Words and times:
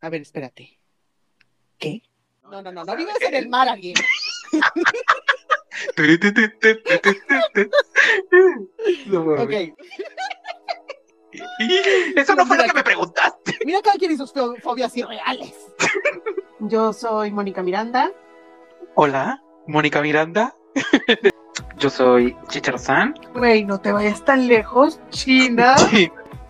A 0.00 0.08
ver, 0.08 0.22
espérate. 0.22 0.78
¿Qué? 1.78 2.02
No, 2.42 2.62
no, 2.62 2.72
no, 2.72 2.84
no 2.84 2.96
vives 2.96 3.16
en 3.20 3.34
el 3.34 3.48
mar, 3.48 3.68
alguien. 3.68 3.94
ok. 9.38 9.52
Eso 12.16 12.34
no 12.34 12.44
fue 12.46 12.56
lo 12.56 12.64
que 12.64 12.72
me 12.74 12.82
preguntaste. 12.82 13.58
Mira 13.64 13.80
cada 13.82 13.96
quien 13.98 14.12
y 14.12 14.16
sus 14.16 14.34
fo- 14.34 14.60
fobias 14.60 14.96
irreales. 14.96 15.54
Yo 16.60 16.92
soy 16.92 17.30
Mónica 17.30 17.62
Miranda. 17.62 18.10
Hola, 18.94 19.42
Mónica 19.66 20.00
Miranda. 20.02 20.56
Yo 21.78 21.88
soy 21.88 22.36
Chicharzán. 22.48 23.14
Güey, 23.34 23.64
no 23.64 23.80
te 23.80 23.92
vayas 23.92 24.24
tan 24.24 24.48
lejos, 24.48 25.00
China. 25.10 25.76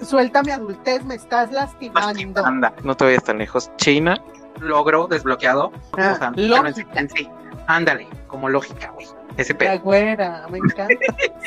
Suelta 0.02 0.42
mi 0.42 0.50
adultez, 0.50 1.04
me 1.04 1.14
estás 1.14 1.50
lastimando. 1.52 2.44
Anda, 2.44 2.72
no 2.84 2.96
te 2.96 3.04
vayas 3.04 3.24
tan 3.24 3.38
lejos. 3.38 3.70
China, 3.76 4.20
logro 4.60 5.06
desbloqueado. 5.06 5.72
Ah, 5.98 6.12
O 6.14 6.18
sea, 6.18 6.32
lógica. 6.36 7.06
sí. 7.14 7.28
Ándale, 7.66 8.08
como 8.26 8.48
lógica, 8.48 8.90
güey. 8.92 9.06
Ese 9.36 9.52
La 9.52 9.58
pedo. 9.58 9.80
güera, 9.80 10.46
me 10.50 10.58
encanta. 10.58 10.94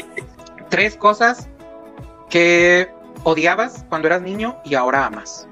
Tres 0.70 0.96
cosas 0.96 1.50
que 2.30 2.90
odiabas 3.24 3.86
cuando 3.90 4.08
eras 4.08 4.22
niño 4.22 4.58
y 4.64 4.76
ahora 4.76 5.06
amas. 5.06 5.48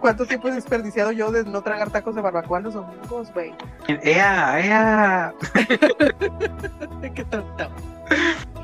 ¿Cuánto 0.00 0.26
tiempo 0.26 0.48
he 0.48 0.52
desperdiciado 0.52 1.12
yo 1.12 1.30
de 1.32 1.44
no 1.44 1.62
tragar 1.62 1.90
tacos 1.90 2.14
de 2.14 2.20
barbacoa 2.20 2.60
los 2.60 2.74
domingos, 2.74 3.32
güey? 3.32 3.54
¡Ea, 3.86 4.60
ea! 4.60 5.34
Qué 7.14 7.24
tonto. 7.24 7.68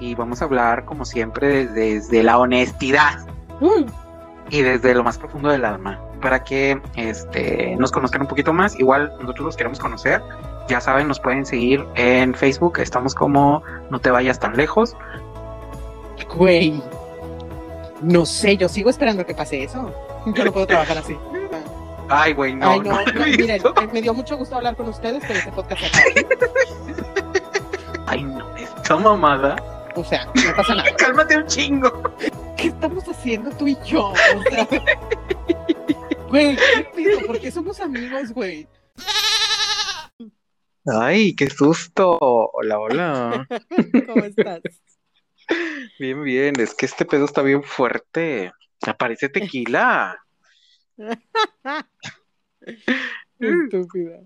Y 0.01 0.15
vamos 0.15 0.43
a 0.43 0.45
hablar, 0.45 0.85
como 0.85 1.05
siempre, 1.07 1.67
desde 1.67 2.23
la 2.23 2.39
honestidad. 2.39 3.25
Y 4.51 4.63
desde 4.63 4.95
lo 4.95 5.03
más 5.03 5.19
profundo 5.19 5.49
del 5.49 5.65
alma 5.65 5.99
para 6.21 6.43
que 6.43 6.81
este, 6.97 7.77
nos 7.77 7.93
conozcan 7.93 8.23
un 8.23 8.27
poquito 8.27 8.53
más. 8.53 8.79
Igual 8.81 9.13
nosotros 9.21 9.47
los 9.47 9.57
queremos 9.57 9.79
conocer. 9.79 10.23
Ya 10.69 10.81
saben, 10.81 11.07
nos 11.07 11.21
pueden 11.21 11.45
seguir 11.45 11.85
en 11.95 12.35
Facebook. 12.35 12.79
Estamos 12.79 13.15
como 13.15 13.63
No 13.91 14.01
te 14.01 14.11
vayas 14.11 14.41
tan 14.41 14.57
lejos. 14.57 14.97
Güey. 16.35 16.83
No 18.01 18.25
sé, 18.25 18.57
yo 18.57 18.69
sigo 18.69 18.91
esperando 18.91 19.25
que 19.27 19.35
pase 19.35 19.65
eso. 19.65 19.93
Yo 20.35 20.45
no 20.45 20.53
puedo 20.53 20.67
trabajar 20.67 20.99
así. 20.99 21.17
Ay, 22.09 22.33
güey, 22.33 22.55
no. 22.55 22.71
Ay, 22.71 22.81
no, 22.81 22.93
no 22.93 23.13
no, 23.13 23.27
miren, 23.27 23.51
eh, 23.51 23.89
me 23.93 24.03
dio 24.03 24.15
mucho 24.15 24.37
gusto 24.37 24.57
hablar 24.57 24.77
con 24.77 24.89
ustedes, 24.89 25.23
pero 25.27 25.39
este 25.39 25.53
podcast 25.53 25.83
acaba. 25.85 26.05
Ay, 28.07 28.23
no, 28.23 28.57
esta 28.57 28.97
mamada. 28.97 29.57
O 29.97 30.03
sea, 30.05 30.27
no 30.27 30.57
pasa 30.57 30.75
nada. 30.75 30.95
Cálmate 30.99 31.37
un 31.37 31.47
chingo. 31.47 32.17
¿Qué 32.57 32.69
estamos 32.69 33.05
haciendo 33.09 33.51
tú 33.57 33.69
y 33.69 33.77
yo? 33.85 34.07
O 34.09 34.43
sea, 34.51 34.69
güey, 36.29 36.57
¿qué 36.57 36.87
pido? 36.97 37.21
¿Por 37.27 37.41
qué 37.41 37.51
somos 37.51 37.79
amigos, 37.81 38.33
güey? 38.33 38.67
Ay, 40.87 41.35
qué 41.37 41.49
susto. 41.49 42.19
Hola, 42.21 42.79
hola. 42.79 43.47
¿Cómo 44.07 44.25
estás? 44.25 44.61
Bien, 45.99 46.23
bien. 46.25 46.59
Es 46.59 46.75
que 46.75 46.87
este 46.87 47.05
pedo 47.05 47.25
está 47.25 47.43
bien 47.43 47.63
fuerte. 47.63 48.53
Aparece 48.83 49.29
tequila. 49.29 50.19
Estúpida. 53.39 54.21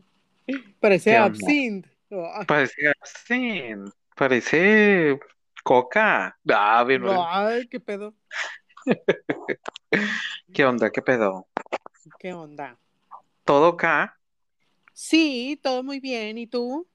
Parece 0.80 1.16
absinthe. 1.16 1.90
Parece 2.46 2.92
así. 3.02 3.74
Parece 4.16 5.18
coca. 5.68 6.38
Ah, 6.48 6.82
bien. 6.84 7.02
Ay, 7.06 7.68
qué 7.68 7.78
pedo. 7.78 8.14
¿Qué 10.54 10.64
onda? 10.64 10.90
¿Qué 10.90 11.02
pedo? 11.02 11.46
¿Qué 12.18 12.32
onda? 12.32 12.78
¿Todo 13.44 13.68
acá? 13.68 14.18
Sí, 14.94 15.60
todo 15.62 15.82
muy 15.82 16.00
bien. 16.00 16.38
¿Y 16.38 16.46
tú? 16.46 16.88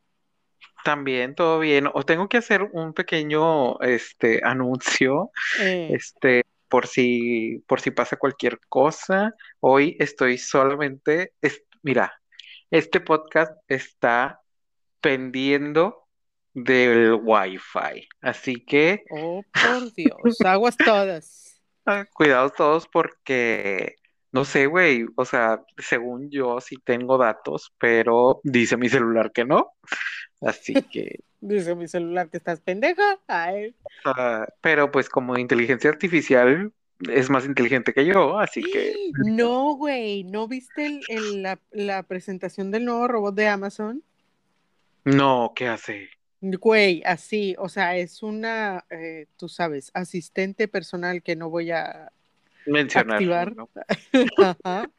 También, 0.84 1.36
todo 1.36 1.60
bien. 1.60 1.88
O 1.94 2.04
tengo 2.04 2.28
que 2.28 2.38
hacer 2.38 2.64
un 2.64 2.94
pequeño 2.94 3.80
este 3.82 4.42
anuncio, 4.44 5.30
Eh, 5.62 5.90
este, 5.92 6.44
por 6.68 6.88
si, 6.88 7.64
por 7.68 7.80
si 7.80 7.92
pasa 7.92 8.18
cualquier 8.18 8.60
cosa. 8.70 9.36
Hoy 9.60 9.96
estoy 10.00 10.40
solamente, 10.40 11.34
es- 11.42 11.64
mira, 11.84 12.12
este 12.72 13.02
podcast 13.02 13.54
está 13.68 14.42
pendiendo 15.00 16.03
del 16.54 17.14
Wi-Fi. 17.22 18.08
Así 18.22 18.56
que 18.64 19.04
oh, 19.12 19.44
por 19.54 19.94
Dios. 19.94 20.42
Aguas 20.46 20.78
todas. 20.78 21.62
ah, 21.86 22.06
cuidados 22.14 22.54
todos 22.54 22.88
porque 22.88 23.96
no 24.32 24.46
sé, 24.46 24.66
güey. 24.68 25.06
O 25.16 25.26
sea, 25.26 25.62
según 25.78 26.30
yo 26.30 26.60
sí 26.62 26.78
tengo 26.84 27.18
datos, 27.18 27.74
pero 27.78 28.40
dice 28.44 28.78
mi 28.78 28.90
celular 28.90 29.32
que 29.32 29.46
no. 29.46 29.72
Así 30.42 30.74
que. 30.74 31.20
Dice 31.46 31.76
mi 31.76 31.90
celular 31.90 32.30
que 32.30 32.38
estás 32.38 32.62
pendeja. 32.62 33.20
Ay. 33.28 33.76
Ah, 34.06 34.48
pero 34.62 34.90
pues 34.92 35.10
como 35.10 35.38
inteligencia 35.38 35.90
artificial 35.90 36.72
es 37.12 37.30
más 37.30 37.44
inteligente 37.44 37.94
que 37.94 38.06
yo, 38.06 38.40
así 38.40 38.62
que 38.64 38.96
No, 39.26 39.76
güey, 39.76 40.24
¿no 40.24 40.48
viste 40.48 40.86
el- 40.86 41.02
el- 41.10 41.44
la, 41.44 41.60
la 41.72 42.04
presentación 42.04 42.72
del 42.72 42.86
nuevo 42.86 43.10
robot 43.10 43.36
de 43.36 43.48
Amazon? 43.50 44.02
no, 45.04 45.52
¿qué 45.54 45.68
hace? 45.68 46.10
Güey, 46.46 47.02
así, 47.06 47.56
o 47.58 47.70
sea, 47.70 47.96
es 47.96 48.22
una, 48.22 48.84
eh, 48.90 49.28
tú 49.38 49.48
sabes, 49.48 49.92
asistente 49.94 50.68
personal 50.68 51.24
que 51.24 51.38
no 51.38 51.50
voy 51.50 51.72
a 51.72 52.12
Mencionar. 52.66 53.14
activar. 53.16 53.56
¿no? 53.56 53.70
Ajá. 54.38 54.90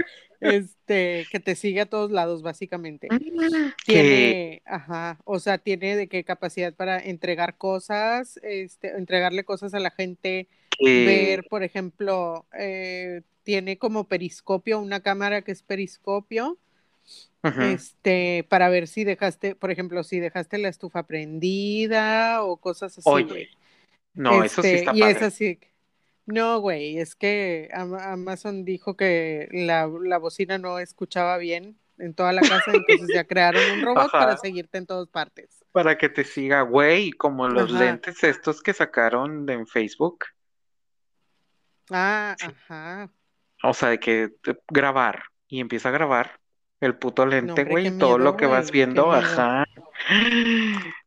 Este, 0.41 1.27
que 1.31 1.41
te 1.41 1.55
sigue 1.55 1.83
a 1.83 1.87
todos 1.87 2.11
lados, 2.11 2.43
básicamente. 2.43 3.09
Que 3.09 3.69
Tiene, 3.85 4.63
ajá, 4.65 5.19
o 5.25 5.39
sea, 5.39 5.59
tiene 5.59 5.97
de 5.97 6.09
qué 6.09 6.25
capacidad 6.25 6.73
para 6.75 6.99
entregar 6.99 7.57
cosas, 7.59 8.39
este, 8.43 8.97
entregarle 8.97 9.45
cosas 9.45 9.75
a 9.75 9.81
la 9.81 9.91
gente, 9.91 10.49
ver, 10.81 11.45
por 11.45 11.63
ejemplo, 11.63 12.47
eh, 12.59 13.21
tiene 13.43 13.77
como 13.79 14.09
periscopio, 14.09 14.81
una 14.81 15.01
cámara 15.01 15.43
que 15.43 15.53
es 15.53 15.63
periscopio, 15.63 16.59
Este, 17.43 18.47
para 18.49 18.71
ver 18.71 18.89
si 18.89 19.05
dejaste, 19.05 19.55
por 19.55 19.71
ejemplo, 19.71 20.03
si 20.03 20.19
dejaste 20.19 20.57
la 20.59 20.69
estufa 20.69 21.03
prendida 21.07 22.43
o 22.43 22.57
cosas 22.57 22.97
así, 22.97 23.09
Oye, 23.09 23.51
no, 24.15 24.43
eso 24.43 24.63
sí 24.63 24.69
Este, 24.69 24.79
está 24.79 24.93
y 24.97 25.03
es 25.03 25.15
padre. 25.15 25.27
así. 25.27 25.61
No, 26.27 26.59
güey, 26.61 26.99
es 26.99 27.15
que 27.15 27.69
Am- 27.75 27.95
Amazon 27.95 28.65
dijo 28.65 28.97
que 28.97 29.49
la, 29.53 29.87
la 30.03 30.17
bocina 30.19 30.57
no 30.57 30.79
escuchaba 30.79 31.37
bien 31.37 31.77
en 31.99 32.15
toda 32.15 32.33
la 32.33 32.41
casa, 32.41 32.73
entonces 32.73 33.11
ya 33.15 33.25
crearon 33.25 33.61
un 33.73 33.83
robot 33.85 34.07
Ajá. 34.07 34.19
para 34.21 34.37
seguirte 34.39 34.79
en 34.79 34.87
todas 34.87 35.09
partes. 35.09 35.63
Para 35.73 35.99
que 35.99 36.09
te 36.09 36.25
siga, 36.25 36.63
güey, 36.63 37.11
como 37.13 37.47
los 37.49 37.71
Ajá. 37.75 37.85
lentes 37.85 38.25
estos 38.25 38.63
que 38.63 38.73
sacaron 38.73 39.47
en 39.51 39.67
Facebook. 39.67 40.25
Ah, 41.91 42.35
Sí. 42.39 42.47
ajá. 42.47 43.11
O 43.63 43.75
sea, 43.75 43.91
de 43.91 43.99
que 44.01 44.31
grabar 44.69 45.25
y 45.49 45.61
empieza 45.61 45.91
a 45.91 45.93
grabar 45.93 46.41
el 46.85 46.97
puto 46.97 47.27
lente, 47.27 47.65
güey, 47.65 47.99
todo 47.99 48.19
lo 48.19 48.37
que 48.37 48.47
vas 48.47 48.71
viendo, 48.71 49.13
ajá. 49.13 49.65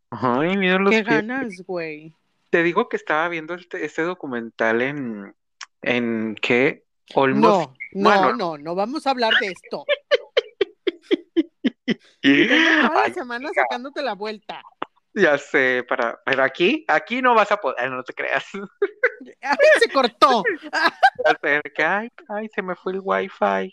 Ay, 0.10 0.58
mira 0.58 0.80
los 0.80 0.90
¿Qué 0.92 1.04
pies. 1.04 1.06
ganas, 1.06 1.54
güey? 1.66 2.14
Te 2.50 2.64
digo 2.64 2.88
que 2.90 2.96
estaba 2.98 3.28
viendo 3.28 3.54
este, 3.56 3.84
este 3.86 4.04
documental 4.04 4.82
en, 4.82 5.36
en 5.82 6.36
qué, 6.42 6.86
No, 7.16 7.74
no, 7.94 8.34
no, 8.34 8.58
no 8.58 8.76
vamos 8.76 9.06
a 9.06 9.12
hablar 9.12 9.34
de 9.40 9.48
esto. 9.48 9.86
Semana 13.14 13.50
sacándote 13.54 14.02
la 14.02 14.14
vuelta. 14.14 14.62
ya 15.14 15.38
sé, 15.38 15.86
para, 15.88 16.20
pero 16.26 16.44
aquí, 16.44 16.86
aquí 16.88 17.22
no 17.22 17.34
vas 17.34 17.52
a 17.52 17.58
poder, 17.58 17.90
no 17.90 18.04
te 18.04 18.14
creas. 18.14 18.46
¡Ay, 19.42 19.58
se 19.80 19.90
cortó! 19.90 20.44
Ya 21.26 21.38
sé, 21.42 21.62
que, 21.74 21.84
ay, 21.84 22.10
ay, 22.30 22.48
se 22.54 22.62
me 22.62 22.76
fue 22.76 22.94
el 22.94 23.02
wifi. 23.04 23.72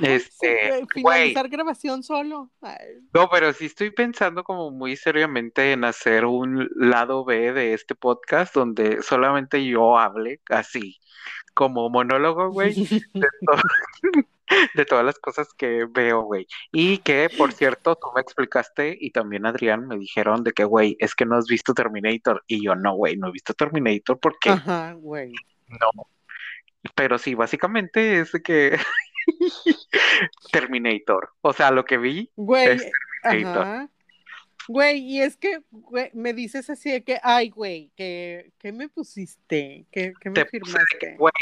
Este, 0.00 0.86
finalizar 0.94 1.48
grabación 1.48 2.02
solo. 2.02 2.50
Ay, 2.62 2.78
no, 3.12 3.28
pero 3.28 3.52
sí 3.52 3.66
estoy 3.66 3.90
pensando 3.90 4.42
como 4.42 4.70
muy 4.70 4.96
seriamente 4.96 5.72
en 5.72 5.84
hacer 5.84 6.24
un 6.24 6.68
lado 6.74 7.24
B 7.24 7.52
de 7.52 7.74
este 7.74 7.94
podcast 7.94 8.54
donde 8.54 9.02
solamente 9.02 9.64
yo 9.66 9.98
hable 9.98 10.40
así, 10.48 10.98
como 11.54 11.90
monólogo, 11.90 12.50
güey, 12.50 12.74
de, 12.74 13.02
to- 13.46 13.62
de 14.74 14.84
todas 14.86 15.04
las 15.04 15.18
cosas 15.18 15.52
que 15.54 15.86
veo, 15.90 16.22
güey. 16.22 16.46
Y 16.72 16.98
que, 16.98 17.28
por 17.36 17.52
cierto, 17.52 17.94
tú 17.96 18.08
me 18.14 18.22
explicaste 18.22 18.96
y 18.98 19.10
también 19.10 19.44
Adrián 19.46 19.86
me 19.86 19.98
dijeron 19.98 20.42
de 20.42 20.52
que, 20.52 20.64
güey, 20.64 20.96
es 21.00 21.14
que 21.14 21.26
no 21.26 21.36
has 21.36 21.46
visto 21.46 21.74
Terminator. 21.74 22.42
Y 22.46 22.64
yo, 22.64 22.74
no, 22.74 22.94
güey, 22.94 23.16
no 23.16 23.28
he 23.28 23.32
visto 23.32 23.52
Terminator 23.54 24.18
porque 24.18 24.50
Ajá, 24.50 24.92
güey. 24.94 25.32
no. 25.68 26.06
Pero 26.96 27.16
sí, 27.18 27.34
básicamente 27.34 28.18
es 28.20 28.32
de 28.32 28.42
que 28.42 28.76
Terminator. 30.52 31.30
O 31.40 31.52
sea, 31.52 31.70
lo 31.70 31.84
que 31.84 31.98
vi 31.98 32.30
Güey, 32.36 32.68
es 32.68 32.90
Terminator. 33.22 33.62
ajá. 33.62 33.88
Güey, 34.68 34.98
y 34.98 35.20
es 35.20 35.36
que 35.36 35.62
güey, 35.70 36.10
me 36.14 36.32
dices 36.32 36.70
así 36.70 36.90
de 36.90 37.02
que, 37.02 37.18
ay, 37.22 37.50
güey, 37.50 37.90
que, 37.96 38.52
¿qué 38.58 38.72
me 38.72 38.88
pusiste? 38.88 39.86
¿Qué, 39.90 40.12
qué 40.20 40.30
me 40.30 40.34
Te 40.34 40.44
que, 40.44 40.50
firmaste? 40.50 41.16
güey, 41.18 41.32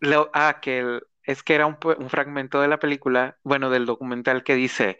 lo- 0.00 0.30
ah, 0.34 0.58
que 0.60 0.80
el, 0.80 1.02
es 1.28 1.42
que 1.42 1.54
era 1.54 1.66
un, 1.66 1.76
fragmento 2.08 2.58
de 2.62 2.68
la 2.68 2.78
película, 2.78 3.36
bueno, 3.42 3.68
del 3.68 3.84
documental 3.84 4.42
que 4.44 4.54
dice, 4.54 4.98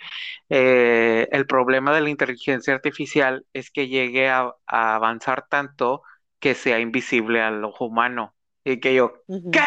eh, 0.51 1.27
el 1.33 1.47
problema 1.47 1.95
de 1.95 2.03
la 2.03 2.11
inteligencia 2.11 2.75
artificial 2.75 3.47
es 3.55 3.71
que 3.71 3.89
llegue 3.89 4.29
a, 4.29 4.53
avanzar 4.67 5.47
tanto 5.49 6.03
que 6.39 6.55
sea 6.55 6.81
invisible 6.81 7.41
al 7.41 7.65
ojo 7.65 7.87
humano. 7.87 8.35
Y 8.63 8.79
que 8.79 8.95
yo, 8.95 9.23
¿qué? 9.51 9.65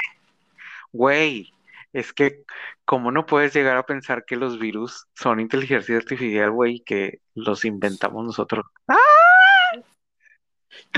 Güey, 0.91 1.51
es 1.93 2.13
que, 2.13 2.43
¿cómo 2.85 3.11
no 3.11 3.25
puedes 3.25 3.53
llegar 3.53 3.77
a 3.77 3.85
pensar 3.85 4.25
que 4.25 4.35
los 4.35 4.59
virus 4.59 5.07
son 5.13 5.39
inteligencia 5.39 5.97
artificial, 5.97 6.51
güey, 6.51 6.81
que 6.81 7.19
los 7.35 7.65
inventamos 7.65 8.25
nosotros? 8.25 8.65
¡Ah! 8.87 8.97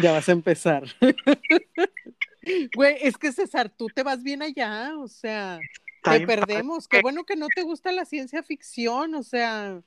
Ya 0.01 0.11
vas 0.11 0.29
a 0.29 0.33
empezar. 0.33 0.83
Güey, 2.75 2.97
es 2.99 3.17
que 3.17 3.31
César, 3.31 3.69
tú 3.69 3.87
te 3.87 4.03
vas 4.03 4.21
bien 4.21 4.41
allá, 4.41 4.97
o 4.97 5.07
sea, 5.07 5.61
te 6.03 6.27
perdemos. 6.27 6.89
Qué 6.89 6.99
bueno 7.01 7.23
que 7.23 7.37
no 7.37 7.47
te 7.47 7.63
gusta 7.63 7.93
la 7.93 8.03
ciencia 8.03 8.43
ficción, 8.43 9.15
o 9.15 9.23
sea, 9.23 9.81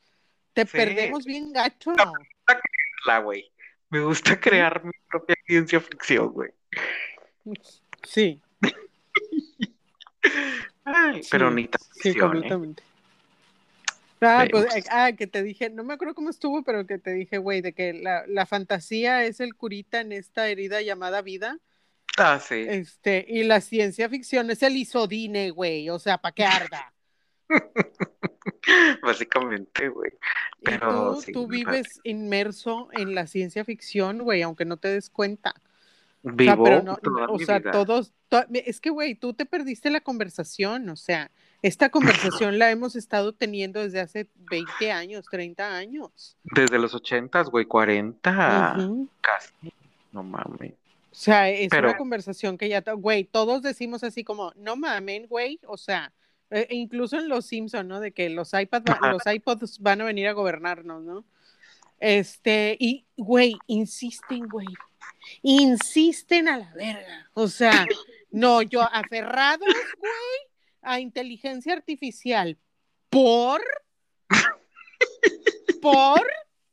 te 0.55 0.65
perdemos 0.65 1.27
bien 1.27 1.53
gacho. 1.53 1.91
Me 1.91 2.05
gusta 2.05 2.61
crearla, 3.05 3.25
güey. 3.25 3.53
Me 3.91 4.01
gusta 4.01 4.41
crear 4.41 4.85
mi 4.85 4.93
propia 5.09 5.37
ciencia 5.47 5.81
ficción, 5.81 6.33
güey. 6.33 6.51
Sí. 8.03 8.41
pero 11.31 11.51
ni 11.51 11.69
tan 11.69 11.81
Sí, 11.93 12.11
¿eh? 12.11 12.19
completamente. 12.19 12.83
Ah, 14.21 14.47
pues, 14.51 14.75
eh, 14.75 14.85
ah, 14.91 15.13
que 15.13 15.27
te 15.27 15.43
dije, 15.43 15.69
no 15.69 15.85
me 15.85 15.95
acuerdo 15.95 16.15
cómo 16.15 16.31
estuvo, 16.31 16.63
pero 16.63 16.87
que 16.87 16.99
te 16.99 17.13
dije, 17.13 17.39
güey, 17.39 17.61
de 17.61 17.75
que 17.75 17.93
la, 17.93 18.25
la 18.27 18.47
fantasía 18.47 19.25
es 19.25 19.41
el 19.41 19.55
curita 19.55 20.01
en 20.01 20.13
esta 20.13 20.49
herida 20.49 20.81
llamada 20.81 21.21
vida 21.21 21.59
Ah, 22.17 22.41
sí. 22.41 22.65
Este, 22.69 23.25
y 23.29 23.45
la 23.45 23.61
ciencia 23.61 24.09
ficción 24.09 24.51
es 24.51 24.63
el 24.63 24.77
isodine, 24.77 25.51
güey, 25.51 25.91
o 25.91 25.99
sea, 25.99 26.19
para 26.19 26.35
que 26.35 26.45
arda. 26.45 26.93
Básicamente, 29.03 29.89
güey. 29.89 30.13
Pero 30.63 31.19
tú, 31.25 31.33
tú 31.33 31.47
vives 31.47 32.01
inmerso 32.05 32.89
en 32.93 33.15
la 33.15 33.27
ciencia 33.27 33.65
ficción, 33.65 34.21
güey, 34.21 34.43
aunque 34.43 34.65
no 34.65 34.79
te 34.79 34.89
des 34.89 35.11
cuenta. 35.11 35.55
Vivo 36.29 36.65
o 36.65 36.67
sea, 36.67 36.77
pero 36.83 36.83
no, 36.83 36.99
o 37.29 37.39
sea 37.39 37.63
todos, 37.63 38.13
es 38.53 38.81
que, 38.81 38.91
güey, 38.91 39.15
tú 39.15 39.33
te 39.33 39.47
perdiste 39.47 39.91
la 39.91 40.01
conversación, 40.01 40.89
o 40.89 40.97
sea, 40.97 41.31
esta 41.63 41.91
conversación 41.91 42.59
la 42.59 42.73
hemos 42.73 42.97
estado 42.97 43.33
teniendo 43.33 43.81
desde 43.81 44.01
hace 44.01 44.29
20 44.51 44.91
años, 44.91 45.27
30 45.31 45.77
años. 45.77 46.37
Desde 46.43 46.81
los 46.81 46.95
80, 46.95 47.43
güey, 47.45 47.67
40, 47.67 48.79
casi, 49.21 49.73
no 50.11 50.25
mames. 50.25 50.73
O 50.73 51.19
sea, 51.19 51.49
es 51.49 51.73
una 51.73 51.97
conversación 51.97 52.59
que 52.59 52.69
ya, 52.69 52.83
güey, 52.97 53.23
todos 53.23 53.63
decimos 53.63 54.03
así 54.03 54.25
como, 54.25 54.53
no 54.57 54.75
mamen, 54.75 55.29
güey, 55.29 55.61
o 55.69 55.77
sea, 55.77 56.13
e, 56.51 56.67
incluso 56.71 57.17
en 57.19 57.29
los 57.29 57.47
Simpsons, 57.47 57.87
¿no? 57.87 58.01
De 58.01 58.11
que 58.11 58.29
los 58.31 58.53
iPads, 58.53 58.97
los 59.13 59.23
iPods 59.33 59.79
van 59.79 60.01
a 60.01 60.05
venir 60.05 60.27
a 60.27 60.33
gobernarnos, 60.33 61.05
¿no? 61.05 61.25
Este, 62.01 62.77
y, 62.81 63.07
güey, 63.17 63.57
insisten, 63.69 64.49
güey, 64.49 64.67
insisten 65.43 66.49
a 66.49 66.59
la 66.59 66.73
verga, 66.75 67.31
o 67.35 67.49
sea, 67.49 67.87
no, 68.31 68.63
yo 68.63 68.83
aferrados, 68.83 69.75
güey, 69.99 70.51
a 70.83 71.01
inteligencia 71.01 71.73
artificial, 71.73 72.59
por, 73.11 73.63
por, 75.81 76.27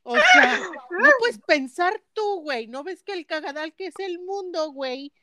o 0.03 0.15
sea, 0.15 0.59
no 0.91 1.09
puedes 1.19 1.39
pensar 1.39 2.01
tú, 2.13 2.41
güey. 2.41 2.67
¿No 2.67 2.83
ves 2.83 3.03
que 3.03 3.13
el 3.13 3.25
cagadal 3.25 3.73
que 3.73 3.87
es 3.87 3.95
el 3.99 4.19
mundo, 4.19 4.71
güey? 4.71 5.13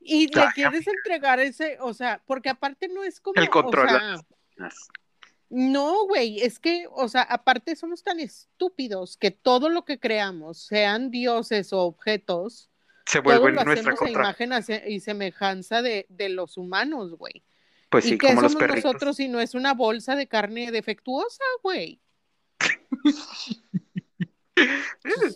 Y 0.00 0.26
le 0.34 0.46
quieres 0.54 0.86
entregar 0.86 1.40
ese, 1.40 1.78
o 1.80 1.94
sea, 1.94 2.22
porque 2.26 2.48
aparte 2.48 2.88
no 2.88 3.04
es 3.04 3.20
como. 3.20 3.40
El 3.40 3.48
control. 3.48 3.88
No, 5.50 6.06
güey, 6.06 6.40
es 6.40 6.58
que, 6.58 6.86
o 6.90 7.08
sea, 7.08 7.22
aparte 7.22 7.76
somos 7.76 8.02
tan 8.02 8.20
estúpidos 8.20 9.16
que 9.16 9.30
todo 9.30 9.68
lo 9.68 9.84
que 9.84 10.00
creamos, 10.00 10.58
sean 10.58 11.10
dioses 11.10 11.72
o 11.72 11.80
objetos, 11.80 12.70
se 13.06 13.20
vuelven 13.20 13.54
lo 13.54 13.64
nuestra 13.64 13.92
hacemos 13.92 14.10
imagen 14.10 14.50
y 14.86 15.00
semejanza 15.00 15.82
de, 15.82 16.06
de 16.08 16.30
los 16.30 16.56
humanos, 16.56 17.16
güey. 17.16 17.44
Pues 17.90 18.04
sí, 18.04 18.14
¿Y 18.14 18.18
qué 18.18 18.28
como 18.28 18.48
somos 18.48 18.68
nosotros 18.68 19.16
si 19.16 19.28
no 19.28 19.40
es 19.40 19.54
una 19.54 19.74
bolsa 19.74 20.16
de 20.16 20.26
carne 20.26 20.72
defectuosa, 20.72 21.44
güey? 21.62 22.00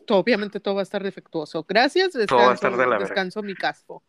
obviamente 0.09 0.61
todo 0.61 0.77
va 0.77 0.81
a 0.81 0.85
estar 0.85 1.03
defectuoso. 1.03 1.65
Gracias, 1.69 2.13
descanso, 2.13 2.69
descanso 2.99 3.43
mi 3.43 3.55
casco. 3.55 4.03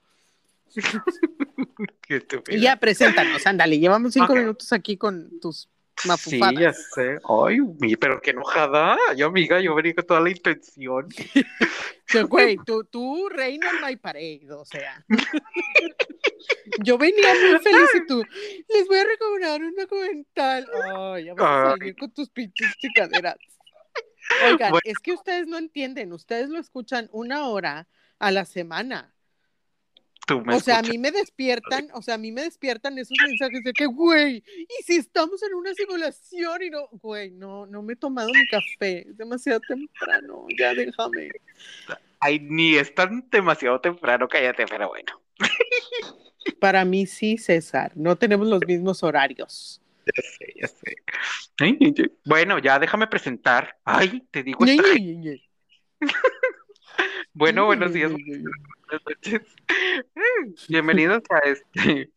y 2.50 2.60
ya, 2.60 2.78
preséntanos, 2.78 3.46
ándale, 3.46 3.80
llevamos 3.80 4.14
cinco 4.14 4.36
minutos 4.36 4.72
aquí 4.72 4.98
con 4.98 5.40
tus 5.40 5.68
mafufadas. 6.06 6.56
Sí, 6.56 6.62
ya 6.62 6.74
sé. 6.74 7.20
Ay, 7.28 7.60
pero 8.00 8.22
qué 8.22 8.32
enojada. 8.32 8.98
Yo, 9.16 9.28
amiga, 9.28 9.60
yo 9.60 9.76
venía 9.76 9.96
con 9.96 10.06
toda 10.06 10.22
la 10.22 10.30
intención. 10.30 11.08
Güey, 12.28 12.58
tú, 12.66 12.84
tú 12.86 13.30
reina 13.30 13.70
en 13.70 13.86
my 13.86 13.96
parade, 13.96 14.48
o 14.52 14.66
sea. 14.66 15.06
yo 16.84 16.98
venía 16.98 17.34
muy 17.36 17.60
feliz 17.60 17.90
y 17.94 18.08
tú, 18.08 18.24
les 18.68 18.88
voy 18.88 18.98
a 18.98 19.04
recomendar 19.04 19.62
un 19.62 19.76
documental. 19.76 20.68
Ay, 20.96 21.26
ya 21.26 21.36
vas 21.36 21.68
a 21.68 21.70
salir 21.72 21.96
con 21.96 22.12
tus 22.12 22.30
pinches 22.30 22.76
chicaderas. 22.78 23.36
Oigan, 24.44 24.74
es 24.84 24.98
que 25.00 25.14
ustedes 25.14 25.48
no 25.48 25.58
entienden, 25.58 26.14
ustedes 26.14 26.50
lo 26.50 26.60
escuchan 26.60 27.10
una 27.12 27.48
hora 27.48 27.88
a 28.18 28.32
la 28.32 28.46
semana. 28.46 29.14
O 30.30 30.60
sea, 30.60 30.80
a 30.80 30.82
mí 30.82 30.98
me 30.98 31.12
despiertan, 31.12 31.90
o 31.94 32.02
sea, 32.02 32.16
a 32.16 32.18
mí 32.18 32.32
me 32.32 32.44
despiertan 32.44 32.98
esos 32.98 33.18
mensajes 33.26 33.64
de 33.64 33.74
que, 33.74 33.86
güey, 33.86 34.44
y 34.46 34.84
si 34.84 34.98
estamos 34.98 35.42
en 35.44 35.54
una 35.54 35.74
simulación 35.74 36.64
y 36.64 36.70
no, 36.70 36.88
güey, 36.92 37.32
no, 37.32 37.66
no 37.66 37.82
me 37.82 37.94
he 37.94 37.96
tomado 37.96 38.30
mi 38.30 38.48
café, 38.48 39.08
es 39.10 39.18
demasiado 39.18 39.60
temprano, 39.62 40.46
ya 40.58 40.74
déjame. 40.74 41.32
Ay, 42.20 42.40
ni 42.40 42.76
es 42.76 42.94
tan 42.94 43.30
demasiado 43.30 43.80
temprano, 43.80 44.28
cállate, 44.28 44.66
pero 44.68 44.90
bueno. 44.90 45.22
Para 46.60 46.84
mí 46.86 47.06
sí, 47.06 47.38
César, 47.38 47.92
no 47.96 48.18
tenemos 48.18 48.48
los 48.48 48.66
mismos 48.66 49.04
horarios. 49.04 49.82
Ya 50.06 50.24
sé, 50.24 50.54
ya 50.60 50.68
sé. 50.68 50.96
bueno, 52.26 52.58
ya 52.60 52.80
déjame 52.80 53.08
presentar. 53.08 53.78
Ay, 53.84 54.24
te 54.32 54.44
digo 54.44 54.60
bueno, 57.40 57.66
buenos 57.68 57.94
días. 57.94 58.12
Buenas 58.12 59.02
noches. 59.08 59.42
Bienvenidos 60.68 61.24
a 61.30 61.40
este, 61.48 62.12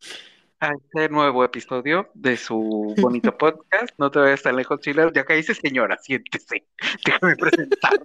a 0.59 0.73
este 0.73 1.07
nuevo 1.07 1.45
episodio 1.45 2.09
de 2.13 2.35
su 2.35 2.93
bonito 2.97 3.37
podcast. 3.37 3.93
No 3.97 4.11
te 4.11 4.19
vayas 4.19 4.43
tan 4.43 4.57
lejos, 4.57 4.81
Chile. 4.81 5.09
Ya 5.15 5.23
que 5.23 5.35
dice 5.35 5.55
señora, 5.55 5.97
siéntese. 5.97 6.65
Déjame 7.05 7.37
presentar. 7.37 8.01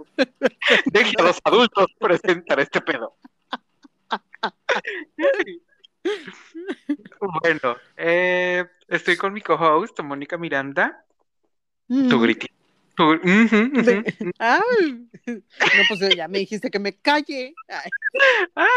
Deje 0.87 1.15
a 1.19 1.23
los 1.25 1.41
adultos 1.43 1.87
presentar 1.99 2.61
este 2.61 2.81
pedo. 2.83 3.17
Bueno, 7.43 7.77
eh, 7.97 8.65
estoy 8.87 9.17
con 9.17 9.33
mi 9.33 9.41
co-host, 9.41 9.99
Mónica 10.03 10.39
Miranda. 10.39 11.05
Tu 11.89 12.21
gritito. 13.07 13.85
no, 15.27 15.83
pues 15.89 16.17
ya 16.17 16.29
me 16.29 16.39
dijiste 16.39 16.71
que 16.71 16.79
me 16.79 16.97
calle. 16.97 17.55
Ah, 18.55 18.69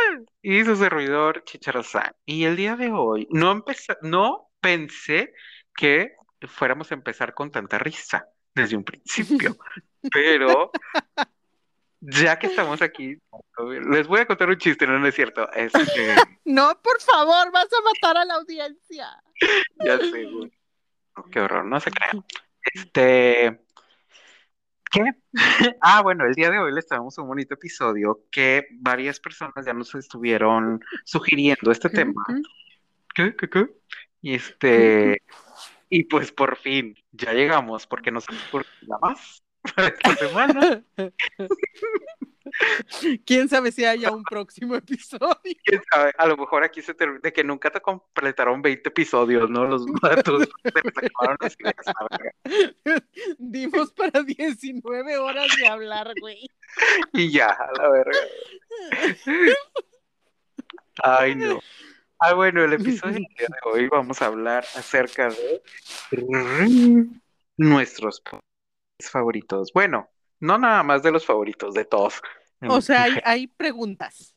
y 0.41 0.63
su 0.63 0.75
servidor 0.75 1.43
Chicharozán. 1.43 2.13
Y 2.25 2.45
el 2.45 2.55
día 2.55 2.75
de 2.75 2.91
hoy 2.91 3.27
no, 3.31 3.63
no 4.01 4.49
pensé 4.59 5.33
que 5.75 6.15
fuéramos 6.47 6.91
a 6.91 6.95
empezar 6.95 7.33
con 7.33 7.51
tanta 7.51 7.77
risa 7.77 8.27
desde 8.53 8.75
un 8.75 8.83
principio, 8.83 9.57
pero 10.13 10.71
ya 12.01 12.37
que 12.39 12.47
estamos 12.47 12.81
aquí, 12.81 13.17
les 13.89 14.07
voy 14.07 14.21
a 14.21 14.25
contar 14.25 14.49
un 14.49 14.57
chiste, 14.57 14.87
no, 14.87 15.05
es 15.05 15.15
cierto. 15.15 15.51
Este, 15.53 15.79
no, 16.45 16.79
por 16.81 16.99
favor, 17.01 17.51
vas 17.51 17.67
a 17.71 17.81
matar 17.81 18.17
a 18.17 18.25
la 18.25 18.35
audiencia. 18.35 19.07
ya 19.85 19.97
sé, 19.97 20.25
güey. 20.25 20.51
qué 21.31 21.39
horror, 21.39 21.65
no 21.65 21.79
se 21.79 21.91
crean. 21.91 22.25
Este, 22.73 23.61
¿qué? 24.91 25.03
ah, 25.81 26.01
bueno, 26.01 26.25
el 26.25 26.33
día 26.33 26.51
de 26.51 26.59
hoy 26.59 26.73
les 26.73 26.85
traemos 26.85 27.17
un 27.17 27.27
bonito 27.27 27.55
episodio 27.55 28.25
que 28.29 28.67
varias 28.79 29.19
personas 29.19 29.65
ya 29.65 29.73
nos 29.73 29.95
estuvieron 29.95 30.81
sugiriendo 31.05 31.71
este 31.71 31.89
tema. 31.89 32.23
¿Qué, 33.15 33.35
qué, 33.35 33.49
qué? 33.49 33.67
Y 34.21 34.35
este, 34.35 35.21
y 35.89 36.03
pues 36.03 36.31
por 36.31 36.57
fin, 36.57 36.95
ya 37.11 37.33
llegamos, 37.33 37.87
porque 37.87 38.11
nos 38.11 38.25
por 38.51 38.65
nada 38.87 38.99
más 39.01 39.43
esta 39.77 40.15
semana. 40.15 40.83
¿Quién 43.25 43.49
sabe 43.49 43.71
si 43.71 43.85
haya 43.85 44.11
un 44.11 44.23
próximo 44.23 44.75
episodio? 44.75 45.37
¿Quién 45.63 45.81
sabe? 45.91 46.13
A 46.17 46.27
lo 46.27 46.37
mejor 46.37 46.63
aquí 46.63 46.81
se 46.81 46.93
termina 46.93 47.21
de 47.21 47.33
que 47.33 47.43
nunca 47.43 47.69
te 47.69 47.81
completaron 47.81 48.61
20 48.61 48.89
episodios, 48.89 49.49
¿no? 49.49 49.65
Los 49.65 49.85
datos 50.01 50.47
Dimos 53.37 53.91
para 53.93 54.23
19 54.23 55.17
horas 55.17 55.47
de 55.57 55.67
hablar, 55.67 56.13
güey. 56.19 56.49
Y 57.13 57.31
ya, 57.31 57.49
a 57.49 57.71
la 57.77 57.89
verga. 57.89 58.19
Ay, 61.03 61.35
no. 61.35 61.59
Ah, 62.19 62.33
bueno, 62.33 62.63
el 62.63 62.73
episodio 62.73 63.19
de 63.37 63.47
hoy 63.65 63.89
vamos 63.89 64.21
a 64.21 64.27
hablar 64.27 64.63
acerca 64.75 65.29
de 65.29 65.61
nuestros 67.57 68.23
favoritos. 68.99 69.73
Bueno, 69.73 70.10
no 70.41 70.57
nada 70.57 70.83
más 70.83 71.01
de 71.03 71.11
los 71.11 71.25
favoritos, 71.25 71.73
de 71.73 71.85
todos. 71.85 72.21
O 72.67 72.81
sea, 72.81 73.03
hay, 73.03 73.13
hay 73.23 73.47
preguntas. 73.47 74.35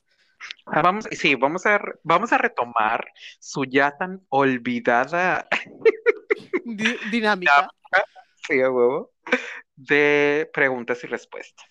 Ah, 0.67 0.83
vamos, 0.83 1.07
sí, 1.11 1.35
vamos 1.35 1.67
a, 1.67 1.81
vamos 2.03 2.33
a 2.33 2.39
retomar 2.39 3.07
su 3.41 3.65
ya 3.65 3.97
tan 3.97 4.25
olvidada 4.29 5.49
dinámica. 7.11 7.69
Sí, 8.47 8.61
a 8.61 8.71
huevo. 8.71 9.13
De 9.75 10.51
preguntas 10.53 11.03
y 11.03 11.07
respuestas. 11.07 11.67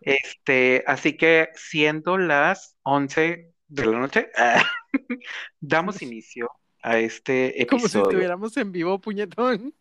Este, 0.00 0.84
así 0.86 1.16
que 1.16 1.50
siendo 1.54 2.18
las 2.18 2.76
11 2.82 3.52
de 3.68 3.86
la 3.86 3.98
noche, 3.98 4.30
damos 5.60 6.02
inicio 6.02 6.50
a 6.82 6.98
este 6.98 7.62
episodio. 7.62 7.66
Como 7.68 7.88
si 7.88 7.98
estuviéramos 7.98 8.56
en 8.56 8.72
vivo, 8.72 9.00
puñetón. 9.00 9.74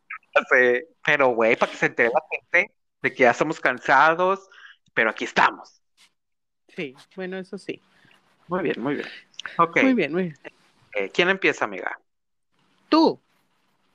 pero 1.03 1.29
güey, 1.29 1.55
para 1.55 1.71
que 1.71 1.77
se 1.77 1.87
entere 1.87 2.09
la 2.09 2.23
gente 2.29 2.71
de 3.01 3.13
que 3.13 3.23
ya 3.23 3.31
estamos 3.31 3.59
cansados, 3.59 4.49
pero 4.93 5.09
aquí 5.09 5.25
estamos. 5.25 5.81
Sí, 6.69 6.95
bueno, 7.15 7.37
eso 7.37 7.57
sí. 7.57 7.81
Muy 8.47 8.63
bien, 8.63 8.81
muy 8.81 8.95
bien. 8.95 9.07
Okay. 9.57 9.83
Muy 9.83 9.93
bien, 9.93 10.11
muy 10.11 10.23
bien. 10.23 10.37
Eh, 10.93 11.09
¿Quién 11.13 11.29
empieza, 11.29 11.65
amiga? 11.65 11.99
Tú, 12.89 13.19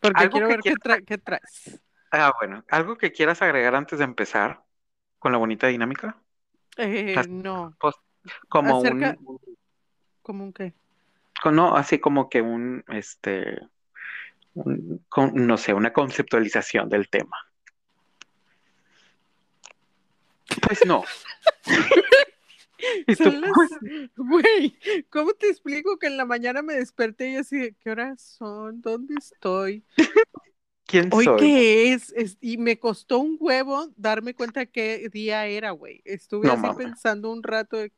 porque 0.01 0.29
quiero 0.31 0.49
ver 0.49 0.61
qué, 0.61 0.75
qué 1.07 1.19
traes. 1.19 1.81
Ah, 2.11 2.33
bueno, 2.39 2.65
¿algo 2.69 2.97
que 2.97 3.13
quieras 3.13 3.41
agregar 3.43 3.75
antes 3.75 3.99
de 3.99 4.05
empezar 4.05 4.65
con 5.19 5.33
la 5.33 5.39
bonita 5.39 5.69
dinámica? 5.69 6.17
Eh, 6.77 7.15
no. 7.29 7.77
como 8.49 8.81
un... 8.81 9.17
¿Cómo 10.23 10.45
un 10.45 10.53
qué? 10.53 10.75
No, 11.51 11.77
así 11.77 11.99
como 11.99 12.29
que 12.29 12.43
un, 12.43 12.85
este, 12.89 13.59
no 14.55 15.57
sé, 15.57 15.75
una 15.75 15.93
conceptualización 15.93 16.89
del 16.89 17.09
tema. 17.09 17.37
Pues 20.67 20.87
no. 20.87 21.05
Güey, 24.17 24.75
¿cómo 25.11 25.35
te 25.35 25.49
explico 25.49 25.99
que 25.99 26.07
en 26.07 26.17
la 26.17 26.25
mañana 26.25 26.63
me 26.63 26.75
desperté 26.75 27.33
y 27.33 27.37
así, 27.37 27.75
¿qué 27.81 27.91
horas 27.91 28.23
son? 28.23 28.81
¿Dónde 28.81 29.15
estoy? 29.19 29.85
¿Quién 30.87 31.11
¿Hoy 31.13 31.27
soy? 31.27 31.39
qué 31.39 31.93
es? 31.93 32.39
Y 32.41 32.57
me 32.57 32.79
costó 32.79 33.19
un 33.19 33.37
huevo 33.39 33.91
darme 33.97 34.35
cuenta 34.35 34.67
qué 34.67 35.09
día 35.13 35.47
era, 35.47 35.73
güey. 35.73 36.01
Estuve 36.05 36.51
así 36.51 36.67
pensando 36.77 37.31
un 37.31 37.43
rato 37.43 37.77
de, 37.77 37.93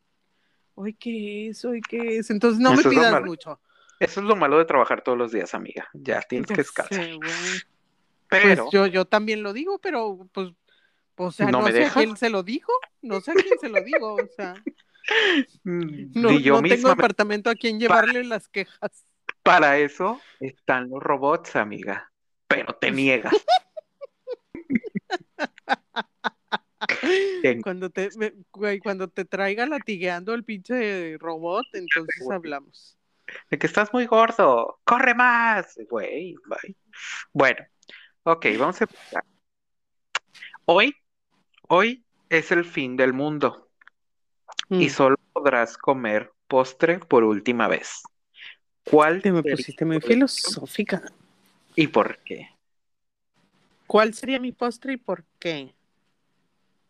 ¿hoy 0.75 0.95
qué 0.95 1.49
es? 1.49 1.65
¿Hoy 1.65 1.81
qué 1.81 2.19
es? 2.19 2.31
Entonces 2.31 2.61
no 2.61 2.75
me 2.75 2.83
pidas 2.83 3.23
mucho. 3.23 3.61
Eso 3.99 4.21
es 4.21 4.27
lo 4.27 4.37
malo 4.37 4.59
de 4.59 4.65
trabajar 4.65 5.03
todos 5.03 5.17
los 5.17 5.33
días, 5.33 5.55
amiga. 5.55 5.89
Ya 5.95 6.21
tienes 6.23 6.49
que 6.49 6.57
descansar. 6.57 7.19
Pues 7.21 7.67
pero 8.29 8.71
yo, 8.71 8.87
yo 8.87 9.05
también 9.05 9.43
lo 9.43 9.53
digo, 9.53 9.79
pero 9.79 10.27
pues, 10.33 10.53
o 11.17 11.31
sea, 11.31 11.51
no, 11.51 11.67
sé 11.67 11.85
a 11.85 11.91
quién 11.91 12.17
se 12.17 12.31
lo 12.31 12.43
dijo, 12.43 12.73
no 13.03 13.21
sé 13.21 13.33
a 13.33 13.35
quién 13.35 13.59
se 13.61 13.69
lo 13.69 13.83
digo, 13.83 14.15
o 14.15 14.29
sea. 14.37 14.55
Mm, 15.65 16.13
no, 16.15 16.39
yo 16.39 16.61
no 16.61 16.69
tengo 16.69 16.89
apartamento 16.89 17.51
a 17.51 17.57
quien 17.57 17.81
llevarle 17.81 18.23
las 18.23 18.49
quejas. 18.49 19.05
Para 19.43 19.79
eso 19.79 20.21
están 20.39 20.91
los 20.91 21.03
robots, 21.03 21.57
amiga 21.57 22.13
pero 22.53 22.75
te 22.75 22.91
niegas. 22.91 23.33
cuando 27.65 27.91
te, 27.91 28.11
cuando 28.83 29.09
te 29.09 29.25
traiga 29.25 29.67
latigueando 29.67 30.35
el 30.35 30.45
pinche 30.45 31.17
robot, 31.19 31.65
entonces 31.73 32.31
hablamos. 32.31 32.99
De 33.51 33.59
que 33.59 33.67
estás 33.67 33.93
muy 33.93 34.07
gordo, 34.07 34.81
corre 34.85 35.15
más, 35.15 35.79
güey, 35.89 36.37
Bueno, 37.33 37.65
ok, 38.25 38.47
vamos 38.59 38.81
a 38.81 38.85
empezar. 38.85 39.25
Hoy, 40.67 40.95
hoy 41.75 42.05
es 42.29 42.53
el 42.53 42.67
fin 42.67 42.99
del 42.99 43.15
mundo 43.15 43.71
y 44.69 44.87
mm. 44.87 44.91
solo 44.91 45.17
podrás 45.33 45.79
comer 45.79 46.31
postre 46.47 46.99
por 46.99 47.25
última 47.25 47.67
vez. 47.67 48.03
¿Cuál? 48.85 49.23
Te 49.23 49.33
me 49.33 49.43
pusiste 49.43 49.87
muy 49.87 49.99
filosófica. 50.01 51.03
¿Y 51.75 51.87
por 51.87 52.19
qué? 52.25 52.51
¿Cuál 53.87 54.13
sería 54.13 54.39
mi 54.39 54.53
postre 54.53 54.95
y 54.95 54.97
por 54.99 55.25
qué? 55.39 55.75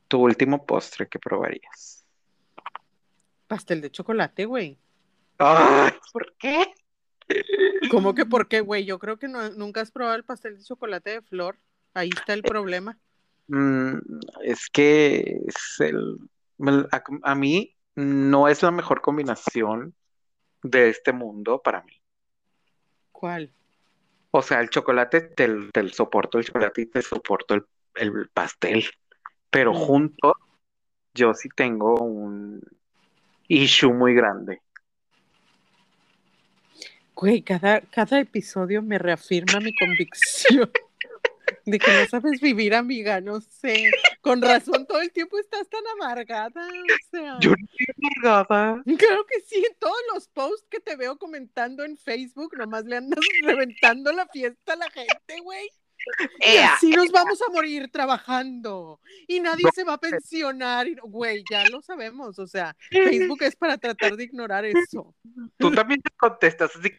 Tu 0.09 0.19
último 0.19 0.67
postre 0.67 1.07
que 1.07 1.21
probarías. 1.21 2.05
Pastel 3.47 3.83
de 3.83 3.91
chocolate, 3.91 4.47
güey. 4.47 4.79
Ay, 5.39 5.93
¿por 6.13 6.35
qué? 6.39 6.75
¿Cómo 7.89 8.15
que 8.17 8.27
por 8.27 8.49
qué, 8.49 8.61
güey? 8.61 8.85
Yo 8.85 8.99
creo 8.99 9.17
que 9.17 9.29
nunca 9.29 9.81
has 9.81 9.93
probado 9.93 10.17
el 10.17 10.25
pastel 10.25 10.59
de 10.59 10.65
chocolate 10.65 11.11
de 11.11 11.23
flor. 11.23 11.57
Ahí 11.95 12.11
está 12.13 12.33
el 12.33 12.43
problema. 12.43 12.99
Mm, 13.49 13.99
es 14.45 14.69
que 14.71 15.41
es 15.47 15.81
el, 15.81 16.19
a 17.23 17.35
mí 17.35 17.77
no 17.95 18.49
es 18.49 18.63
la 18.63 18.71
mejor 18.71 19.01
combinación 19.01 19.95
de 20.63 20.89
este 20.89 21.13
mundo 21.13 21.61
para 21.63 21.83
mí. 21.83 22.01
¿Cuál? 23.11 23.53
O 24.31 24.43
sea, 24.43 24.61
el 24.61 24.71
chocolate 24.71 25.21
te, 25.21 25.49
soporto 25.91 26.39
el 26.39 26.45
chocolate 26.45 26.83
y 26.83 26.87
te 26.87 27.03
soporto 27.03 27.55
el, 27.95 28.29
pastel. 28.33 28.85
Pero 29.51 29.75
juntos, 29.75 30.33
yo 31.13 31.35
sí 31.35 31.51
tengo 31.55 31.97
un 31.97 32.63
issue 33.49 33.93
muy 33.93 34.15
grande. 34.15 34.63
Güey, 37.15 37.43
cada, 37.43 37.83
cada 37.83 38.19
episodio 38.19 38.81
me 38.81 38.99
reafirma 38.99 39.61
mi 39.61 39.77
convicción 39.77 40.71
de 41.65 41.79
que 41.79 41.93
no 41.93 42.07
sabes 42.07 42.41
vivir, 42.41 42.75
amiga, 42.75 43.21
no 43.21 43.41
sé. 43.41 43.91
Con 44.21 44.43
razón, 44.43 44.87
todo 44.87 45.01
el 45.01 45.13
tiempo 45.13 45.39
estás 45.39 45.69
tan 45.69 45.83
amargada, 45.95 46.67
o 46.67 47.11
sea. 47.11 47.39
Yo 47.41 47.51
no 47.51 47.57
estoy 47.57 47.87
amargada. 47.97 48.83
Creo 48.85 49.27
que 49.27 49.41
sí, 49.45 49.65
en 49.69 49.77
todos 49.79 49.97
los 50.13 50.29
posts 50.29 50.67
que 50.71 50.81
te 50.81 50.97
veo 50.97 51.19
comentando 51.19 51.85
en 51.85 51.97
Facebook, 51.97 52.57
nomás 52.57 52.85
le 52.85 52.97
andas 52.97 53.21
reventando 53.43 54.13
la 54.13 54.27
fiesta 54.27 54.75
a 54.75 54.77
la 54.77 54.91
gente, 54.91 55.41
güey. 55.43 55.69
Y 56.41 56.57
así 56.57 56.91
nos 56.91 57.13
vamos 57.13 57.41
a 57.43 57.53
morir 57.53 57.89
trabajando 57.91 59.01
y 59.29 59.39
nadie 59.39 59.65
se 59.73 59.85
va 59.85 59.95
a 59.95 60.01
pensionar. 60.01 60.89
Güey, 61.01 61.45
ya 61.49 61.69
lo 61.69 61.81
sabemos. 61.81 62.41
O 62.41 62.47
sea, 62.49 62.77
Facebook 62.91 63.43
es 63.43 63.55
para 63.55 63.79
tratar 63.79 64.17
de 64.17 64.25
ignorar 64.25 64.65
eso. 64.65 65.15
Tú 65.59 65.71
también 65.71 66.03
te 66.03 66.11
contestas 66.17 66.75
así 66.75 66.91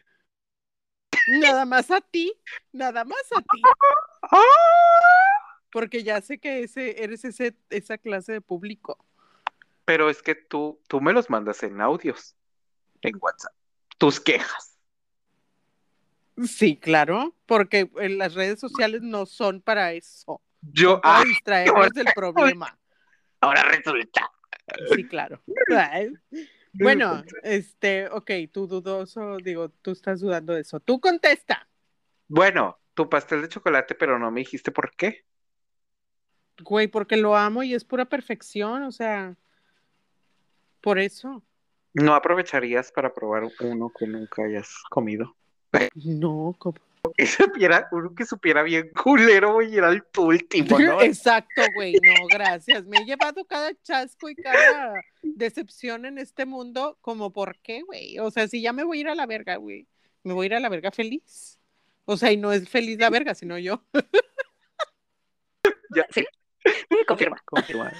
Nada 1.28 1.64
más 1.64 1.90
a 1.90 2.00
ti, 2.00 2.32
nada 2.72 3.04
más 3.04 3.32
a 3.34 3.40
ti. 3.40 3.62
Porque 5.70 6.02
ya 6.02 6.20
sé 6.20 6.38
que 6.38 6.62
ese, 6.62 7.02
eres 7.02 7.24
ese, 7.24 7.56
esa 7.70 7.98
clase 7.98 8.32
de 8.32 8.40
público. 8.40 9.04
Pero 9.84 10.08
es 10.08 10.22
que 10.22 10.34
tú, 10.34 10.80
tú 10.88 11.00
me 11.00 11.12
los 11.12 11.28
mandas 11.28 11.62
en 11.62 11.80
audios, 11.80 12.36
en 13.02 13.16
WhatsApp, 13.20 13.52
tus 13.98 14.20
quejas. 14.20 14.78
Sí, 16.42 16.76
claro, 16.76 17.34
porque 17.46 17.90
en 17.98 18.18
las 18.18 18.34
redes 18.34 18.58
sociales 18.58 19.02
no 19.02 19.26
son 19.26 19.60
para 19.60 19.92
eso. 19.92 20.40
Yo, 20.62 21.00
para 21.00 21.24
distraernos 21.24 21.90
del 21.90 22.06
problema. 22.14 22.76
Ahora 23.40 23.62
resulta. 23.64 24.30
Sí, 24.94 25.06
claro. 25.06 25.42
Bueno, 26.74 27.22
este, 27.42 28.08
ok, 28.08 28.30
tú 28.52 28.66
dudoso, 28.66 29.36
digo, 29.38 29.68
tú 29.68 29.92
estás 29.92 30.20
dudando 30.20 30.52
de 30.52 30.62
eso. 30.62 30.80
Tú 30.80 31.00
contesta. 31.00 31.68
Bueno, 32.28 32.78
tu 32.94 33.08
pastel 33.08 33.42
de 33.42 33.48
chocolate, 33.48 33.94
pero 33.94 34.18
no 34.18 34.30
me 34.30 34.40
dijiste 34.40 34.72
por 34.72 34.94
qué. 34.96 35.24
Güey, 36.60 36.88
porque 36.88 37.16
lo 37.16 37.36
amo 37.36 37.62
y 37.62 37.74
es 37.74 37.84
pura 37.84 38.04
perfección, 38.04 38.82
o 38.84 38.92
sea, 38.92 39.36
por 40.80 40.98
eso. 40.98 41.42
¿No 41.92 42.14
aprovecharías 42.14 42.90
para 42.92 43.12
probar 43.12 43.44
uno 43.60 43.92
que 43.96 44.06
nunca 44.06 44.44
hayas 44.44 44.82
comido? 44.90 45.36
No, 45.94 46.54
como 46.58 46.78
que 47.12 47.26
supiera, 47.26 47.88
uno 47.92 48.14
que 48.14 48.24
supiera 48.24 48.62
bien 48.62 48.90
culero, 48.90 49.54
güey, 49.54 49.76
era 49.76 49.90
el 49.90 50.02
último, 50.16 50.78
¿no? 50.78 51.00
Exacto, 51.02 51.62
güey, 51.74 51.94
no, 51.94 52.26
gracias. 52.28 52.84
Me 52.86 52.98
he 52.98 53.04
llevado 53.04 53.44
cada 53.44 53.74
chasco 53.82 54.28
y 54.28 54.34
cada 54.34 54.94
decepción 55.22 56.06
en 56.06 56.18
este 56.18 56.46
mundo, 56.46 56.98
como 57.00 57.32
por 57.32 57.58
qué, 57.58 57.82
güey. 57.82 58.18
O 58.18 58.30
sea, 58.30 58.48
si 58.48 58.62
ya 58.62 58.72
me 58.72 58.84
voy 58.84 58.98
a 58.98 59.00
ir 59.02 59.08
a 59.08 59.14
la 59.14 59.26
verga, 59.26 59.56
güey, 59.56 59.86
me 60.22 60.32
voy 60.32 60.44
a 60.44 60.46
ir 60.46 60.54
a 60.54 60.60
la 60.60 60.68
verga 60.68 60.90
feliz. 60.90 61.58
O 62.06 62.16
sea, 62.16 62.32
y 62.32 62.36
no 62.36 62.52
es 62.52 62.68
feliz 62.68 62.98
la 62.98 63.10
verga, 63.10 63.34
sino 63.34 63.58
yo. 63.58 63.82
ya, 65.94 66.06
sí. 66.10 66.26
Confirma. 67.06 67.42
Confirma. 67.44 67.92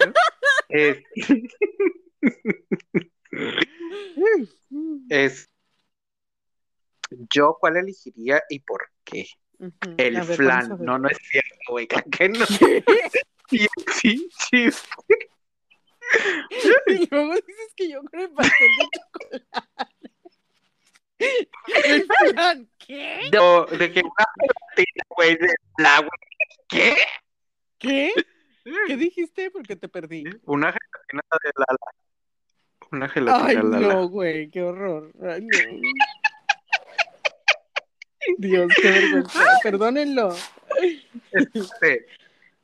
es 5.08 5.50
yo, 7.32 7.56
¿cuál 7.60 7.76
elegiría 7.76 8.42
y 8.48 8.60
por 8.60 8.90
qué? 9.04 9.26
El 9.96 10.22
flan. 10.24 10.76
No, 10.80 10.98
no 10.98 11.08
es 11.08 11.18
cierto, 11.18 11.56
güey. 11.70 11.86
¿Qué 11.86 12.28
no? 12.28 12.44
sí, 13.48 13.66
sí, 13.92 14.28
sí. 14.50 14.68
y 16.86 17.08
luego 17.10 17.34
dices 17.34 17.72
que 17.76 17.88
yo 17.88 18.02
con 18.02 18.20
el 18.20 18.30
pastel 18.30 18.68
de 18.78 18.86
chocolate. 18.92 19.64
El 21.18 22.06
plan, 22.34 22.68
¿qué? 22.78 23.30
No, 23.32 23.64
de 23.66 23.92
que 23.92 24.00
una 24.00 24.26
gelatina, 24.36 25.04
güey, 25.16 25.36
de 25.36 25.54
la, 25.78 25.98
güey. 25.98 26.10
¿Qué? 26.68 26.96
¿Qué? 27.78 28.12
¿Qué 28.86 28.96
dijiste? 28.96 29.50
Porque 29.50 29.76
te 29.76 29.88
perdí. 29.88 30.24
Una 30.44 30.72
gelatina 30.72 31.22
de 31.42 31.50
Lala. 31.56 31.78
Una 32.92 33.08
gelatina 33.08 33.46
Ay, 33.46 33.56
Lala. 33.56 33.94
no, 33.94 34.08
güey, 34.08 34.50
qué 34.50 34.62
horror. 34.62 35.12
Ay, 35.22 35.42
no. 35.42 35.58
Dios, 38.38 38.72
qué 38.80 38.90
vergüenza. 38.90 39.44
Perdónenlo. 39.62 40.34
Este, 41.30 42.06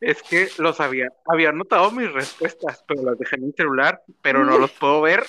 es 0.01 0.23
que 0.23 0.49
los 0.59 0.81
había, 0.81 1.09
había 1.27 1.51
anotado 1.51 1.91
mis 1.91 2.11
respuestas, 2.13 2.85
pero 2.87 3.03
las 3.03 3.19
dejé 3.19 3.37
en 3.37 3.47
mi 3.47 3.53
celular, 3.53 4.03
pero 4.23 4.45
no 4.45 4.59
los 4.59 4.71
puedo 4.73 5.01
ver. 5.03 5.27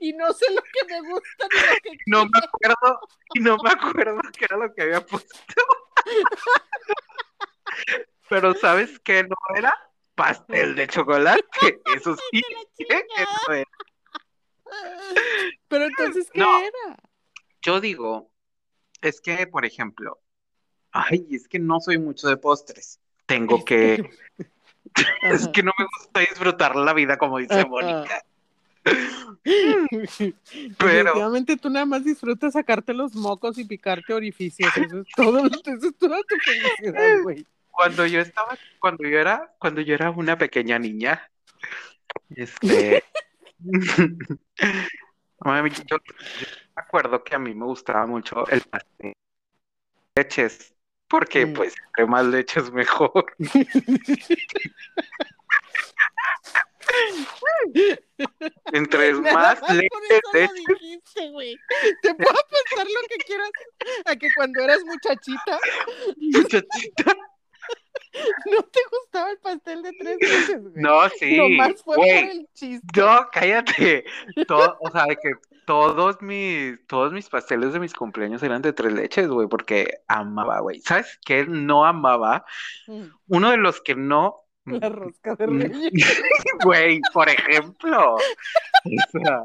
Y 0.00 0.12
no 0.14 0.32
sé 0.32 0.46
lo 0.52 0.62
que 0.62 0.84
me 0.88 1.00
gusta 1.08 1.46
ni 1.50 1.58
lo 1.60 1.76
que 1.82 1.90
No 2.06 2.24
me 2.24 2.38
acuerdo, 2.38 3.00
y 3.34 3.40
no 3.40 3.56
me 3.58 3.70
acuerdo 3.70 4.20
qué 4.36 4.44
era 4.46 4.56
lo 4.56 4.74
que 4.74 4.82
había 4.82 5.04
puesto. 5.04 5.38
Pero 8.28 8.54
¿sabes 8.54 8.98
qué 9.00 9.24
no 9.24 9.36
era? 9.56 9.74
Pastel 10.14 10.74
de 10.74 10.86
chocolate. 10.88 11.80
Eso 11.94 12.16
sí, 12.30 12.42
que 12.78 13.04
no 13.48 13.54
era. 13.54 13.68
Pero 15.68 15.84
entonces, 15.86 16.28
¿qué 16.32 16.40
No. 16.40 16.58
era? 16.60 16.96
Yo 17.62 17.80
digo, 17.80 18.30
es 19.00 19.20
que, 19.20 19.46
por 19.46 19.64
ejemplo, 19.64 20.20
ay, 20.90 21.26
es 21.30 21.48
que 21.48 21.58
no 21.58 21.80
soy 21.80 21.98
mucho 21.98 22.28
de 22.28 22.36
postres. 22.36 23.00
Tengo 23.26 23.64
que, 23.64 24.10
es 25.22 25.42
Ajá. 25.44 25.52
que 25.52 25.62
no 25.62 25.72
me 25.78 25.86
gusta 25.86 26.20
disfrutar 26.20 26.76
la 26.76 26.92
vida 26.92 27.16
como 27.18 27.38
dice. 27.38 27.64
Mónica. 27.64 28.22
Definitivamente 29.44 31.56
tú 31.56 31.70
nada 31.70 31.86
más 31.86 32.04
disfrutas 32.04 32.52
sacarte 32.54 32.92
los 32.92 33.14
mocos 33.14 33.56
y 33.58 33.64
picarte 33.64 34.12
orificios. 34.12 34.76
Eso 34.76 35.00
es 35.00 35.06
todo, 35.14 35.46
eso 35.46 35.60
es 35.88 35.96
toda 35.98 36.18
tu 36.22 36.34
felicidad, 36.44 37.22
güey. 37.22 37.46
Cuando 37.70 38.04
yo 38.06 38.20
estaba, 38.20 38.58
cuando 38.80 39.04
yo 39.08 39.18
era, 39.18 39.54
cuando 39.58 39.80
yo 39.80 39.94
era 39.94 40.10
una 40.10 40.36
pequeña 40.36 40.78
niña, 40.78 41.30
este, 42.34 43.02
mami, 45.40 45.70
yo, 45.70 45.82
yo 45.88 45.98
me 46.76 46.82
acuerdo 46.82 47.22
que 47.24 47.34
a 47.34 47.38
mí 47.38 47.54
me 47.54 47.64
gustaba 47.64 48.06
mucho 48.06 48.46
el 48.48 48.60
pastel 48.62 49.12
de 49.12 50.22
leches, 50.22 50.74
porque 51.08 51.46
Mm. 51.46 51.54
pues 51.54 51.74
entre 51.88 52.06
más 52.06 52.24
leches 52.26 52.70
mejor. 52.72 53.24
Entre 58.72 59.12
Nada 59.14 59.32
más 59.34 59.62
leches, 59.74 60.50
dijiste. 60.54 61.58
Te 62.02 62.14
puedo 62.14 62.34
pensar 62.50 62.86
lo 62.86 63.08
que 63.08 63.16
quieras 63.24 63.50
a 64.04 64.16
que 64.16 64.28
cuando 64.34 64.60
eras 64.62 64.82
muchachita 64.84 65.58
muchachita. 66.16 67.16
no 68.50 68.62
te 68.62 68.80
gustaba 68.90 69.30
el 69.30 69.38
pastel 69.38 69.82
de 69.82 69.92
tres 69.92 70.16
leches, 70.20 70.62
güey. 70.62 70.74
No, 70.76 71.08
sí, 71.18 71.36
Nomás 71.36 71.82
fue 71.82 71.96
güey. 71.96 72.08
por 72.24 72.30
el 72.32 72.48
chiste. 72.54 73.00
No, 73.00 73.28
cállate. 73.32 74.04
Todo, 74.46 74.76
o 74.80 74.90
sea, 74.90 75.06
de 75.06 75.16
que 75.16 75.32
todos 75.66 76.20
mis, 76.20 76.84
todos 76.86 77.12
mis 77.12 77.28
pasteles 77.28 77.72
de 77.72 77.80
mis 77.80 77.94
cumpleaños 77.94 78.42
eran 78.42 78.62
de 78.62 78.72
tres 78.72 78.92
leches, 78.92 79.28
güey, 79.28 79.48
porque 79.48 80.00
amaba, 80.08 80.60
güey. 80.60 80.80
¿Sabes 80.80 81.18
qué? 81.24 81.46
No 81.46 81.84
amaba. 81.84 82.44
Mm, 82.86 83.04
Uno 83.28 83.50
de 83.50 83.56
los 83.58 83.80
que 83.80 83.94
no, 83.94 84.36
La 84.66 84.88
rosca 84.88 85.34
de 85.36 85.46
reyes. 85.46 86.22
güey, 86.64 87.00
por 87.12 87.28
ejemplo. 87.28 88.14
O 88.14 88.18
sea, 89.24 89.42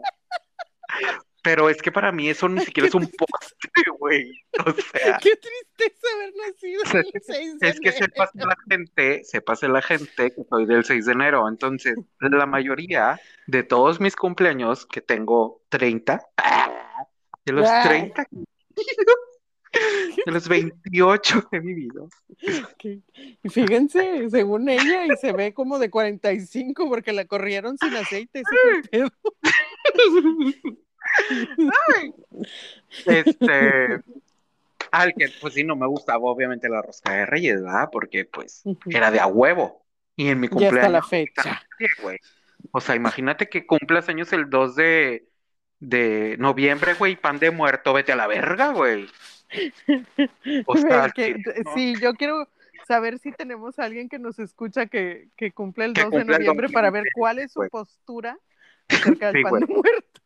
pero 1.48 1.70
es 1.70 1.82
que 1.82 1.94
para 1.94 2.12
mí 2.12 2.28
eso 2.28 2.50
ni 2.50 2.60
siquiera 2.60 2.90
es 2.90 2.94
un 2.96 3.08
postre, 3.08 3.84
güey. 4.00 4.44
O 4.66 4.72
sea, 4.74 5.18
Qué 5.22 5.32
tristeza 5.38 6.08
haber 6.16 6.34
nacido 6.36 6.82
el 6.94 7.22
6 7.22 7.60
de 7.60 7.70
es 7.70 7.80
que 7.80 7.90
enero. 7.90 8.06
sepas 8.06 8.30
la 8.34 8.58
gente, 8.70 9.24
sepas 9.24 9.64
la 9.64 9.82
gente 9.82 10.32
que 10.32 10.44
soy 10.50 10.66
del 10.66 10.84
6 10.84 11.06
de 11.06 11.12
enero. 11.14 11.48
Entonces, 11.48 11.96
la 12.20 12.46
mayoría 12.46 13.18
de 13.46 13.64
todos 13.64 14.02
mis 14.02 14.18
cumpleaños, 14.18 14.86
que 14.86 15.00
tengo 15.00 15.62
30, 15.70 16.22
de 17.46 17.54
los 17.54 17.66
Ay. 17.70 18.12
30, 18.12 18.26
de 20.26 20.32
los 20.32 20.50
28 20.50 21.48
que 21.50 21.58
he 21.58 21.60
vivido. 21.62 22.10
Que- 22.78 23.00
Y 23.44 23.50
fíjense, 23.50 24.30
según 24.30 24.68
ella, 24.68 25.06
y 25.06 25.16
se 25.16 25.32
ve 25.32 25.54
como 25.54 25.80
de 25.80 25.90
45 25.90 26.90
porque 26.90 27.14
la 27.14 27.24
corrieron 27.24 27.78
sin 27.78 27.96
aceite. 27.96 28.40
Ese 28.42 28.50
fue 28.64 28.72
el 28.80 28.90
pedo. 28.90 29.12
Este, 33.06 34.02
al 34.92 35.14
que 35.14 35.30
pues 35.42 35.54
sí 35.54 35.64
no 35.64 35.76
me 35.76 35.88
gustaba 35.88 36.24
obviamente 36.26 36.70
la 36.70 36.82
rosca 36.82 37.14
de 37.14 37.26
Reyes, 37.26 37.62
¿verdad? 37.62 37.90
Porque 37.92 38.26
pues 38.26 38.64
era 38.90 39.12
de 39.12 39.20
a 39.20 39.28
huevo. 39.28 39.86
Y 40.16 40.30
en 40.30 40.40
mi 40.40 40.48
Ya 40.50 40.70
hasta 40.70 40.90
la 40.90 41.02
cumpleaños, 41.02 41.10
fecha. 41.10 41.62
Güey. 42.02 42.18
O 42.72 42.82
sea, 42.82 42.96
imagínate 42.96 43.50
que 43.50 43.66
cumplas 43.68 44.10
años 44.10 44.34
el 44.34 44.50
2 44.50 44.76
de, 44.76 45.28
de 45.80 46.36
noviembre, 46.40 46.96
güey, 46.96 47.16
pan 47.16 47.38
de 47.40 47.52
muerto, 47.52 47.94
vete 47.94 48.12
a 48.12 48.16
la 48.16 48.28
verga, 48.28 48.72
güey. 48.74 49.08
O 50.66 50.76
sea, 50.76 51.10
que- 51.10 51.36
sí, 51.36 51.62
¿no? 51.64 51.74
sí, 51.74 51.96
yo 52.02 52.14
quiero 52.16 52.50
saber 52.88 53.20
si 53.20 53.32
tenemos 53.32 53.80
a 53.80 53.84
alguien 53.84 54.10
que 54.10 54.18
nos 54.20 54.40
escucha 54.40 54.88
que, 54.88 55.30
que 55.38 55.52
cumple 55.52 55.86
el 55.86 55.94
Que 55.94 56.02
2 56.04 56.12
de 56.12 56.18
cumple 56.20 56.38
noviembre 56.40 56.66
2 56.66 56.72
de 56.72 56.74
para 56.74 56.90
ver 56.90 57.04
cuál 57.14 57.40
es 57.40 57.52
su 57.52 57.68
postura 57.70 58.38
acerca 58.90 59.28
del 59.28 59.36
Sí, 59.38 59.44
pan 59.44 59.50
güey. 59.52 59.64
de 59.66 59.74
muerto. 59.74 60.17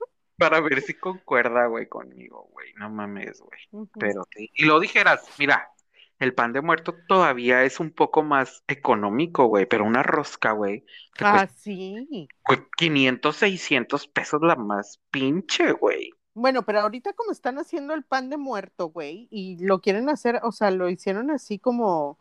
Para 0.42 0.60
ver 0.62 0.82
si 0.82 0.94
concuerda, 0.96 1.68
güey, 1.68 1.88
conmigo, 1.88 2.50
güey. 2.52 2.74
No 2.76 2.90
mames, 2.90 3.42
güey. 3.42 3.88
Pero 4.00 4.28
sí. 4.36 4.50
Y 4.54 4.66
lo 4.66 4.80
dijeras, 4.80 5.24
mira, 5.40 5.72
el 6.20 6.34
pan 6.34 6.54
de 6.54 6.62
muerto 6.62 6.96
todavía 7.08 7.64
es 7.64 7.80
un 7.80 7.92
poco 7.92 8.24
más 8.24 8.64
económico, 8.68 9.46
güey, 9.46 9.66
pero 9.66 9.86
una 9.86 10.04
rosca, 10.04 10.52
güey, 10.52 10.86
Ah, 11.20 11.46
cuesta 11.48 11.48
sí. 11.60 12.28
güey, 12.48 12.60
500, 12.78 13.36
600 13.36 14.08
pesos 14.08 14.42
la 14.42 14.56
más 14.56 15.00
pinche, 15.12 15.72
güey. 15.72 16.12
Bueno, 16.34 16.64
pero 16.64 16.80
ahorita 16.82 17.14
como 17.14 17.32
están 17.32 17.58
haciendo 17.60 17.94
el 17.94 18.04
pan 18.04 18.30
de 18.30 18.38
muerto, 18.38 18.88
güey, 18.90 19.28
y 19.32 19.58
lo 19.66 19.82
quieren 19.82 20.10
hacer, 20.10 20.40
o 20.44 20.52
sea, 20.52 20.72
lo 20.72 20.90
hicieron 20.90 21.30
así 21.32 21.60
como 21.60 22.18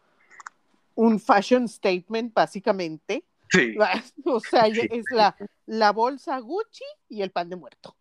un 0.95 1.21
fashion 1.21 1.69
statement, 1.69 2.35
básicamente. 2.35 3.25
Sí. 3.51 3.75
O 4.25 4.41
sea, 4.41 4.65
Sí. 4.67 4.81
es 4.91 5.05
la, 5.11 5.37
la 5.67 5.93
bolsa 5.93 6.39
Gucci 6.39 6.85
y 7.09 7.23
el 7.23 7.31
pan 7.31 7.49
de 7.51 7.57
muerto. 7.57 7.97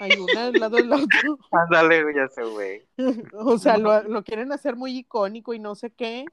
Hay 0.00 0.10
una 0.18 0.46
al 0.46 0.52
lado 0.54 0.76
del 0.76 0.92
otro. 0.92 1.38
Ándale, 1.52 2.02
ya 2.14 2.26
sé, 2.28 2.42
güey. 2.42 2.82
O 3.34 3.58
sea, 3.58 3.76
lo, 3.78 4.02
lo 4.02 4.24
quieren 4.24 4.50
hacer 4.52 4.74
muy 4.74 4.96
icónico 4.98 5.54
y 5.54 5.58
no 5.58 5.74
sé 5.74 5.90
qué. 5.90 6.24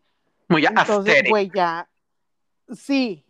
Muy 0.50 0.66
Entonces, 0.66 1.24
güey, 1.30 1.52
ya. 1.54 1.88
Sí. 2.74 3.26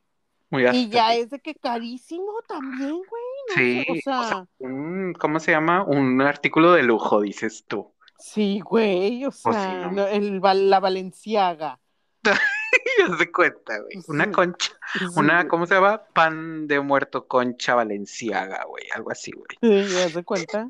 muy 0.49 0.65
Y 0.67 0.89
ya 0.89 1.15
es 1.15 1.29
de 1.31 1.39
que 1.39 1.55
carísimo 1.55 2.31
también, 2.47 2.91
güey. 2.91 3.23
no 3.49 3.55
Sí, 3.55 3.83
sé, 3.83 3.91
o 3.91 3.93
o 4.19 4.23
sea, 4.27 4.47
un- 4.59 5.13
¿cómo 5.19 5.39
se 5.39 5.51
llama? 5.51 5.83
Un 5.83 6.21
artículo 6.21 6.71
de 6.73 6.83
lujo, 6.83 7.21
dices 7.21 7.65
tú. 7.67 7.91
sí, 8.19 8.59
güey. 8.63 9.25
O 9.25 9.29
O 9.29 9.31
si 9.31 9.41
sea, 9.51 9.89
no. 9.91 10.05
el, 10.07 10.39
la 10.69 10.79
Valenciaga. 10.79 11.79
Ya 13.11 13.17
se 13.17 13.31
cuenta, 13.31 13.79
güey. 13.79 14.03
Una 14.07 14.31
concha, 14.31 14.71
Sí, 14.93 15.05
una. 15.15 15.47
¿cómo 15.47 15.65
se 15.65 15.75
llama? 15.75 16.03
Pan 16.13 16.67
de 16.67 16.79
muerto 16.79 17.27
concha 17.27 17.75
valenciaga, 17.75 18.63
güey, 18.65 18.85
algo 18.93 19.11
así, 19.11 19.31
güey. 19.31 19.47
Sí, 19.87 19.93
¿ya 19.95 20.09
se 20.09 20.23
cuenta? 20.23 20.69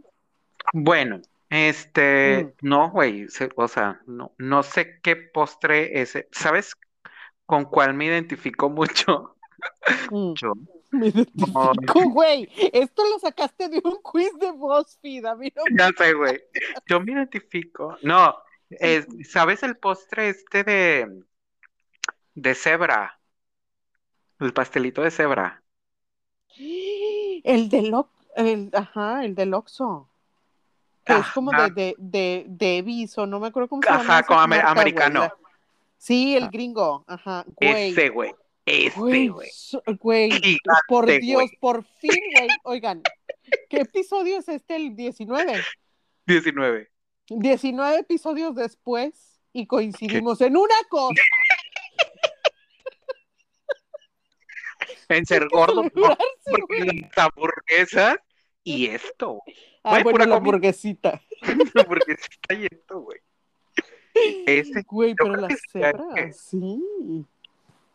Bueno, 0.74 1.22
este, 1.50 2.44
Mm. 2.62 2.68
no, 2.68 2.92
güey, 2.92 3.28
se- 3.30 3.50
o 3.56 3.68
sea, 3.68 4.02
no, 4.08 4.34
no 4.38 4.64
sé 4.64 5.00
qué 5.02 5.16
postre 5.16 6.02
es, 6.02 6.18
¿sabes 6.32 6.74
con 7.46 7.66
cuál 7.66 7.94
me 7.94 8.06
identifico 8.06 8.70
mucho? 8.70 9.36
Mm. 10.12 10.34
Yo, 10.36 10.54
Me 10.92 11.08
identifico, 11.08 12.10
güey. 12.12 12.48
Esto 12.74 13.04
lo 13.10 13.18
sacaste 13.20 13.70
de 13.70 13.82
un 13.84 13.98
quiz 14.04 14.32
de 14.40 14.52
BuzzFeed, 14.52 15.26
a 15.26 15.36
mí 15.36 15.52
no 15.56 15.64
me- 15.70 15.78
ya 15.78 15.90
sé, 15.98 16.14
güey, 16.14 16.40
yo 16.88 17.00
me 17.00 17.12
identifico. 17.14 17.98
No, 18.04 18.36
es, 18.70 19.08
¿sabes 19.30 19.64
el 19.64 19.78
postre 19.78 20.30
este 20.30 20.64
de, 20.64 21.24
de 22.38 22.54
cebra? 22.56 23.20
El 24.40 24.54
pastelito 24.54 25.02
de 25.02 25.10
cebra. 25.12 25.64
El 26.60 27.70
del 27.70 27.94
el, 28.36 28.70
ajá, 28.74 29.26
el 29.26 29.34
del 29.36 29.54
Oxxo. 29.54 30.10
Que 31.04 31.14
es 31.14 31.28
como 31.34 31.52
de, 31.52 31.72
de, 31.72 31.96
de, 31.98 32.46
de 32.48 32.78
Eviso, 32.78 33.26
no 33.26 33.40
me 33.40 33.48
acuerdo 33.48 33.70
cómo 33.70 33.82
se 33.82 33.90
llama. 33.90 34.02
Ajá, 34.04 34.24
como 34.24 34.40
amer- 34.42 34.58
marca, 34.64 34.72
americano. 34.72 35.34
Sí, 35.98 36.36
el 36.36 36.44
Ah. 36.44 36.50
gringo, 36.52 37.06
ajá, 37.08 37.44
güey. 37.48 37.90
Ese, 37.92 38.10
güey, 38.10 38.36
ese, 38.66 39.00
Güey, 40.00 40.32
Gigante, 40.32 40.60
por 40.88 41.06
güey. 41.06 41.20
Dios, 41.20 41.50
por 41.60 41.84
fin, 41.84 42.12
güey. 42.36 42.50
Oigan, 42.64 43.02
¿qué 43.70 43.78
episodio 43.82 44.38
es 44.38 44.48
este? 44.50 44.76
El 44.76 44.96
19. 44.96 45.56
19. 46.28 46.92
19 47.30 48.00
episodios 48.00 48.54
después 48.56 49.40
y 49.54 49.66
coincidimos 49.66 50.40
en 50.42 50.58
una 50.58 50.76
cosa. 50.90 51.22
En 55.10 55.26
ser 55.26 55.48
gordo, 55.52 55.84
porque 55.94 56.86
las 56.86 57.18
hamburguesas 57.18 58.18
y 58.64 58.88
esto, 58.88 59.40
güey. 59.46 59.56
Ah, 59.84 59.92
Güey, 59.92 60.04
bueno, 60.04 60.12
pura 60.16 60.26
la 60.26 60.36
hamburguesita. 60.38 61.22
La 61.74 61.82
hamburguesita 61.84 62.54
y 62.54 62.66
esto, 62.66 63.00
güey. 63.02 63.20
Ese, 64.46 64.84
Güey, 64.88 65.16
pero 65.16 65.34
creo 65.34 65.42
la 65.42 65.48
que 65.48 65.58
sí 65.58 65.80
sí. 66.34 67.26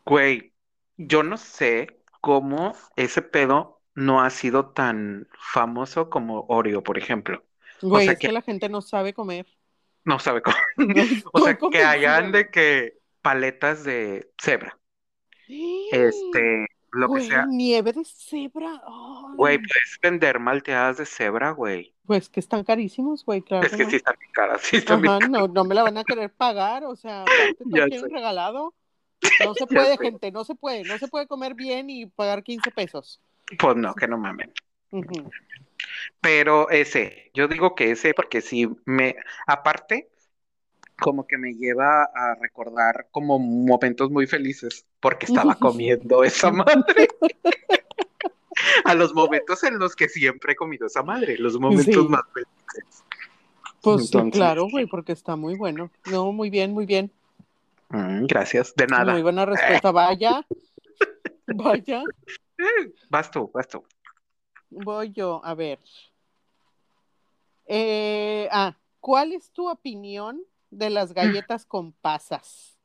güey, 0.05 0.53
yo 0.97 1.23
no 1.23 1.37
sé 1.37 1.99
cómo 2.21 2.73
ese 2.95 3.21
pedo 3.21 3.81
no 3.95 4.21
ha 4.21 4.29
sido 4.29 4.71
tan 4.71 5.27
famoso 5.37 6.09
como 6.09 6.45
Oreo, 6.49 6.83
por 6.83 6.97
ejemplo. 6.97 7.43
Güey, 7.81 8.05
sea 8.05 8.13
es 8.13 8.19
que... 8.19 8.27
que- 8.27 8.33
la 8.33 8.41
gente 8.41 8.69
no 8.69 8.81
sabe 8.81 9.13
comer. 9.13 9.45
No 10.05 10.19
sabe. 10.19 10.41
No 10.77 11.03
O 11.33 11.39
sea, 11.39 11.57
que 11.57 11.83
hayan 11.83 12.31
de 12.31 12.49
que 12.49 12.99
paletas 13.21 13.83
de 13.83 14.29
cebra, 14.37 14.77
güey. 15.47 15.87
este, 15.91 16.67
lo 16.93 17.09
que 17.11 17.21
sea. 17.21 17.45
nieve 17.47 17.91
de 17.93 18.05
cebra. 18.05 18.81
Güey, 19.35 19.57
puedes 19.57 19.99
vender 20.01 20.39
malteadas 20.39 20.97
de 20.97 21.05
cebra, 21.05 21.51
güey. 21.51 21.93
Pues 22.05 22.29
que 22.29 22.39
están 22.39 22.63
carísimos, 22.63 23.25
güey, 23.25 23.41
claro 23.41 23.65
Es 23.65 23.75
que 23.75 23.77
que 23.77 23.83
no. 23.83 23.89
sí 23.89 23.95
están 23.97 24.15
bien 24.19 24.31
caras, 24.31 24.61
sí 24.61 24.77
están 24.77 25.05
Ajá, 25.07 25.19
no, 25.27 25.47
no 25.47 25.63
me 25.65 25.75
la 25.75 25.83
van 25.83 25.97
a 25.97 26.03
querer 26.03 26.31
pagar, 26.33 26.83
o 26.85 26.95
sea, 26.95 27.25
quieren 27.71 28.01
sé. 28.01 28.09
regalado. 28.09 28.75
No 29.43 29.53
se 29.55 29.67
puede, 29.67 29.97
gente, 29.97 30.31
no 30.31 30.43
se 30.43 30.55
puede, 30.55 30.83
no 30.83 30.97
se 30.97 31.07
puede 31.07 31.27
comer 31.27 31.55
bien 31.55 31.89
y 31.89 32.05
pagar 32.05 32.43
15 32.43 32.71
pesos. 32.71 33.21
Pues 33.57 33.75
no, 33.75 33.93
que 33.95 34.07
no 34.07 34.17
mamen. 34.17 34.53
Pero 36.21 36.69
ese, 36.69 37.31
yo 37.33 37.47
digo 37.47 37.75
que 37.75 37.91
ese 37.91 38.13
porque 38.13 38.41
sí 38.41 38.69
me, 38.85 39.15
aparte, 39.47 40.09
como 40.99 41.25
que 41.27 41.37
me 41.37 41.53
lleva 41.53 42.03
a 42.03 42.35
recordar 42.35 43.07
como 43.11 43.39
momentos 43.39 44.09
muy 44.11 44.27
felices 44.27 44.85
porque 44.99 45.25
estaba 45.25 45.55
comiendo 45.55 46.23
esa 46.23 46.51
madre. 46.51 47.07
A 48.85 48.93
los 48.93 49.13
momentos 49.13 49.63
en 49.63 49.79
los 49.79 49.95
que 49.95 50.07
siempre 50.07 50.53
he 50.53 50.55
comido 50.55 50.85
esa 50.87 51.01
madre, 51.03 51.37
los 51.37 51.59
momentos 51.59 51.85
Sí. 51.93 52.07
más 52.07 52.21
felices. 52.33 53.03
Pues 53.81 54.01
sí, 54.09 54.15
Entonces- 54.17 54.39
claro, 54.39 54.67
güey, 54.69 54.85
porque 54.85 55.11
está 55.11 55.35
muy 55.35 55.55
bueno. 55.55 55.89
No, 56.09 56.31
muy 56.31 56.49
bien, 56.49 56.71
muy 56.71 56.85
bien. 56.85 57.11
Mm, 57.89 58.25
gracias, 58.27 58.73
de 58.75 58.87
nada. 58.87 59.11
Muy 59.13 59.21
buena 59.23 59.45
respuesta. 59.45 59.91
Vaya, 59.91 60.45
vaya. 61.47 62.03
Vas 63.09 63.29
tú, 63.31 63.49
vas 63.53 63.67
tú. 63.67 63.83
Voy 64.69 65.11
yo, 65.11 65.41
a 65.43 65.53
ver. 65.55 65.79
Eh, 67.65 68.47
ah, 68.51 68.75
¿cuál 68.99 69.33
es 69.33 69.49
tu 69.51 69.69
opinión 69.69 70.41
de 70.77 70.89
las 70.89 71.13
galletas 71.13 71.65
con 71.65 71.93
pasas? 71.93 72.77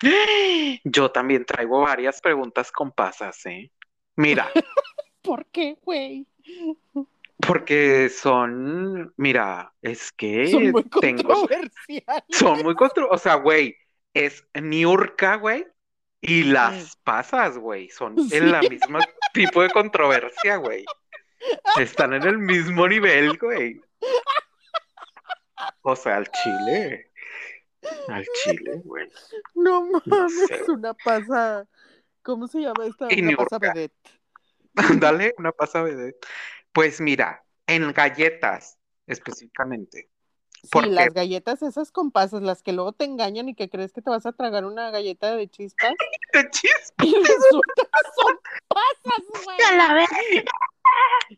Yo 0.84 1.10
también 1.10 1.44
traigo 1.44 1.80
varias 1.82 2.20
preguntas 2.20 2.72
con 2.72 2.90
pasas, 2.92 3.44
¿eh? 3.46 3.70
Mira, 4.16 4.48
¿Por 5.22 5.46
qué, 5.46 5.76
güey? 5.82 6.26
porque 7.46 8.08
son, 8.08 9.12
mira, 9.16 9.72
es 9.82 10.12
que 10.12 10.46
Son 10.48 10.70
muy 10.70 10.82
tengo, 11.00 11.22
controversiales. 11.28 12.24
son 12.30 12.62
muy 12.62 12.74
contro, 12.74 13.08
o 13.10 13.18
sea, 13.18 13.34
güey, 13.34 13.76
es 14.14 14.46
Niurka, 14.54 15.36
güey, 15.36 15.66
y 16.22 16.44
las 16.44 16.96
Mm. 16.96 17.00
pasas, 17.04 17.58
güey, 17.58 17.88
son 17.90 18.16
Sí. 18.28 18.36
en 18.36 18.50
la 18.52 18.62
misma 18.62 19.00
tipo 19.32 19.62
de 19.62 19.70
controversia, 19.70 20.56
güey. 20.56 20.84
Están 21.78 22.12
en 22.14 22.24
el 22.24 22.38
mismo 22.38 22.86
nivel, 22.88 23.38
güey. 23.38 23.80
O 25.82 25.94
sea, 25.96 26.16
al 26.16 26.30
chile. 26.30 27.09
Al 28.08 28.24
chile, 28.44 28.80
güey. 28.84 29.08
No 29.54 29.82
mames, 30.04 30.46
sé. 30.48 30.70
una 30.70 30.94
pasa. 30.94 31.66
¿Cómo 32.22 32.46
se 32.48 32.60
llama 32.60 32.86
esta? 32.86 33.06
Y 33.10 33.22
Una 33.22 33.36
pasa 33.36 33.58
vedette. 33.58 34.10
Dale 34.98 35.34
una 35.38 35.52
pasa 35.52 35.82
de. 35.84 36.16
Pues 36.72 37.00
mira, 37.00 37.44
en 37.66 37.92
galletas 37.92 38.78
específicamente. 39.06 40.08
¿Por 40.70 40.84
Sí, 40.84 40.90
las 40.90 41.14
galletas 41.14 41.62
esas 41.62 41.90
con 41.90 42.10
pasas, 42.10 42.42
las 42.42 42.62
que 42.62 42.72
luego 42.72 42.92
te 42.92 43.06
engañan 43.06 43.48
y 43.48 43.54
que 43.54 43.70
crees 43.70 43.94
que 43.94 44.02
te 44.02 44.10
vas 44.10 44.26
a 44.26 44.32
tragar 44.32 44.66
una 44.66 44.90
galleta 44.90 45.34
de 45.34 45.48
chispas 45.48 45.94
¡Qué 46.32 46.40
chis- 46.50 46.92
y 47.02 47.14
resulta 47.14 47.82
que 47.82 48.10
son 48.14 48.38
pasas, 48.68 49.44
güey. 49.46 50.44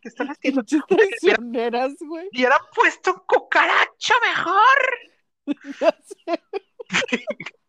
¿Qué 0.02 0.08
están 0.08 0.26
haciendo? 0.28 0.62
Pinches 0.64 0.82
traicioneras, 0.88 1.92
güey. 2.00 2.28
Hubieran 2.34 2.58
puesto 2.74 3.12
un 3.14 3.20
cucaracho 3.26 4.14
mejor. 4.26 4.62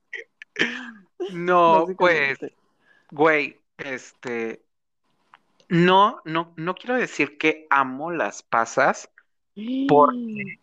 No, 1.32 1.86
pues, 1.98 2.38
güey, 3.12 3.58
este. 3.78 4.62
No, 5.70 6.22
no, 6.26 6.54
no 6.58 6.76
quiero 6.76 6.96
decir 6.96 7.38
que 7.38 7.66
amo 7.70 8.12
las 8.12 8.44
pasas 8.44 9.10
porque- 9.88 10.60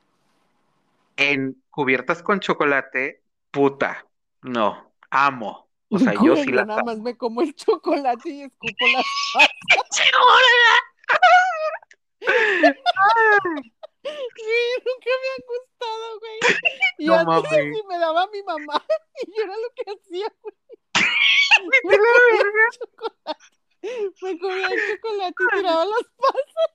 en 1.17 1.63
cubiertas 1.71 2.23
con 2.23 2.41
chocolate, 2.41 3.23
puta. 3.51 4.07
No, 4.43 4.93
amo. 5.11 5.69
O 5.89 5.99
sea, 5.99 6.15
yo 6.23 6.37
sí 6.37 6.53
las 6.53 6.67
nada 6.67 6.81
amo. 6.81 6.93
más 6.93 6.99
me 7.01 7.17
como 7.17 7.43
el 7.43 7.55
chocolate 7.55 8.29
y 8.31 8.43
escupo 8.43 8.87
las 8.95 9.05
Sí, 14.03 14.13
nunca 14.85 15.11
me 15.21 15.29
han 15.35 15.45
gustado, 15.47 16.19
güey. 16.21 16.39
Y 16.99 17.07
No 17.07 17.15
antes 17.15 17.51
sí 17.51 17.83
me 17.89 17.99
daba 17.99 18.27
mi 18.29 18.43
mamá 18.43 18.85
y 19.27 19.37
yo 19.37 19.45
era 19.45 19.57
lo 19.57 19.71
que 19.75 19.91
hacía, 19.93 20.33
güey. 20.43 20.55
Vete 21.85 21.97
a 21.97 22.01
la 22.01 22.43
verga. 22.43 22.69
chocolate. 22.73 23.41
Me 24.23 24.39
comía 24.39 24.69
el 24.69 24.81
chocolate 24.97 25.35
y 25.39 25.57
tiraba 25.59 25.85
las 25.85 26.03
pasas. 26.17 26.71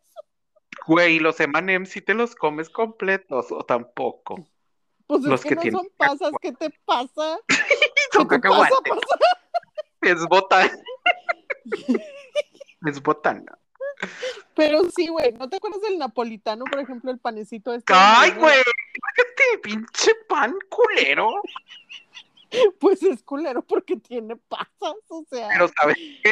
Güey, 0.88 1.20
los 1.20 1.40
M&M's 1.40 1.90
si 1.90 2.02
te 2.02 2.14
los 2.14 2.36
comes 2.36 2.70
completos 2.70 3.52
o 3.52 3.64
tampoco. 3.66 4.48
Pues 5.08 5.22
Los 5.22 5.40
es 5.40 5.44
que, 5.44 5.50
que 5.50 5.56
no 5.56 5.62
tienen 5.62 5.80
son 5.80 5.90
pasas, 5.98 6.32
¿qué 6.42 6.52
te 6.52 6.70
pasa? 6.86 7.40
Son 8.14 8.28
¿Qué 8.28 8.40
te 8.40 8.50
pasa, 8.50 8.70
cacahuates. 8.70 8.80
pasa? 8.90 9.20
Es 10.02 10.26
botana. 10.28 10.72
Es 12.86 13.02
botana. 13.02 13.58
Pero 14.56 14.90
sí, 14.90 15.08
güey, 15.08 15.34
¿no 15.34 15.50
te 15.50 15.58
acuerdas 15.58 15.82
del 15.82 15.98
napolitano, 15.98 16.66
por 16.66 16.80
ejemplo, 16.80 17.12
el 17.12 17.20
panecito 17.20 17.74
este? 17.74 17.94
Ay, 17.96 18.32
güey, 18.32 18.62
pinche 19.62 20.12
pan 20.28 20.56
culero. 20.70 21.42
Pues 22.80 23.04
es 23.04 23.24
culero 23.24 23.62
porque 23.62 23.98
tiene 23.98 24.36
pasas, 24.36 24.96
o 25.10 25.26
sea. 25.30 25.50
Pero 25.50 25.68
sabes 25.68 25.98
qué? 25.98 26.32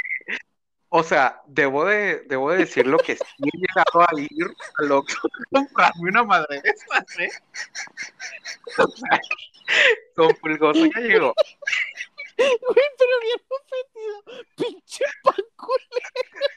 O 0.96 1.02
sea, 1.02 1.42
debo 1.48 1.86
de, 1.86 2.20
debo 2.28 2.52
de 2.52 2.60
decir 2.60 2.86
lo 2.86 3.00
que 3.00 3.16
sí 3.16 3.24
he 3.40 3.58
llegado 3.58 4.02
a 4.02 4.22
ir 4.22 4.46
a 4.78 5.02
comprarme 5.52 6.10
una 6.10 6.24
madre 6.24 6.62
de 6.62 6.70
esas, 6.70 7.20
¿eh? 7.20 7.30
O 8.78 8.88
sea, 8.88 9.20
con 10.16 10.36
pulgoso 10.36 10.86
ya 10.86 11.00
llegó. 11.00 11.34
Güey, 12.38 12.58
pero 12.98 13.20
bien 13.22 13.42
ofendido. 13.50 14.46
Pinche 14.56 15.06
pan 15.24 15.36
culero. 15.56 16.53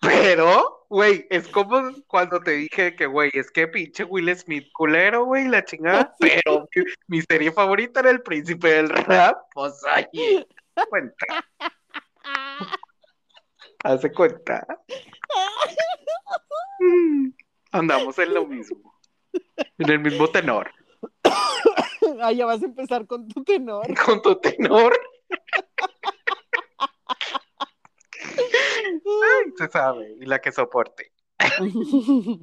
Pero, 0.00 0.86
güey, 0.88 1.26
es 1.30 1.46
como 1.48 1.92
cuando 2.08 2.40
te 2.40 2.52
dije 2.52 2.96
que, 2.96 3.06
güey, 3.06 3.30
es 3.34 3.50
que 3.50 3.68
pinche 3.68 4.04
Will 4.04 4.34
Smith 4.36 4.68
culero, 4.72 5.24
güey, 5.24 5.46
la 5.46 5.64
chingada. 5.64 6.14
Pero 6.20 6.68
mi, 6.74 6.84
mi 7.06 7.22
serie 7.22 7.52
favorita 7.52 8.00
era 8.00 8.10
El 8.10 8.22
Príncipe 8.22 8.68
del 8.68 8.88
Rap. 8.88 9.38
Pues 9.54 9.80
ahí, 9.86 10.46
cuenta, 10.90 11.26
hace 13.84 14.12
cuenta. 14.12 14.66
Andamos 17.72 18.18
en 18.18 18.34
lo 18.34 18.46
mismo. 18.46 18.98
En 19.78 19.90
el 19.90 20.00
mismo 20.00 20.28
tenor. 20.28 20.70
Ah, 22.20 22.32
ya 22.32 22.46
vas 22.46 22.62
a 22.62 22.66
empezar 22.66 23.06
con 23.06 23.28
tu 23.28 23.42
tenor. 23.42 23.86
Con 24.04 24.22
tu 24.22 24.36
tenor, 24.36 24.92
se 29.56 29.68
sabe, 29.68 30.16
y 30.20 30.26
la 30.26 30.40
que 30.40 30.52
soporte. 30.52 31.12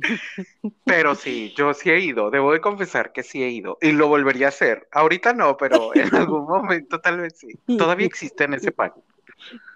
Pero 0.85 1.15
sí, 1.15 1.53
yo 1.55 1.73
sí 1.73 1.89
he 1.89 1.99
ido, 1.99 2.29
debo 2.31 2.51
de 2.51 2.61
confesar 2.61 3.11
que 3.13 3.23
sí 3.23 3.43
he 3.43 3.49
ido 3.49 3.77
y 3.81 3.91
lo 3.91 4.07
volvería 4.07 4.47
a 4.47 4.49
hacer. 4.49 4.87
Ahorita 4.91 5.33
no, 5.33 5.55
pero 5.57 5.91
en 5.95 6.13
algún 6.15 6.45
momento 6.45 6.99
tal 6.99 7.21
vez 7.21 7.37
sí. 7.37 7.47
Todavía 7.77 8.05
existe 8.07 8.43
en 8.43 8.55
ese 8.55 8.71
pan. 8.71 8.93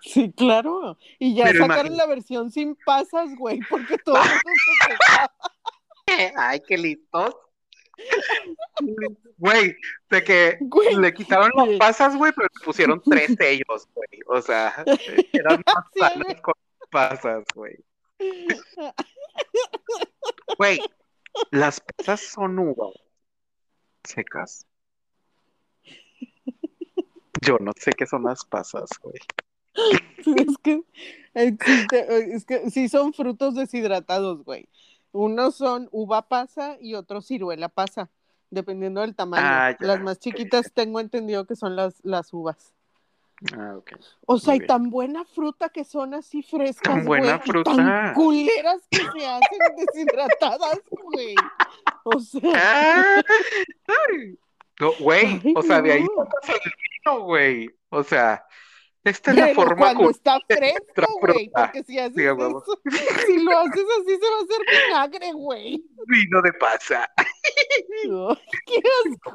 Sí, 0.01 0.31
claro. 0.35 0.97
Y 1.19 1.35
ya 1.35 1.45
Pero 1.45 1.59
sacaron 1.59 1.87
imagínate. 1.87 1.97
la 1.97 2.05
versión 2.15 2.51
sin 2.51 2.75
pasas, 2.85 3.33
güey, 3.37 3.59
porque 3.69 3.97
todo 3.97 4.17
el 4.17 4.23
se 4.23 4.87
quejaba. 4.89 5.33
Ay, 6.49 6.61
qué 6.67 6.77
listos. 6.77 7.35
Güey, 9.37 9.75
de 10.09 10.23
que 10.23 10.57
Güey, 10.61 10.95
le 10.95 11.13
quitaron 11.13 11.49
las 11.55 11.77
pasas, 11.77 12.15
güey, 12.17 12.33
pero 12.35 12.47
le 12.59 12.65
pusieron 12.65 13.01
tres 13.09 13.35
sellos, 13.37 13.87
güey. 13.93 14.19
O 14.27 14.41
sea, 14.41 14.73
eran 15.31 15.63
más 15.65 15.85
Sí, 15.93 16.35
con 16.41 16.53
pasas, 16.93 17.43
güey. 17.53 17.75
Güey, 20.57 20.79
las 21.51 21.81
pasas 21.81 22.21
son 22.21 22.59
uvas 22.59 22.93
secas. 24.03 24.65
Yo 27.41 27.57
no 27.59 27.71
sé 27.75 27.91
qué 27.91 28.05
son 28.05 28.23
las 28.23 28.45
pasas, 28.45 28.89
güey. 29.01 29.19
es 30.37 30.57
que 30.61 30.83
existe, 31.33 32.35
es 32.35 32.45
que 32.45 32.69
sí 32.69 32.87
son 32.87 33.13
frutos 33.13 33.55
deshidratados, 33.55 34.43
güey. 34.43 34.69
Unos 35.11 35.55
son 35.55 35.89
uva 35.91 36.27
pasa 36.27 36.77
y 36.79 36.93
otros 36.93 37.27
ciruela 37.27 37.69
pasa, 37.69 38.09
dependiendo 38.49 39.01
del 39.01 39.15
tamaño. 39.15 39.43
Ah, 39.45 39.75
ya, 39.79 39.87
las 39.87 40.01
más 40.01 40.19
chiquitas 40.19 40.71
tengo 40.73 40.99
entendido 40.99 41.45
que 41.45 41.55
son 41.55 41.75
las, 41.75 41.99
las 42.03 42.31
uvas. 42.33 42.73
Ah, 43.57 43.75
ok. 43.77 43.91
O 44.25 44.37
sea, 44.39 44.51
Muy 44.51 44.55
y 44.55 44.59
bien. 44.59 44.67
tan 44.67 44.89
buena 44.89 45.25
fruta 45.25 45.69
que 45.69 45.83
son 45.83 46.13
así 46.13 46.41
frescas, 46.43 46.81
Tan 46.95 47.03
buena 47.05 47.37
güey, 47.37 47.39
y 47.43 47.51
fruta. 47.51 47.75
tan 47.75 48.13
culeras 48.13 48.81
que 48.89 48.97
se 48.99 49.25
hacen 49.27 49.59
deshidratadas, 49.77 50.79
güey. 50.89 51.35
O 52.03 52.19
sea, 52.19 53.17
Ah. 53.17 53.21
No, 54.79 54.91
güey, 54.99 55.25
Ay, 55.43 55.53
o 55.55 55.61
sea, 55.61 55.81
de 55.81 55.91
ahí 55.91 56.03
no. 56.03 56.25
sacas 56.25 56.49
el 56.65 56.71
vino, 57.05 57.19
güey. 57.25 57.69
O 57.89 58.03
sea, 58.03 58.45
esta 59.03 59.31
es 59.31 59.37
la 59.37 59.47
forma 59.53 59.75
cuando 59.77 59.97
como 59.99 60.09
está 60.09 60.39
fresco, 60.47 61.19
güey, 61.19 61.49
porque 61.53 61.83
si 61.83 61.99
haces 61.99 62.15
Sí, 62.15 62.23
eso, 62.23 62.63
si 63.27 63.37
lo 63.43 63.59
haces 63.59 63.85
así 63.99 64.17
se 64.17 64.29
va 64.29 64.37
a 64.39 64.43
hacer 64.43 64.61
vinagre, 64.87 65.31
güey. 65.33 65.83
vino 66.07 66.41
de 66.41 66.53
pasa. 66.53 67.09
Ay, 67.17 67.25
qué 68.65 68.81
asco, 69.05 69.33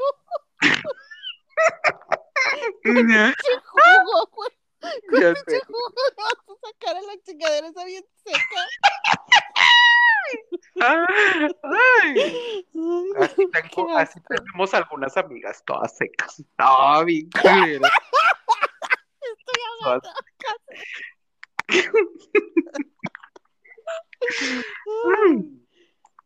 Qué 2.82 2.92
jugo, 3.64 4.30
güey. 4.32 4.50
Pinche 5.10 5.60
jugo, 5.66 5.92
le 6.16 6.22
vas 6.22 6.34
a 6.48 6.66
sacar 6.68 6.96
a 6.96 7.02
la 7.02 7.20
chingadera 7.22 7.66
esa 7.68 7.84
bien 7.84 8.04
seca. 8.24 8.66
Ah, 10.80 11.06
ay. 12.04 12.66
Así, 13.18 13.46
tengo, 13.50 13.96
así 13.96 14.20
tenemos 14.28 14.74
algunas 14.74 15.16
amigas 15.16 15.62
todas 15.66 15.96
secas. 15.96 16.42
No, 16.58 17.04
bien 17.04 17.28
culera. 17.30 17.88
Todas- 19.82 20.02
Ay, 24.86 25.64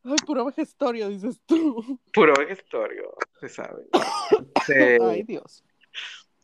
ay, 0.05 0.17
puro 0.27 0.45
vejestorio, 0.47 1.09
dices 1.09 1.41
tú. 1.47 1.99
Puro 2.13 2.35
vejestorio, 2.39 3.15
se 3.41 3.49
sabe. 3.49 3.85
Ay, 5.03 5.23
Dios. 5.23 5.65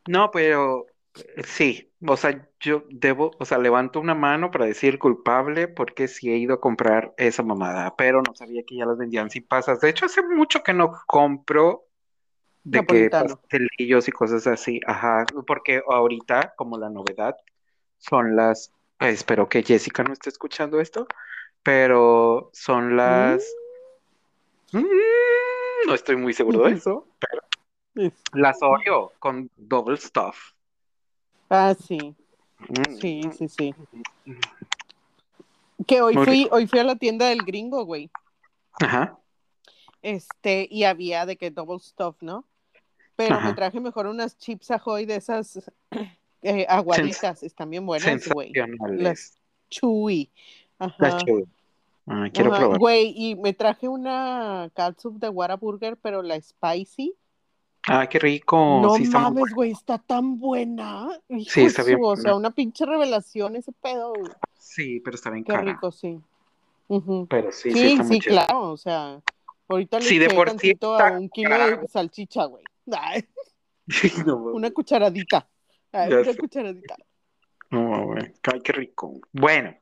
No, 0.08 0.30
pero 0.30 0.86
eh, 1.14 1.42
sí, 1.44 1.92
o 2.06 2.16
sea, 2.16 2.48
yo 2.60 2.84
debo, 2.90 3.32
o 3.38 3.44
sea, 3.44 3.58
levanto 3.58 4.00
una 4.00 4.14
mano 4.14 4.50
para 4.50 4.66
decir 4.66 4.98
culpable 4.98 5.68
porque 5.68 6.08
sí 6.08 6.30
he 6.30 6.36
ido 6.36 6.54
a 6.54 6.60
comprar 6.60 7.14
esa 7.18 7.42
mamada, 7.42 7.94
pero 7.96 8.22
no 8.22 8.34
sabía 8.34 8.62
que 8.64 8.76
ya 8.76 8.86
las 8.86 8.98
vendían 8.98 9.30
sin 9.30 9.46
pasas. 9.46 9.80
De 9.80 9.90
hecho, 9.90 10.06
hace 10.06 10.22
mucho 10.22 10.62
que 10.62 10.72
no 10.72 10.92
compro 11.06 11.84
de 12.64 12.84
que 12.84 13.10
pastelillos 13.10 14.08
y 14.08 14.12
cosas 14.12 14.46
así, 14.46 14.80
ajá, 14.86 15.24
porque 15.46 15.82
ahorita, 15.88 16.54
como 16.56 16.78
la 16.78 16.90
novedad, 16.90 17.36
son 17.98 18.34
las, 18.34 18.72
eh, 19.00 19.10
espero 19.10 19.48
que 19.48 19.62
Jessica 19.62 20.02
no 20.04 20.12
esté 20.12 20.30
escuchando 20.30 20.80
esto, 20.80 21.06
pero 21.62 22.50
son 22.52 22.96
las, 22.96 23.44
Mm, 24.72 24.84
no 25.86 25.94
estoy 25.94 26.16
muy 26.16 26.34
seguro 26.34 26.64
de 26.64 26.72
eso, 26.74 27.06
las 28.32 28.62
Oreo 28.62 29.12
con 29.18 29.50
double 29.56 29.96
stuff. 29.96 30.36
Ah, 31.50 31.74
sí, 31.74 32.14
Mm. 32.68 32.94
sí, 33.00 33.22
sí, 33.36 33.48
sí. 33.48 33.74
Que 35.86 36.02
hoy 36.02 36.14
Muy 36.16 36.24
fui, 36.26 36.48
hoy 36.50 36.66
fui 36.66 36.78
a 36.80 36.84
la 36.84 36.96
tienda 36.96 37.28
del 37.28 37.44
gringo, 37.44 37.84
güey. 37.84 38.10
Ajá. 38.80 39.16
Este, 40.02 40.66
y 40.70 40.84
había 40.84 41.24
de 41.24 41.36
que 41.36 41.50
double 41.50 41.78
stuff, 41.78 42.16
¿no? 42.20 42.44
Pero 43.16 43.36
Ajá. 43.36 43.48
me 43.48 43.54
traje 43.54 43.80
mejor 43.80 44.06
unas 44.06 44.36
chips 44.38 44.70
ahoy 44.70 45.06
de 45.06 45.16
esas 45.16 45.70
eh, 46.42 46.66
aguaditas, 46.68 47.42
están 47.42 47.70
bien 47.70 47.86
buenas, 47.86 48.28
güey. 48.28 48.52
Las 48.90 49.38
chewy. 49.70 50.30
Ajá. 50.78 50.96
Las 50.98 51.24
chewy. 51.24 51.44
Ah, 52.06 52.28
quiero 52.32 52.50
Ajá, 52.50 52.60
probar. 52.60 52.78
Güey, 52.78 53.12
y 53.16 53.34
me 53.36 53.52
traje 53.52 53.88
una 53.88 54.70
catsup 54.74 55.18
de 55.18 55.28
Whataburger, 55.28 55.96
pero 55.96 56.22
la 56.22 56.40
spicy. 56.40 57.14
Ah, 57.88 58.06
qué 58.08 58.18
rico. 58.18 58.80
no 58.82 58.94
Sí, 58.94 59.04
está 59.04 59.18
muy 59.18 59.32
mames, 59.42 59.54
güey, 59.54 59.70
está 59.72 59.98
tan 59.98 60.38
buena. 60.38 61.08
Hijo 61.28 61.50
Sí, 61.50 61.62
está 61.62 61.82
bien 61.82 61.98
su, 61.98 62.04
O 62.04 62.16
sea, 62.16 62.34
una 62.34 62.50
pinche 62.50 62.84
revelación 62.86 63.56
ese 63.56 63.72
pedo. 63.72 64.12
güey. 64.14 64.32
Sí, 64.58 65.00
pero 65.00 65.14
está 65.14 65.30
bien 65.30 65.44
Qué 65.44 65.52
cara. 65.52 65.64
rico, 65.64 65.90
sí. 65.90 66.20
Pero 67.28 67.52
sí, 67.52 67.70
sí, 67.70 67.78
Sí, 67.78 67.86
está 67.92 68.02
muy 68.02 68.16
sí, 68.16 68.20
chido. 68.20 68.34
claro, 68.34 68.72
o 68.72 68.76
sea, 68.76 69.20
ahorita 69.68 69.98
le 69.98 70.04
Sí, 70.04 70.18
de 70.18 70.30
por 70.30 70.58
sí 70.58 70.78
a 70.82 71.12
un 71.12 71.28
kilo 71.28 71.56
de 71.78 71.88
salchicha, 71.88 72.44
güey. 72.46 72.64
No, 74.26 74.36
una 74.36 74.70
cucharadita. 74.70 75.48
Ay, 75.92 76.12
una 76.12 76.24
sé. 76.24 76.36
cucharadita. 76.36 76.96
No, 77.70 78.06
güey. 78.06 78.34
Ay, 78.52 78.60
qué 78.62 78.72
rico. 78.72 79.14
Bueno, 79.32 79.74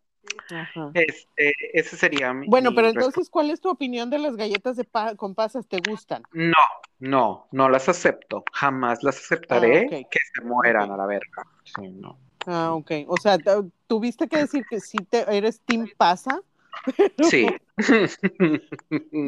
Ajá. 0.50 0.90
este, 0.94 1.54
ese 1.78 1.96
sería 1.96 2.32
mi. 2.32 2.46
Bueno, 2.48 2.70
mi 2.70 2.76
pero 2.76 2.86
respuesta. 2.88 3.08
entonces, 3.08 3.30
¿cuál 3.30 3.50
es 3.50 3.60
tu 3.60 3.68
opinión 3.70 4.10
de 4.10 4.18
las 4.18 4.36
galletas 4.36 4.76
de 4.76 4.84
pa- 4.84 5.14
con 5.14 5.34
pasas? 5.34 5.66
¿Te 5.66 5.78
gustan? 5.88 6.22
No, 6.32 6.52
no, 6.98 7.46
no 7.52 7.68
las 7.68 7.88
acepto. 7.88 8.44
Jamás 8.52 9.02
las 9.02 9.18
aceptaré 9.18 9.86
Ah, 9.86 10.08
que 10.10 10.18
se 10.34 10.42
mueran 10.44 10.90
a 10.90 10.96
la 10.96 11.06
verga. 11.06 11.46
Sí, 11.64 11.88
no. 11.88 12.18
Ah, 12.46 12.74
ok. 12.74 12.92
O 13.08 13.16
sea, 13.16 13.38
tu- 13.38 13.70
tuviste 13.86 14.28
que 14.28 14.38
decir 14.38 14.64
que 14.68 14.80
sí 14.80 14.98
te, 14.98 15.24
eres 15.36 15.60
team 15.60 15.88
pasa, 15.96 16.40
Sí. 17.22 17.46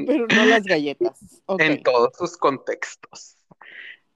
pero 0.06 0.26
no 0.28 0.46
las 0.46 0.62
galletas. 0.64 1.42
En 1.58 1.82
todos 1.82 2.12
sus 2.16 2.36
contextos. 2.36 3.36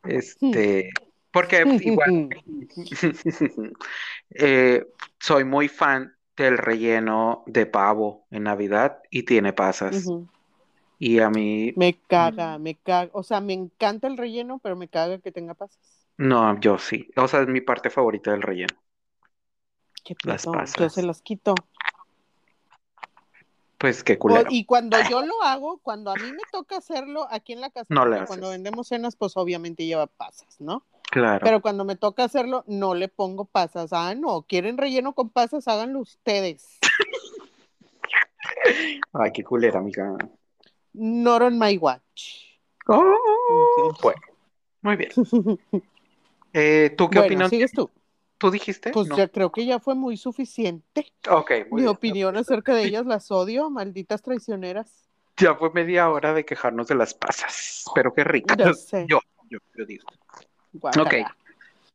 Este, 0.04 0.90
porque 1.30 1.64
igual 1.82 2.28
eh, 4.30 4.84
soy 5.20 5.44
muy 5.44 5.68
fan 5.68 6.14
del 6.36 6.58
relleno 6.58 7.42
de 7.46 7.66
pavo 7.66 8.26
en 8.30 8.44
Navidad 8.44 9.00
y 9.10 9.24
tiene 9.24 9.52
pasas. 9.52 10.08
Y 10.98 11.18
a 11.18 11.30
mí, 11.30 11.72
Me 11.76 11.98
caga, 11.98 12.58
me 12.58 12.76
caga. 12.76 13.10
O 13.12 13.22
sea, 13.22 13.40
me 13.40 13.52
encanta 13.52 14.06
el 14.06 14.16
relleno, 14.16 14.58
pero 14.62 14.76
me 14.76 14.88
caga 14.88 15.18
que 15.18 15.32
tenga 15.32 15.54
pasas. 15.54 15.78
no, 16.16 16.58
yo 16.60 16.78
sí. 16.78 17.08
O 17.16 17.26
sea, 17.28 17.40
es 17.42 17.48
mi 17.48 17.60
parte 17.60 17.90
favorita 17.90 18.30
del 18.30 18.42
relleno. 18.42 18.76
Qué 20.04 20.14
Las 20.24 20.42
pedo, 20.42 20.52
Yo 20.54 20.58
pasas. 20.58 20.94
se 20.94 21.02
las 21.02 21.22
quito. 21.22 21.54
Pues 23.78 24.04
qué 24.04 24.14
O- 24.14 24.18
culero. 24.18 24.46
y 24.50 24.64
cuando 24.64 24.96
yo 25.10 25.22
lo 25.22 25.42
hago, 25.42 25.78
cuando 25.78 26.10
a 26.10 26.16
mí 26.16 26.30
me 26.30 26.42
toca 26.52 26.76
hacerlo 26.76 27.26
aquí 27.30 27.52
en 27.52 27.60
la 27.60 27.70
casa, 27.70 27.92
No 27.92 28.04
cuando 28.26 28.50
vendemos 28.50 28.88
cenas, 28.88 29.16
pues 29.16 29.36
obviamente 29.36 29.84
lleva 29.86 30.06
pasas, 30.06 30.60
¿no? 30.60 30.84
Claro. 31.12 31.44
Pero 31.44 31.60
cuando 31.60 31.84
me 31.84 31.94
toca 31.94 32.24
hacerlo, 32.24 32.64
no 32.66 32.94
le 32.94 33.08
pongo 33.08 33.44
pasas. 33.44 33.92
Ah, 33.92 34.14
no, 34.14 34.46
quieren 34.48 34.78
relleno 34.78 35.12
con 35.12 35.28
pasas, 35.28 35.68
háganlo 35.68 35.98
ustedes. 36.00 36.78
Ay, 39.12 39.30
qué 39.34 39.44
culera, 39.44 39.78
amiga. 39.78 40.16
Not 40.94 41.42
on 41.42 41.58
my 41.58 41.76
watch. 41.76 42.56
Oh, 42.86 43.92
bueno, 44.02 44.20
muy 44.80 44.96
bien. 44.96 45.10
Eh, 46.54 46.94
¿tú 46.98 47.08
qué 47.08 47.18
Bueno, 47.18 47.34
opinas? 47.34 47.50
sigues 47.50 47.72
tú. 47.72 47.90
¿Tú 48.36 48.50
dijiste? 48.50 48.90
Pues 48.90 49.08
No. 49.08 49.16
ya 49.16 49.26
creo 49.28 49.52
que 49.52 49.64
ya 49.64 49.80
fue 49.80 49.94
muy 49.94 50.18
suficiente. 50.18 51.12
Ok, 51.30 51.50
muy 51.70 51.70
Mi 51.70 51.76
bien. 51.82 51.88
opinión 51.88 52.36
acerca 52.36 52.74
de 52.74 52.84
ellas 52.84 53.06
las 53.06 53.30
odio, 53.30 53.70
malditas 53.70 54.20
traicioneras. 54.20 55.08
Ya 55.38 55.54
fue 55.54 55.70
media 55.72 56.10
hora 56.10 56.34
de 56.34 56.44
quejarnos 56.44 56.88
de 56.88 56.94
las 56.94 57.14
pasas, 57.14 57.84
pero 57.94 58.12
qué 58.12 58.22
ricas. 58.24 58.90
Yo, 59.08 59.20
yo, 59.48 59.58
yo 59.74 59.86
digo. 59.86 60.04
Guácala. 60.72 61.36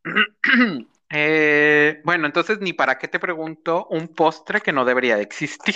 Eh, 1.09 2.01
bueno, 2.03 2.25
entonces 2.25 2.59
ni 2.59 2.73
para 2.73 2.97
qué 2.97 3.07
te 3.07 3.17
pregunto 3.17 3.87
un 3.91 4.09
postre 4.09 4.59
que 4.59 4.73
no 4.73 4.83
debería 4.83 5.15
de 5.15 5.21
existir. 5.23 5.75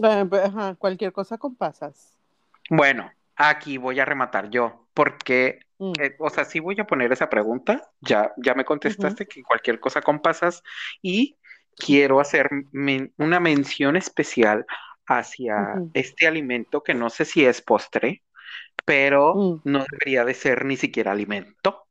Eh, 0.00 0.24
pues, 0.30 0.44
ajá, 0.44 0.76
cualquier 0.76 1.12
cosa 1.12 1.36
con 1.36 1.56
pasas. 1.56 2.12
Bueno, 2.70 3.10
aquí 3.34 3.76
voy 3.76 3.98
a 3.98 4.04
rematar 4.04 4.50
yo, 4.50 4.86
porque, 4.94 5.66
Mm. 5.78 5.92
eh, 6.00 6.14
o 6.20 6.30
sea, 6.30 6.44
sí 6.44 6.60
voy 6.60 6.78
a 6.78 6.86
poner 6.86 7.10
esa 7.12 7.28
pregunta. 7.28 7.90
Ya, 8.00 8.32
ya 8.36 8.54
me 8.54 8.64
contestaste 8.64 9.26
que 9.26 9.42
cualquier 9.42 9.80
cosa 9.80 10.00
con 10.00 10.20
pasas 10.20 10.62
y 11.02 11.36
quiero 11.76 12.20
hacer 12.20 12.48
men- 12.70 13.12
una 13.16 13.40
mención 13.40 13.96
especial 13.96 14.64
hacia 15.06 15.74
este 15.94 16.28
alimento 16.28 16.82
que 16.84 16.94
no 16.94 17.10
sé 17.10 17.24
si 17.24 17.44
es 17.44 17.62
postre, 17.62 18.22
pero 18.88 19.34
Mm. 19.34 19.60
no 19.64 19.84
debería 19.90 20.24
de 20.24 20.32
ser 20.32 20.64
ni 20.64 20.78
siquiera 20.78 21.12
alimento, 21.12 21.86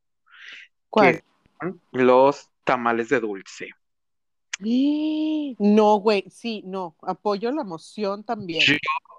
¿Cuál? 0.89 1.21
los 1.91 2.49
tamales 2.63 3.09
de 3.09 3.19
dulce. 3.19 3.69
No, 5.59 5.97
güey, 5.97 6.23
sí, 6.31 6.63
no, 6.65 6.95
apoyo 7.03 7.51
la 7.51 7.63
moción 7.63 8.23
también. 8.23 8.63
Yo 8.65 8.73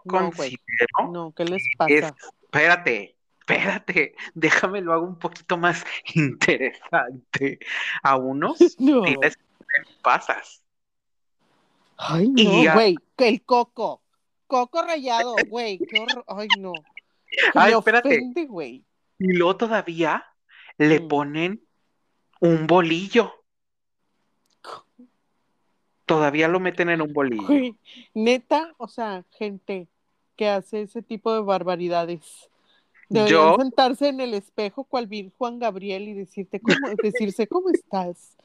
No, 0.04 0.30
considero 0.32 1.12
no, 1.12 1.32
¿qué 1.36 1.44
les 1.44 1.62
es, 1.62 1.76
pasa? 1.76 2.16
espérate, 2.42 3.16
espérate, 3.38 4.14
déjame 4.34 4.80
lo 4.80 4.92
hago 4.92 5.06
un 5.06 5.20
poquito 5.20 5.56
más 5.56 5.84
interesante. 6.16 7.60
A 8.02 8.16
unos 8.16 8.58
No. 8.80 9.04
ponen 9.04 9.30
pasas. 10.02 10.64
Ay, 11.96 12.28
no, 12.28 12.72
güey, 12.74 12.96
el 13.18 13.44
coco, 13.44 14.02
coco 14.48 14.82
rallado, 14.82 15.36
güey, 15.46 15.78
qué 15.78 15.96
horror, 15.96 16.24
ay, 16.26 16.48
no, 16.58 16.84
Ay, 17.54 17.72
espérate. 17.72 18.08
ofende. 18.08 18.82
Y 19.18 19.32
luego 19.32 19.56
todavía 19.56 20.24
le 20.78 21.00
Mm. 21.00 21.08
ponen 21.08 21.62
un 22.40 22.66
bolillo. 22.66 23.32
todavía 26.06 26.48
lo 26.48 26.58
meten 26.58 26.88
en 26.88 27.02
un 27.02 27.12
bolillo. 27.12 27.46
Güey, 27.46 27.76
neta, 28.14 28.74
o 28.78 28.88
sea, 28.88 29.24
gente 29.32 29.88
que 30.36 30.48
hace 30.48 30.82
ese 30.82 31.02
tipo 31.02 31.32
de 31.34 31.40
barbaridades. 31.42 32.48
Deberían 33.10 33.40
Yo- 33.40 33.56
sentarse 33.58 34.08
en 34.08 34.20
el 34.20 34.32
espejo 34.32 34.84
cual 34.84 35.06
vi 35.06 35.30
Juan 35.36 35.58
Gabriel 35.58 36.08
y 36.08 36.14
decirte 36.14 36.60
cómo, 36.60 36.72
decirse 37.02 37.46
cómo 37.46 37.68
estás. 37.68 38.36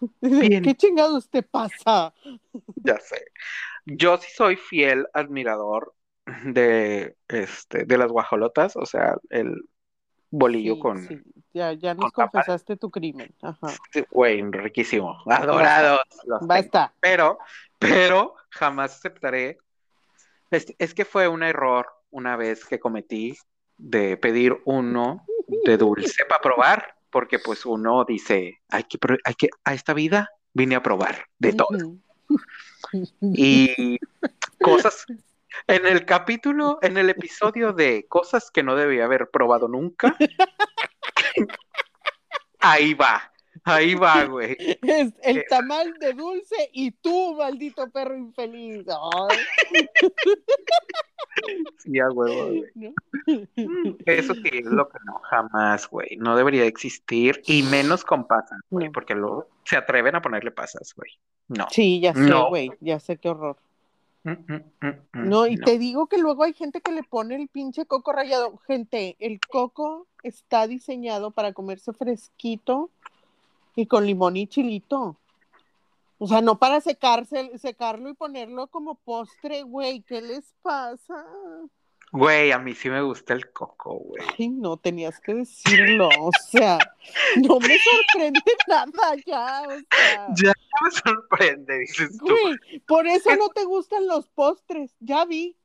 Bien. 0.20 0.62
¿Qué 0.62 0.74
chingados 0.74 1.28
te 1.30 1.42
pasa? 1.42 2.12
Ya 2.84 2.98
sé. 3.00 3.24
Yo 3.86 4.18
sí 4.18 4.28
soy 4.34 4.56
fiel 4.56 5.06
admirador 5.14 5.94
de 6.44 7.16
este 7.28 7.84
de 7.84 7.98
las 7.98 8.10
guajolotas, 8.10 8.76
o 8.76 8.86
sea, 8.86 9.16
el 9.30 9.62
bolillo 10.30 10.74
Sí, 10.74 10.80
con 10.80 11.06
sí, 11.06 11.20
Ya, 11.52 11.72
ya 11.72 11.94
nos 11.94 12.12
confesaste 12.12 12.76
tu 12.76 12.90
crimen. 12.90 13.34
Ajá. 13.42 13.68
Sí, 13.92 14.04
güey, 14.10 14.42
riquísimo. 14.42 15.16
Adorados. 15.26 16.00
los 16.24 16.40
tengo. 16.40 16.48
Basta. 16.48 16.92
Pero, 17.00 17.38
pero 17.78 18.34
jamás 18.50 18.96
aceptaré. 18.96 19.58
Es, 20.50 20.74
es 20.78 20.94
que 20.94 21.04
fue 21.04 21.28
un 21.28 21.42
error 21.42 21.86
una 22.10 22.36
vez 22.36 22.64
que 22.64 22.78
cometí 22.78 23.36
de 23.78 24.16
pedir 24.16 24.60
uno 24.64 25.24
de 25.64 25.76
dulce 25.76 26.24
para 26.28 26.40
probar, 26.40 26.96
porque 27.10 27.38
pues 27.38 27.66
uno 27.66 28.04
dice, 28.04 28.60
hay 28.68 28.84
que, 28.84 28.98
hay 29.24 29.34
que, 29.34 29.48
a 29.64 29.74
esta 29.74 29.94
vida 29.94 30.30
vine 30.52 30.74
a 30.76 30.82
probar 30.82 31.26
de 31.38 31.52
todo. 31.52 31.96
Y 33.20 33.98
cosas, 34.62 35.04
en 35.66 35.86
el 35.86 36.04
capítulo, 36.04 36.78
en 36.82 36.96
el 36.96 37.10
episodio 37.10 37.72
de 37.72 38.06
cosas 38.08 38.50
que 38.50 38.62
no 38.62 38.76
debía 38.76 39.04
haber 39.04 39.30
probado 39.30 39.68
nunca, 39.68 40.16
ahí 42.60 42.94
va, 42.94 43.32
ahí 43.64 43.94
va, 43.94 44.24
güey. 44.24 44.56
Es 44.82 45.12
el 45.22 45.38
Eh. 45.38 45.44
tamal 45.48 45.94
de 45.98 46.12
dulce 46.12 46.70
y 46.72 46.90
tú, 46.92 47.34
maldito 47.36 47.88
perro 47.90 48.16
infeliz. 48.16 48.84
Ay, 48.88 49.38
Sí, 51.78 51.98
a 52.00 52.08
huevo, 52.10 52.46
güey. 52.46 52.64
¿no? 52.74 52.94
Eso 54.06 54.34
sí 54.34 54.48
es 54.52 54.64
lo 54.66 54.88
que 54.88 54.98
no, 55.04 55.20
jamás, 55.30 55.88
güey. 55.88 56.16
No 56.16 56.34
debería 56.36 56.64
existir, 56.64 57.42
y 57.46 57.62
menos 57.62 58.04
con 58.04 58.26
pasas, 58.26 58.58
güey, 58.70 58.86
No. 58.86 58.92
porque 58.92 59.14
luego 59.14 59.48
se 59.64 59.76
atreven 59.76 60.14
a 60.16 60.22
ponerle 60.22 60.50
pasas, 60.50 60.94
güey. 60.96 61.10
No. 61.48 61.66
Sí, 61.70 62.00
ya 62.00 62.14
sé, 62.14 62.20
No. 62.20 62.48
güey, 62.48 62.72
ya 62.80 62.98
sé 62.98 63.18
qué 63.18 63.28
horror. 63.28 63.56
No, 65.12 65.46
y 65.46 65.56
te 65.56 65.78
digo 65.78 66.06
que 66.06 66.18
luego 66.18 66.44
hay 66.44 66.52
gente 66.52 66.80
que 66.80 66.92
le 66.92 67.02
pone 67.02 67.36
el 67.36 67.48
pinche 67.48 67.86
coco 67.86 68.12
rallado. 68.12 68.58
Gente, 68.66 69.16
el 69.20 69.40
coco 69.40 70.06
está 70.22 70.66
diseñado 70.66 71.30
para 71.30 71.52
comerse 71.52 71.92
fresquito 71.92 72.90
y 73.76 73.86
con 73.86 74.06
limón 74.06 74.36
y 74.36 74.46
chilito. 74.46 75.16
O 76.18 76.26
sea, 76.26 76.40
no 76.40 76.58
para 76.58 76.80
secarse, 76.80 77.56
secarlo 77.58 78.08
y 78.08 78.14
ponerlo 78.14 78.66
como 78.68 78.94
postre, 78.94 79.62
güey. 79.62 80.00
¿Qué 80.00 80.20
les 80.22 80.54
pasa? 80.62 81.24
Güey, 82.18 82.50
a 82.50 82.58
mí 82.58 82.74
sí 82.74 82.88
me 82.88 83.02
gusta 83.02 83.34
el 83.34 83.52
coco, 83.52 83.94
güey. 83.98 84.22
Ay, 84.38 84.48
no 84.48 84.78
tenías 84.78 85.20
que 85.20 85.34
decirlo. 85.34 86.08
O 86.20 86.30
sea, 86.50 86.78
no 87.36 87.60
me 87.60 87.76
sorprende 87.78 88.40
nada 88.68 89.14
ya. 89.26 89.62
O 89.68 89.70
sea, 89.94 90.26
Ya 90.34 90.52
me 90.82 90.90
sorprende, 90.90 91.78
dices 91.80 92.16
tú. 92.18 92.24
güey, 92.26 92.80
por 92.86 93.06
eso 93.06 93.36
no 93.36 93.50
te 93.50 93.64
gustan 93.64 94.06
los 94.06 94.28
postres. 94.28 94.94
Ya 95.00 95.26
vi. 95.26 95.56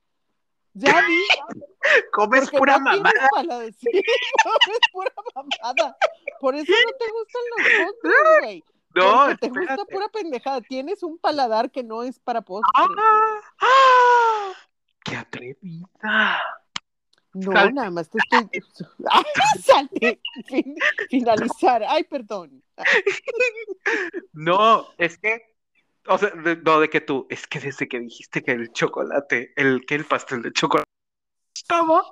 Ya 0.73 1.01
vi. 1.07 1.21
Comes 2.11 2.41
Porque 2.45 2.57
pura 2.57 2.77
no 2.79 2.83
mamada. 2.83 3.29
paladar. 3.33 3.71
Sí, 3.73 3.87
es 3.93 4.79
pura 4.91 5.11
mamada. 5.35 5.97
Por 6.41 6.55
eso 6.55 6.71
no 6.71 6.97
te 6.97 7.11
gustan 7.11 7.41
los 7.57 7.85
postres, 7.85 8.13
güey. 8.41 8.63
No, 8.93 9.25
Porque 9.27 9.37
te 9.37 9.47
gusta 9.57 9.85
pura 9.85 10.09
pendejada. 10.09 10.59
Tienes 10.59 11.01
un 11.01 11.17
paladar 11.17 11.71
que 11.71 11.81
no 11.81 12.03
es 12.03 12.19
para 12.19 12.41
postres. 12.41 12.69
¡Ah! 12.75 13.39
¡Ah! 13.61 13.67
¡Qué 15.03 15.15
atrevida! 15.15 16.41
No, 17.33 17.71
nada 17.71 17.89
más 17.89 18.09
te 18.09 18.17
estoy. 18.19 18.61
¡Ah, 19.09 19.23
salte! 19.63 20.19
Fin- 20.47 20.75
finalizar. 21.09 21.83
Ay, 21.87 22.03
perdón. 22.03 22.61
No, 24.33 24.87
es 24.97 25.17
que, 25.17 25.41
o 26.07 26.17
sea, 26.17 26.29
de, 26.31 26.57
no 26.57 26.79
de 26.79 26.89
que 26.89 27.01
tú, 27.01 27.27
es 27.29 27.47
que 27.47 27.59
desde 27.59 27.87
que 27.87 27.99
dijiste 27.99 28.43
que 28.43 28.51
el 28.51 28.71
chocolate, 28.73 29.53
el 29.55 29.85
que 29.85 29.95
el 29.95 30.05
pastel 30.05 30.41
de 30.41 30.51
chocolate 30.51 30.89
estaba, 31.55 32.03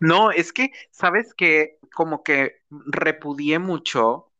no, 0.00 0.30
es 0.30 0.52
que, 0.52 0.72
¿sabes 0.90 1.32
que 1.34 1.78
Como 1.94 2.22
que 2.22 2.62
repudié 2.68 3.58
mucho 3.58 4.30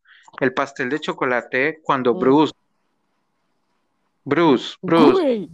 el 0.41 0.53
pastel 0.53 0.91
de 0.91 1.01
chocolate 1.01 1.81
cuando 1.83 2.15
Mm. 2.15 2.19
Bruce, 2.19 2.53
Bruce, 4.25 4.77
Bruce, 4.83 5.13
Güey, 5.13 5.49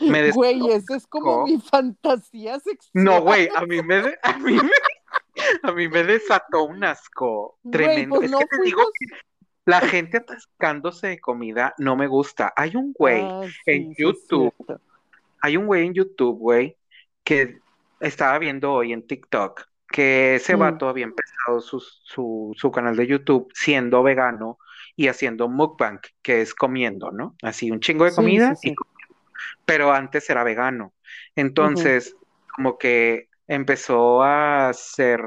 me 0.00 0.30
güey, 0.30 0.70
esa 0.72 0.96
es 0.96 1.06
como 1.06 1.44
mi 1.44 1.58
fantasía 1.60 2.58
sexual. 2.60 3.04
No, 3.04 3.22
güey, 3.22 3.48
a 3.54 3.64
mí 3.66 3.82
me, 3.82 4.02
de- 4.02 4.18
a 4.22 4.36
mí 4.38 4.54
me, 4.54 4.70
a 5.62 5.72
mí 5.72 5.88
me 5.88 6.04
desató 6.04 6.64
un 6.64 6.84
asco 6.84 7.58
Güey, 7.62 7.72
tremendo. 7.72 8.16
pues 8.16 8.26
Es 8.26 8.30
no 8.30 8.38
que 8.40 8.46
te 8.46 8.62
digo 8.62 8.82
que 8.98 9.06
la 9.64 9.80
gente 9.80 10.18
atascándose 10.18 11.08
de 11.08 11.18
comida 11.20 11.74
no 11.78 11.96
me 11.96 12.06
gusta. 12.06 12.52
Hay 12.56 12.76
un 12.76 12.92
güey, 12.92 13.22
Ah, 13.22 13.42
en 13.66 13.94
sí, 13.94 14.02
YouTube. 14.02 14.52
hay 15.40 15.56
un 15.56 15.66
güey 15.66 15.86
en 15.86 15.94
YouTube, 15.94 16.38
güey, 16.38 16.76
que 17.24 17.58
estaba 18.00 18.38
viendo 18.38 18.72
hoy 18.72 18.92
en 18.92 19.06
TikTok 19.06 19.62
que 19.88 20.34
ese 20.34 20.56
Mm. 20.56 20.58
vato 20.60 20.88
había 20.88 21.04
empezado 21.04 21.60
su, 21.60 21.80
su, 21.80 22.52
su 22.56 22.70
canal 22.70 22.96
de 22.96 23.06
YouTube 23.06 23.48
siendo 23.54 24.02
vegano 24.02 24.58
y 24.96 25.06
haciendo 25.08 25.48
mukbang, 25.48 26.00
que 26.22 26.40
es 26.42 26.54
comiendo, 26.54 27.12
¿no? 27.12 27.36
Así 27.42 27.70
un 27.70 27.80
chingo 27.80 28.04
de 28.04 28.12
comida 28.14 28.54
sí, 28.56 28.68
y 28.68 28.70
sí. 28.70 28.74
comiendo. 28.74 28.95
Pero 29.64 29.92
antes 29.92 30.28
era 30.30 30.44
vegano. 30.44 30.94
Entonces, 31.34 32.16
como 32.54 32.78
que 32.78 33.28
empezó 33.46 34.22
a 34.22 34.68
hacer, 34.70 35.26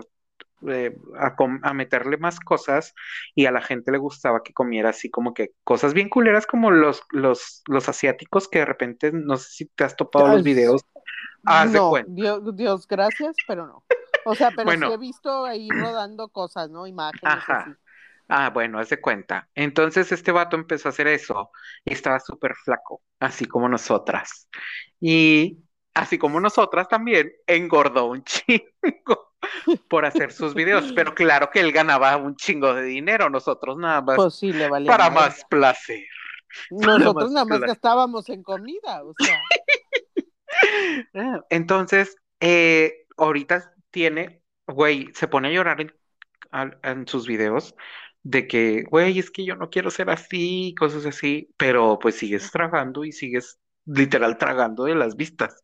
eh, 0.67 0.95
a, 1.17 1.35
a 1.63 1.73
meterle 1.73 2.17
más 2.17 2.39
cosas 2.39 2.93
y 3.35 3.45
a 3.45 3.51
la 3.51 3.61
gente 3.61 3.91
le 3.91 3.97
gustaba 3.97 4.43
que 4.43 4.53
comiera 4.53 4.89
así 4.89 5.09
como 5.09 5.33
que 5.33 5.51
cosas 5.63 5.93
bien 5.93 6.09
culeras 6.09 6.45
como 6.45 6.71
los, 6.71 7.03
los, 7.11 7.61
los 7.67 7.89
asiáticos 7.89 8.47
que 8.49 8.59
de 8.59 8.65
repente, 8.65 9.11
no 9.13 9.37
sé 9.37 9.49
si 9.51 9.65
te 9.67 9.83
has 9.85 9.95
topado 9.95 10.27
los 10.29 10.43
videos, 10.43 10.81
haz 11.45 11.71
no. 11.71 11.95
Dios, 12.05 12.55
Dios, 12.55 12.87
gracias, 12.87 13.41
pero 13.45 13.67
no. 13.67 13.85
O 14.23 14.35
sea, 14.35 14.51
pero 14.51 14.69
Bueno. 14.69 14.87
sí 14.87 14.91
he 14.91 14.97
visto 14.97 15.45
ahí 15.45 15.73
rodando 15.73 16.29
cosas, 16.29 16.69
¿no? 16.69 16.87
Imágenes 16.87 17.49
Ajá. 17.49 17.49
así. 17.49 17.77
Ah, 18.31 18.51
bueno, 18.51 18.77
haz 18.77 18.89
de 18.89 19.01
cuenta. 19.01 19.49
Entonces 19.55 20.11
este 20.11 20.31
vato 20.31 20.55
empezó 20.55 20.87
a 20.87 20.91
hacer 20.91 21.07
eso 21.07 21.49
y 21.83 21.93
estaba 21.93 22.19
súper 22.19 22.53
flaco, 22.55 23.01
así 23.19 23.45
como 23.45 23.67
nosotras. 23.67 24.47
Y 25.01 25.57
así 25.95 26.19
como 26.19 26.39
nosotras 26.39 26.87
también, 26.87 27.33
engordó 27.47 28.05
un 28.05 28.23
chingo 28.25 29.33
por 29.89 30.05
hacer 30.05 30.31
sus 30.31 30.53
videos. 30.53 30.91
Pero 30.93 31.15
claro 31.15 31.49
que 31.49 31.59
él 31.59 31.71
ganaba 31.71 32.17
un 32.17 32.35
chingo 32.35 32.75
de 32.75 32.83
dinero, 32.83 33.31
nosotros 33.31 33.77
nada 33.77 34.01
más 34.03 34.15
Pues 34.15 34.35
sí, 34.35 34.53
le 34.53 34.69
valía 34.69 34.87
para 34.91 35.09
más 35.09 35.43
placer. 35.49 36.05
Nosotros 36.69 37.15
más 37.15 37.31
nada 37.31 37.45
más 37.45 37.59
placer. 37.59 37.67
gastábamos 37.67 38.29
en 38.29 38.43
comida, 38.43 39.03
o 39.03 39.13
sea. 39.17 39.39
Entonces, 41.49 42.15
eh, 42.39 43.05
ahorita 43.17 43.73
tiene, 43.89 44.43
güey, 44.67 45.09
se 45.13 45.27
pone 45.27 45.47
a 45.47 45.51
llorar 45.51 45.93
en 46.83 47.07
sus 47.07 47.27
videos 47.27 47.75
de 48.29 48.47
que, 48.47 48.83
güey, 48.83 49.19
es 49.19 49.31
que 49.31 49.45
yo 49.45 49.55
no 49.55 49.69
quiero 49.69 49.89
ser 49.91 50.09
así, 50.09 50.75
cosas 50.77 51.05
así, 51.05 51.53
pero 51.57 51.97
pues 51.99 52.15
sigues 52.17 52.51
tragando 52.51 53.03
y 53.05 53.11
sigues 53.11 53.59
literal 53.85 54.37
tragando 54.37 54.83
de 54.85 54.95
las 54.95 55.15
vistas. 55.15 55.63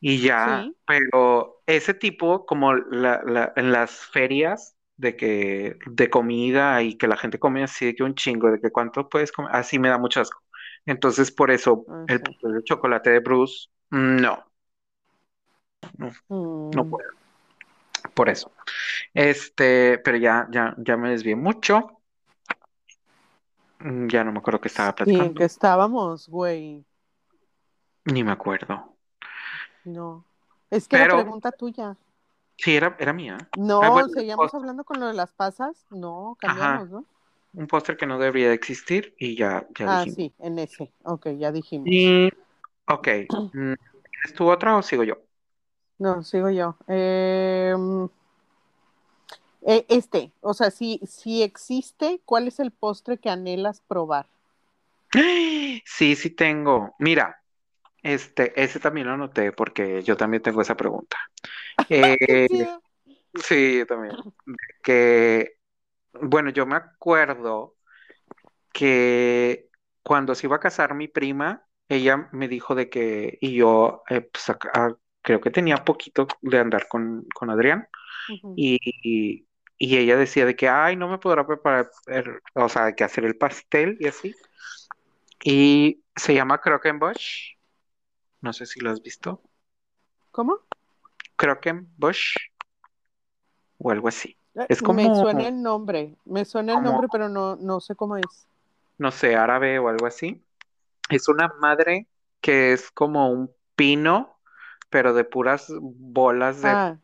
Y 0.00 0.20
ya, 0.22 0.70
Sí. 0.70 0.76
pero 0.86 1.62
ese 1.66 1.94
tipo, 1.94 2.46
como 2.46 2.74
la, 2.74 3.22
la- 3.24 3.52
en 3.56 3.72
las 3.72 3.92
ferias 4.06 4.76
de 4.96 5.16
que, 5.16 5.78
de 5.86 6.10
comida 6.10 6.82
y 6.82 6.96
que 6.96 7.08
la 7.08 7.16
gente 7.16 7.38
come 7.38 7.62
así 7.64 7.86
de 7.86 7.94
que 7.94 8.02
un 8.02 8.14
chingo, 8.14 8.50
de 8.50 8.60
que 8.60 8.70
cuánto 8.70 9.08
puedes 9.08 9.32
comer, 9.32 9.50
así 9.54 9.78
me 9.78 9.88
da 9.88 9.98
mucho 9.98 10.20
asco. 10.20 10.42
Entonces, 10.86 11.32
por 11.32 11.50
eso, 11.50 11.88
Ah, 11.88 12.06
el 12.06 12.20
chocolate 12.64 13.10
de 13.10 13.20
Bruce, 13.20 13.68
no. 13.90 14.44
No 16.72 16.84
Mm, 16.84 16.88
puedo. 16.88 17.10
Por 18.16 18.30
eso. 18.30 18.50
Este, 19.12 19.98
pero 19.98 20.16
ya, 20.16 20.48
ya, 20.50 20.74
ya 20.78 20.96
me 20.96 21.10
desvié 21.10 21.36
mucho. 21.36 22.00
Mm, 23.80 24.06
Ya 24.08 24.24
no 24.24 24.32
me 24.32 24.38
acuerdo 24.38 24.58
qué 24.62 24.68
estaba 24.68 24.88
Sí, 24.92 24.94
platicando. 25.04 25.34
que 25.34 25.44
estábamos, 25.44 26.26
güey. 26.28 26.82
Ni 28.06 28.24
me 28.24 28.32
acuerdo. 28.32 28.96
No. 29.84 30.24
Es 30.70 30.88
que 30.88 30.96
Pero- 30.96 31.16
pregunta 31.20 31.52
tuya. 31.52 31.94
Sí, 32.56 32.74
era, 32.74 32.96
era 32.98 33.12
mía. 33.12 33.36
No, 33.58 33.82
Ah, 33.82 33.90
bueno, 33.90 34.08
seguíamos 34.08 34.54
hablando 34.54 34.82
con 34.82 34.98
lo 34.98 35.08
de 35.08 35.12
las 35.12 35.30
pasas. 35.34 35.84
No, 35.90 36.38
cambiamos, 36.40 36.88
¿no? 36.88 37.04
Un 37.52 37.66
póster 37.66 37.98
que 37.98 38.06
no 38.06 38.18
debería 38.18 38.48
de 38.48 38.54
existir 38.54 39.14
y 39.18 39.36
ya, 39.36 39.66
ya 39.78 39.86
Ah, 40.00 40.04
dijimos. 40.04 40.16
sí, 40.16 40.34
en 40.38 40.58
ese. 40.58 40.90
Ok, 41.04 41.26
ya 41.36 41.52
dijimos. 41.52 41.86
Y, 41.90 42.30
ok. 42.88 43.08
mm, 43.52 43.74
¿Tienes 43.74 44.34
tú 44.34 44.48
otra 44.50 44.74
o 44.74 44.82
sigo 44.82 45.04
yo? 45.04 45.18
No, 45.98 46.22
sigo 46.22 46.50
yo. 46.50 46.76
Em, 46.88 48.08
eh, 49.62 49.84
este, 49.88 50.30
o 50.40 50.54
sea, 50.54 50.70
si, 50.70 51.00
si 51.06 51.42
existe, 51.42 52.20
¿cuál 52.24 52.48
es 52.48 52.60
el 52.60 52.70
postre 52.70 53.18
que 53.18 53.30
anhelas 53.30 53.80
probar? 53.86 54.26
Sí, 55.84 56.16
sí 56.16 56.30
tengo. 56.30 56.94
Mira, 56.98 57.40
este, 58.02 58.60
ese 58.62 58.80
también 58.80 59.06
lo 59.06 59.14
anoté 59.14 59.52
porque 59.52 60.02
yo 60.02 60.16
también 60.16 60.42
tengo 60.42 60.60
esa 60.62 60.76
pregunta. 60.76 61.16
Eh, 61.88 62.46
Sí. 62.50 63.18
sí, 63.42 63.78
yo 63.78 63.86
también. 63.86 64.14
Que, 64.82 65.58
bueno, 66.12 66.50
yo 66.50 66.66
me 66.66 66.76
acuerdo 66.76 67.76
que 68.72 69.68
cuando 70.02 70.34
se 70.34 70.46
iba 70.46 70.56
a 70.56 70.60
casar 70.60 70.94
mi 70.94 71.06
prima, 71.08 71.66
ella 71.88 72.28
me 72.32 72.48
dijo 72.48 72.74
de 72.74 72.88
que, 72.90 73.38
y 73.40 73.54
yo, 73.54 74.02
eh, 74.08 74.20
pues, 74.22 74.48
acá- 74.50 74.70
ah, 74.74 74.96
creo 75.26 75.40
que 75.40 75.50
tenía 75.50 75.84
poquito 75.84 76.28
de 76.40 76.58
andar 76.60 76.86
con, 76.88 77.26
con 77.34 77.50
Adrián, 77.50 77.88
y, 78.54 78.78
y 79.76 79.96
ella 79.98 80.16
decía 80.16 80.46
de 80.46 80.54
que, 80.54 80.68
ay, 80.68 80.94
no 80.94 81.08
me 81.08 81.18
podrá 81.18 81.44
preparar, 81.44 81.90
el- 82.06 82.40
o 82.54 82.68
sea, 82.68 82.94
que 82.94 83.02
hacer 83.02 83.24
el 83.24 83.36
pastel 83.36 83.96
y 84.00 84.06
así. 84.06 84.34
Y 85.44 86.04
se 86.14 86.32
llama 86.32 86.60
Croquembouche. 86.60 87.56
No 88.40 88.52
sé 88.52 88.66
si 88.66 88.80
lo 88.80 88.90
has 88.90 89.02
visto. 89.02 89.42
¿Cómo? 90.30 90.60
Croquembouche 91.36 92.52
o 93.78 93.90
algo 93.90 94.08
así. 94.08 94.38
Eh, 94.54 94.66
Es 94.68 94.80
Me 94.80 94.86
como, 94.86 95.14
suena 95.16 95.48
el 95.48 95.60
nombre, 95.60 96.14
me 96.24 96.44
suena 96.44 96.72
el 96.72 96.78
como, 96.78 96.92
nombre, 96.92 97.08
pero 97.10 97.28
no, 97.28 97.56
no 97.56 97.80
sé 97.80 97.96
cómo 97.96 98.16
es. 98.16 98.46
no 98.98 99.10
sé, 99.10 99.34
árabe 99.36 99.78
o 99.78 99.88
algo 99.88 100.06
así. 100.06 100.42
Es 101.10 101.28
una 101.28 101.48
madre 101.60 102.06
que 102.40 102.72
es 102.72 102.90
como 102.90 103.30
un 103.30 103.50
pino, 103.76 104.35
pero 104.90 105.14
de 105.14 105.24
puras 105.24 105.66
bolas 105.80 106.62
de 106.62 106.68
Ah, 106.68 106.98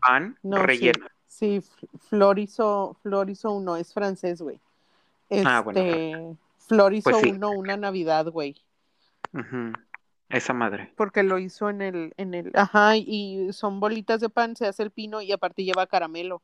pan 0.00 0.38
no, 0.42 0.58
sí, 0.58 0.66
rellenas. 0.66 1.10
sí, 1.26 1.56
F- 1.56 1.88
Florizo, 2.08 2.96
Florizo 3.02 3.52
uno, 3.52 3.76
es 3.76 3.92
francés, 3.92 4.40
güey. 4.42 4.60
Ah, 5.44 5.60
bueno, 5.62 5.80
Este, 5.80 6.36
Florizo 6.68 7.10
pues 7.10 7.16
sí. 7.18 7.30
uno, 7.30 7.52
una 7.52 7.76
Navidad, 7.76 8.26
güey. 8.30 8.56
Ujú. 9.34 9.72
Esa 10.30 10.52
madre. 10.54 10.92
Porque 10.96 11.22
lo 11.22 11.38
hizo 11.38 11.70
en 11.70 11.82
el, 11.82 12.14
en 12.16 12.34
el, 12.34 12.52
ajá, 12.54 12.96
y 12.96 13.52
son 13.52 13.80
bolitas 13.80 14.20
de 14.20 14.28
pan, 14.28 14.56
se 14.56 14.66
hace 14.66 14.82
el 14.82 14.90
pino 14.90 15.20
y 15.22 15.32
aparte 15.32 15.64
lleva 15.64 15.86
caramelo. 15.86 16.40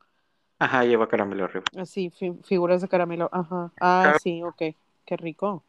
Ajá, 0.59 0.85
lleva 0.85 1.09
caramelo 1.09 1.45
arriba. 1.45 1.65
Así, 1.77 2.11
fi- 2.11 2.35
figuras 2.45 2.81
de 2.83 2.89
caramelo, 2.89 3.29
ajá. 3.33 3.73
Ah, 3.81 4.13
sí, 4.21 4.43
ok, 4.43 4.63
qué 5.05 5.17
rico. 5.17 5.63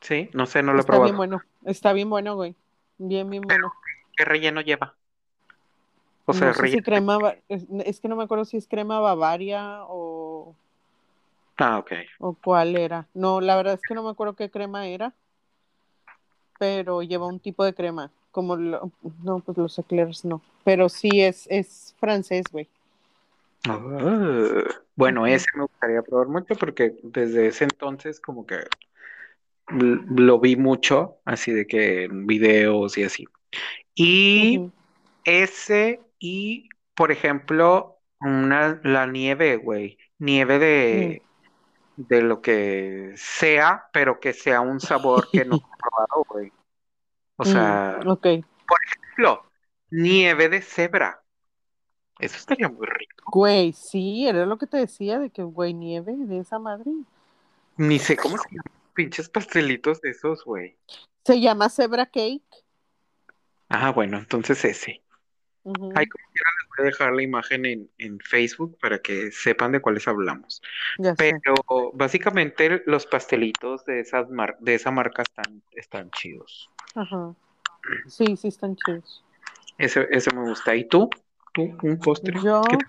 Sí, 0.00 0.30
no 0.34 0.46
sé, 0.46 0.62
no 0.62 0.72
lo 0.72 0.80
he 0.80 0.82
Está 0.82 0.92
bien 0.98 1.16
probado. 1.16 1.16
bueno, 1.16 1.42
está 1.64 1.92
bien 1.92 2.10
bueno, 2.10 2.34
güey. 2.36 2.54
Bien, 2.98 3.28
bien 3.30 3.42
bueno. 3.42 3.72
¿Qué 4.16 4.24
relleno 4.24 4.60
lleva? 4.60 4.96
O 6.26 6.32
sea, 6.32 6.48
No 6.48 6.54
sé 6.54 6.60
si 6.60 6.62
relleno. 6.62 6.82
crema, 6.84 7.34
es, 7.48 7.66
es 7.84 8.00
que 8.00 8.08
no 8.08 8.16
me 8.16 8.24
acuerdo 8.24 8.44
si 8.44 8.56
es 8.56 8.66
crema 8.66 8.98
Bavaria 9.00 9.84
o, 9.88 10.54
Ah, 11.58 11.78
ok. 11.78 11.92
o 12.18 12.34
cuál 12.34 12.76
era. 12.76 13.06
No, 13.14 13.40
la 13.40 13.56
verdad 13.56 13.74
es 13.74 13.80
que 13.82 13.94
no 13.94 14.02
me 14.02 14.10
acuerdo 14.10 14.34
qué 14.34 14.50
crema 14.50 14.86
era, 14.88 15.14
pero 16.58 17.02
lleva 17.02 17.26
un 17.26 17.38
tipo 17.40 17.64
de 17.64 17.74
crema, 17.74 18.10
como 18.32 18.56
lo- 18.56 18.90
no, 19.22 19.40
pues 19.40 19.58
los 19.58 19.78
eclairs 19.78 20.24
no, 20.24 20.40
pero 20.64 20.88
sí 20.88 21.20
es, 21.20 21.46
es 21.50 21.94
francés, 22.00 22.44
güey. 22.50 22.68
Ah, 23.68 23.78
bueno, 24.94 25.26
ese 25.26 25.46
me 25.54 25.62
gustaría 25.62 26.02
probar 26.02 26.28
mucho 26.28 26.54
porque 26.54 26.94
desde 27.02 27.48
ese 27.48 27.64
entonces 27.64 28.20
como 28.20 28.46
que 28.46 28.56
lo 29.68 30.38
vi 30.40 30.56
mucho, 30.56 31.18
así 31.24 31.52
de 31.52 31.66
que 31.66 32.04
en 32.04 32.26
videos 32.26 32.96
y 32.98 33.04
así. 33.04 33.26
Y 33.96 34.70
ese 35.24 36.02
y, 36.20 36.68
por 36.94 37.12
ejemplo, 37.12 38.00
una, 38.20 38.80
la 38.84 39.06
nieve, 39.06 39.56
güey. 39.56 39.98
Nieve 40.18 40.58
de, 40.58 41.26
de 41.96 42.22
lo 42.22 42.42
que 42.42 43.12
sea, 43.16 43.88
pero 43.92 44.20
que 44.20 44.32
sea 44.34 44.60
un 44.62 44.80
sabor 44.80 45.30
que 45.32 45.44
no 45.44 45.56
he 45.56 45.78
probado, 45.78 46.24
güey. 46.28 46.52
O 47.36 47.44
Mm, 47.44 47.52
sea, 47.52 48.00
por 48.66 48.78
ejemplo, 48.86 49.44
nieve 49.90 50.48
de 50.48 50.62
cebra. 50.62 51.22
Eso 52.18 52.36
estaría 52.36 52.68
muy 52.68 52.86
rico. 52.86 53.32
Güey, 53.32 53.72
sí, 53.72 54.26
era 54.26 54.46
lo 54.46 54.58
que 54.58 54.66
te 54.66 54.78
decía 54.78 55.18
de 55.18 55.30
que, 55.30 55.42
güey, 55.42 55.74
nieve 55.74 56.14
de 56.16 56.38
esa 56.38 56.58
madre. 56.58 56.90
Ni 57.78 57.98
sé 57.98 58.16
cómo 58.16 58.36
se 58.38 58.48
llaman 58.50 58.82
pinches 58.94 59.28
pastelitos 59.30 60.00
de 60.02 60.10
esos, 60.10 60.44
güey. 60.44 60.78
Se 61.24 61.40
llama 61.40 61.68
zebra 61.68 62.06
cake. 62.06 62.65
Ah, 63.68 63.90
bueno, 63.90 64.18
entonces 64.18 64.64
ese. 64.64 65.02
Ahí 65.64 66.06
como 66.06 66.24
quiera 66.32 66.50
les 66.60 66.68
voy 66.68 66.78
a 66.78 66.82
dejar 66.84 67.12
la 67.12 67.22
imagen 67.22 67.66
en, 67.66 67.90
en 67.98 68.20
Facebook 68.20 68.78
para 68.80 69.00
que 69.00 69.30
sepan 69.32 69.72
de 69.72 69.80
cuáles 69.80 70.06
hablamos. 70.06 70.62
ya 70.98 71.16
sé. 71.16 71.40
Pero 71.42 71.90
básicamente 71.94 72.82
los 72.86 73.06
pastelitos 73.06 73.84
de 73.84 74.00
esas 74.00 74.30
mar- 74.30 74.56
de 74.60 74.74
esa 74.74 74.90
marca 74.90 75.22
están, 75.22 75.62
están 75.72 76.10
chidos. 76.12 76.70
Ajá. 76.94 77.34
Sí, 78.06 78.36
sí 78.36 78.48
están 78.48 78.76
chidos. 78.76 79.24
Ese, 79.78 80.06
ese 80.10 80.32
me 80.34 80.42
gusta. 80.48 80.74
¿Y 80.76 80.84
tú? 80.88 81.10
¿Tú? 81.52 81.76
¿Un 81.82 81.98
postre? 81.98 82.40
Yo 82.42 82.62
¿Qué 82.62 82.76
te- 82.76 82.84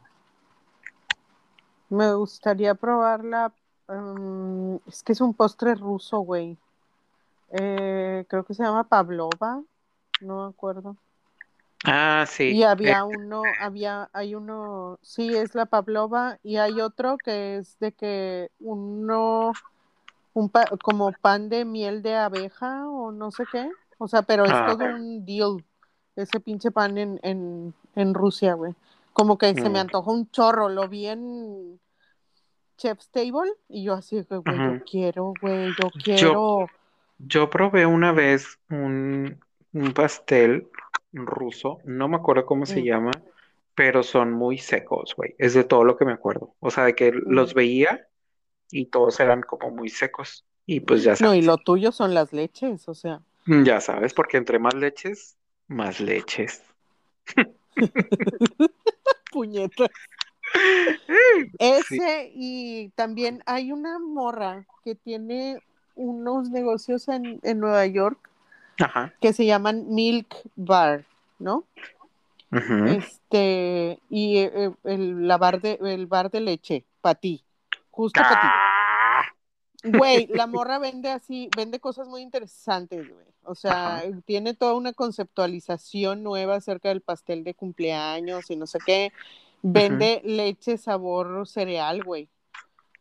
me 1.90 2.14
gustaría 2.14 2.76
probarla. 2.76 3.52
mm, 3.88 4.76
es 4.88 5.04
que 5.04 5.14
es 5.14 5.22
un 5.22 5.34
postre 5.34 5.74
ruso, 5.76 6.20
güey. 6.20 6.58
Eh, 7.52 8.26
creo 8.28 8.44
que 8.44 8.54
se 8.54 8.64
llama 8.64 8.84
Pavlova, 8.88 9.62
no 10.20 10.44
me 10.46 10.50
acuerdo. 10.50 10.98
Ah, 11.86 12.26
Y 12.46 12.64
sí. 12.66 12.70
eh, 12.82 12.96
había 12.96 13.04
uno, 13.04 13.56
había, 13.60 14.10
hay 14.14 14.34
uno, 14.36 15.00
sí, 15.02 15.36
es 15.36 15.54
la 15.56 15.66
Pavlova, 15.66 16.40
y 16.44 16.58
hay 16.58 16.80
otro 16.82 17.20
que 17.20 17.58
es 17.58 17.78
de 17.80 17.92
que 17.94 18.50
uno, 18.60 19.60
un 20.34 20.50
pa- 20.50 20.70
como 20.82 21.14
pan 21.14 21.50
de 21.50 21.66
miel 21.66 22.02
de 22.04 22.16
abeja 22.16 22.88
o 22.90 23.12
no 23.12 23.32
sé 23.32 23.48
qué. 23.48 23.72
O 24.00 24.08
sea, 24.08 24.24
pero 24.24 24.48
es 24.48 24.64
ah, 24.64 24.64
todo 24.64 24.88
un 24.88 25.26
deal, 25.26 25.64
ese 26.16 26.40
pinche 26.42 26.72
pan 26.72 26.98
en, 26.98 27.20
en, 27.24 27.74
en 27.96 28.14
Rusia, 28.16 28.54
güey. 28.56 28.76
Como 29.14 29.38
que 29.38 29.56
se 29.56 29.70
me 29.70 29.80
mm, 29.80 29.82
antojó 29.82 30.14
un 30.14 30.30
chorro, 30.32 30.70
lo 30.70 30.90
vi 30.90 31.08
en 31.08 31.80
Chef's 32.78 33.10
Table 33.12 33.52
y 33.70 33.84
yo 33.86 33.94
así 33.94 34.24
que, 34.26 34.38
güey, 34.38 34.62
yo 34.62 34.78
quiero, 34.90 35.38
güey, 35.42 35.74
yo 35.76 35.92
Yo, 35.94 36.44
quiero. 36.44 36.72
yo 37.20 37.50
probé 37.50 37.86
una 37.86 38.12
vez 38.12 38.60
un, 38.70 39.40
un 39.82 39.94
pastel 39.94 40.68
ruso, 41.14 41.80
no 41.86 42.08
me 42.10 42.18
acuerdo 42.18 42.46
cómo 42.46 42.66
se 42.66 42.80
Mm, 42.80 42.82
llama, 42.82 43.12
pero 43.76 44.04
son 44.04 44.32
muy 44.34 44.58
secos, 44.58 45.14
güey. 45.16 45.36
Es 45.38 45.54
de 45.54 45.64
todo 45.64 45.84
lo 45.84 45.98
que 45.98 46.06
me 46.06 46.14
acuerdo. 46.14 46.56
O 46.60 46.72
sea, 46.72 46.86
de 46.86 46.96
que 46.96 47.12
los 47.12 47.54
mm. 47.54 47.56
veía 47.56 48.08
y 48.72 48.88
todos 48.88 49.20
eran 49.20 49.42
como 49.44 49.70
muy 49.72 49.90
secos. 49.90 50.46
Y 50.66 50.80
pues 50.82 51.04
ya 51.04 51.12
No, 51.20 51.36
y 51.36 51.42
sabes, 51.42 51.44
lo 51.44 51.58
tuyo 51.58 51.92
son 51.92 52.14
las 52.14 52.34
leches, 52.34 52.88
o 52.90 52.94
sea. 52.96 53.22
ya 53.48 53.82
sabes, 53.82 54.14
porque 54.14 54.38
entre 54.38 54.60
más 54.60 54.74
leches, 54.76 55.38
más 55.68 56.00
leches. 56.00 56.64
Puñetas. 59.32 59.90
Sí. 61.08 61.52
Ese 61.60 62.32
y 62.34 62.90
también 62.96 63.44
hay 63.46 63.72
una 63.72 64.00
morra 64.00 64.66
que 64.84 64.96
tiene 64.96 65.60
unos 65.96 66.50
negocios 66.50 67.08
en, 67.08 67.40
en 67.44 67.60
Nueva 67.60 67.86
York 67.88 68.30
Ajá. 68.80 69.14
que 69.22 69.34
se 69.34 69.46
llaman 69.46 69.86
Milk 69.90 70.36
Bar, 70.56 71.06
¿no? 71.40 71.66
ujú. 72.52 72.98
Este, 72.98 74.00
y 74.10 74.38
eh, 74.38 74.72
el, 74.84 75.28
la 75.28 75.38
bar 75.38 75.60
de, 75.62 75.80
el 75.82 76.08
bar 76.08 76.30
de 76.32 76.40
leche, 76.42 76.86
para 77.02 77.16
ti, 77.16 77.44
justo 77.92 78.26
para 78.26 78.40
ti. 78.40 78.48
Ah, 78.48 79.24
Güey, 79.84 80.28
la 80.28 80.48
morra 80.48 80.80
vende 80.80 81.10
así, 81.10 81.50
vende 81.56 81.80
cosas 81.80 82.08
muy 82.08 82.22
interesantes, 82.22 83.08
güey. 83.08 83.26
O 83.44 83.56
sea, 83.56 84.04
Ajá. 84.04 84.22
tiene 84.26 84.54
toda 84.54 84.74
una 84.74 84.92
conceptualización 84.94 86.24
nueva 86.24 86.56
acerca 86.56 86.90
del 86.90 87.02
pastel 87.02 87.44
de 87.44 87.54
cumpleaños 87.54 88.50
y 88.50 88.56
no 88.58 88.68
sé 88.68 88.82
qué. 88.82 89.14
Vende 89.62 90.22
leche 90.26 90.78
sabor 90.78 91.48
cereal, 91.48 92.04
güey. 92.04 92.30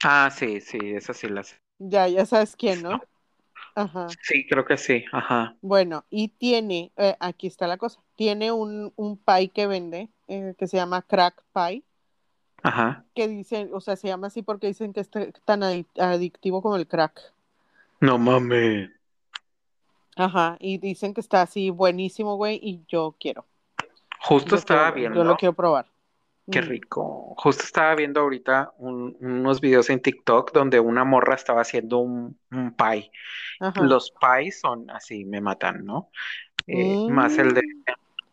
Ah, 0.03 0.31
sí, 0.31 0.61
sí, 0.63 0.79
esa 0.95 1.13
sí 1.13 1.29
la 1.29 1.43
sé. 1.43 1.57
Ya, 1.79 2.09
ya 2.09 2.27
sabes 2.27 2.57
quién, 2.57 2.83
¿no? 2.83 3.03
Ajá. 3.77 4.09
Sí, 4.23 4.47
creo 4.49 4.65
que 4.65 4.77
sí. 4.79 5.05
Ajá. 5.13 5.55
Bueno, 5.61 6.05
y 6.11 6.29
tiene, 6.29 6.91
eh, 6.97 7.15
aquí 7.21 7.47
está 7.47 7.67
la 7.69 7.77
cosa, 7.77 8.01
tiene 8.17 8.51
un, 8.51 8.93
un 8.97 9.17
pie 9.19 9.51
que 9.51 9.67
vende, 9.67 10.09
eh, 10.29 10.55
que 10.59 10.67
se 10.67 10.79
llama 10.79 11.03
crack 11.03 11.45
pie, 11.55 11.83
Ajá. 12.63 13.05
que 13.15 13.29
dicen, 13.29 13.69
o 13.73 13.81
sea, 13.81 13.95
se 13.97 14.09
llama 14.09 14.29
así 14.29 14.41
porque 14.43 14.67
dicen 14.67 14.93
que 14.95 15.01
es 15.01 15.11
tan 15.11 15.61
adic- 15.61 16.01
adictivo 16.01 16.63
como 16.63 16.77
el 16.77 16.89
crack. 16.89 17.33
No 18.01 18.19
mames. 18.19 18.91
Ajá, 20.17 20.57
y 20.59 20.79
dicen 20.79 21.13
que 21.13 21.21
está 21.21 21.43
así 21.43 21.69
buenísimo, 21.69 22.37
güey, 22.37 22.59
y 22.63 22.83
yo 22.89 23.15
quiero. 23.21 23.45
Justo 24.21 24.51
Yo 24.51 24.57
estaba 24.57 24.95
quiero, 24.95 25.09
yo 25.09 25.15
viendo. 25.15 25.25
lo 25.33 25.37
quiero 25.37 25.53
probar. 25.53 25.87
Qué 26.51 26.61
rico. 26.61 27.35
Justo 27.39 27.65
estaba 27.65 27.95
viendo 27.95 28.21
ahorita 28.21 28.73
un- 28.79 29.17
unos 29.21 29.61
videos 29.61 29.91
en 29.91 30.01
TikTok 30.01 30.53
donde 30.53 30.81
una 30.81 31.05
morra 31.05 31.35
estaba 31.35 31.63
haciendo 31.63 31.99
un, 31.99 32.39
un 32.51 32.75
pie. 32.77 33.11
Ajá. 33.61 33.93
Los 33.93 34.13
pies 34.21 34.61
son 34.61 34.91
así, 34.91 35.25
me 35.25 35.41
matan, 35.41 35.85
¿no? 35.85 36.11
Eh, 36.69 37.03
más 37.07 37.39
el 37.39 37.55
de, 37.55 37.63
Mm, 37.63 37.87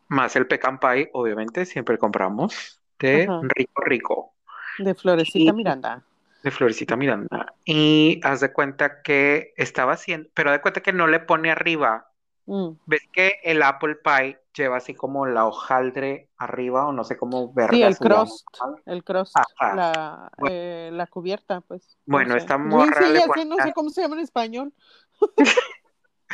más 0.10 0.36
el 0.38 0.48
pecan 0.48 0.80
pie, 0.80 1.10
obviamente, 1.14 1.66
siempre 1.66 1.98
compramos 2.00 2.82
de 3.00 3.36
ajá, 3.36 3.50
rico 3.56 3.82
rico. 3.84 4.36
de 4.78 4.94
Florecita 4.94 5.52
Y 5.52 5.52
Miranda. 5.52 6.06
de 6.44 6.52
Florecita 6.52 6.98
Miranda. 6.98 7.56
Y 7.66 8.22
haz 8.24 8.42
de 8.42 8.54
cuenta 8.54 9.02
que 9.04 9.54
estaba 9.58 9.94
haciendo, 9.94 10.30
pero 10.36 10.52
haz 10.52 10.58
de 10.58 10.62
cuenta 10.64 10.82
que 10.84 10.94
no 10.94 11.08
le 11.08 11.22
pone 11.22 11.52
arriba. 11.52 12.13
Mm. 12.48 12.78
¿Ves 12.86 13.02
que 13.14 13.40
el 13.44 13.62
apple 13.64 13.96
pie 14.04 14.40
lleva 14.54 14.78
así 14.78 14.94
como 14.96 15.26
la 15.26 15.46
hojaldre 15.48 16.30
arriba 16.38 16.88
o 16.88 16.92
no 16.94 17.04
sé 17.04 17.18
cómo 17.18 17.54
verga 17.54 17.78
Sí, 17.78 17.82
el 17.84 17.98
llama? 18.00 18.00
crust, 18.00 18.48
el 18.86 19.04
crust, 19.04 19.46
Ajá. 19.60 19.72
la, 19.72 20.32
Bueno. 20.38 20.56
eh, 20.56 20.90
la 20.94 21.08
cubierta, 21.08 21.62
pues. 21.62 21.98
no 22.12 22.26
Bueno, 22.26 22.36
sé. 22.36 22.38
esta 22.38 22.58
Sí, 22.62 22.94
morra 22.94 22.94
sí, 22.94 23.10
le 23.10 23.22
no 23.46 23.60
sé 23.60 23.74
cómo 23.74 23.90
se 23.90 24.02
llama 24.02 24.16
en 24.16 24.22
español. 24.22 24.74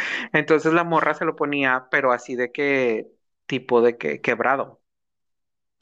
Entonces 0.34 0.74
la 0.74 0.84
morra 0.84 1.14
se 1.14 1.26
lo 1.26 1.36
ponía, 1.36 1.88
pero 1.92 2.12
así 2.12 2.36
de 2.36 2.52
que, 2.52 3.08
tipo 3.46 3.82
de 3.82 3.98
que 3.98 4.22
quebrado. 4.22 4.82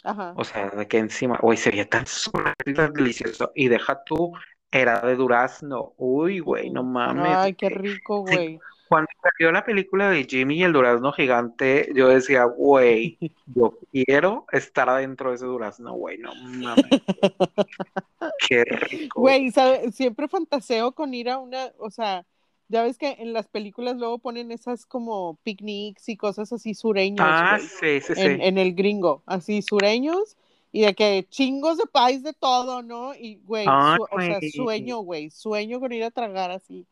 Ajá. 0.04 0.40
O 0.42 0.44
sea, 0.46 0.70
de 0.70 0.88
que 0.88 0.98
encima, 1.00 1.40
uy, 1.42 1.58
sería 1.58 1.90
tan 1.90 2.06
súper 2.08 2.54
delicioso. 2.66 3.52
Y 3.56 3.68
deja 3.70 4.04
tú, 4.06 4.32
era 4.72 5.02
de 5.02 5.16
durazno. 5.16 5.94
Uy, 5.98 6.40
güey, 6.40 6.70
no 6.70 6.84
Ujú. 6.84 6.84
mames. 6.84 7.40
Ay, 7.40 7.56
qué 7.56 7.70
rico, 7.70 8.22
güey. 8.22 8.64
Cuando 8.90 9.10
salió 9.22 9.52
la 9.52 9.66
película 9.66 10.10
de 10.10 10.24
Jimmy 10.26 10.56
y 10.60 10.64
el 10.64 10.74
durazno 10.74 11.12
gigante, 11.12 11.90
yo 11.96 12.08
decía, 12.08 12.46
güey, 12.46 13.18
yo 13.46 13.78
quiero 13.92 14.46
estar 14.52 14.90
adentro 14.90 15.30
de 15.30 15.36
ese 15.36 15.46
durazno, 15.46 15.94
güey, 15.94 16.18
no 16.18 16.34
mames. 16.36 16.86
Qué 18.48 18.64
rico. 18.64 19.22
Güey, 19.22 19.52
¿sabe? 19.52 19.92
Siempre 19.92 20.28
fantaseo 20.28 20.92
con 20.94 21.14
ir 21.14 21.30
a 21.30 21.38
una, 21.40 21.72
o 21.80 21.90
sea, 21.90 22.26
ya 22.68 22.84
ves 22.84 22.98
que 22.98 23.16
en 23.20 23.34
las 23.34 23.48
películas 23.48 23.98
luego 23.98 24.20
ponen 24.20 24.52
esas 24.52 24.86
como 24.86 25.38
picnics 25.44 26.10
y 26.10 26.18
cosas 26.18 26.52
así 26.54 26.74
sureños, 26.74 27.26
Ah, 27.30 27.58
sí, 27.60 28.02
sí, 28.02 28.14
en, 28.16 28.38
sí. 28.40 28.46
en 28.46 28.58
el 28.58 28.74
gringo, 28.74 29.24
así 29.26 29.62
sureños, 29.62 30.38
y 30.72 30.82
de 30.82 30.94
que 30.94 31.26
chingos 31.30 31.78
de 31.78 31.86
país 31.86 32.24
de 32.24 32.34
todo, 32.34 32.84
¿no? 32.84 33.16
Y, 33.16 33.38
güey, 33.46 33.66
su- 33.66 33.72
o 34.12 34.22
sea, 34.22 34.40
sueño, 34.54 35.00
güey, 35.00 35.30
sueño 35.30 35.80
con 35.80 35.92
ir 35.94 36.04
a 36.04 36.12
tragar 36.12 36.52
así. 36.52 36.86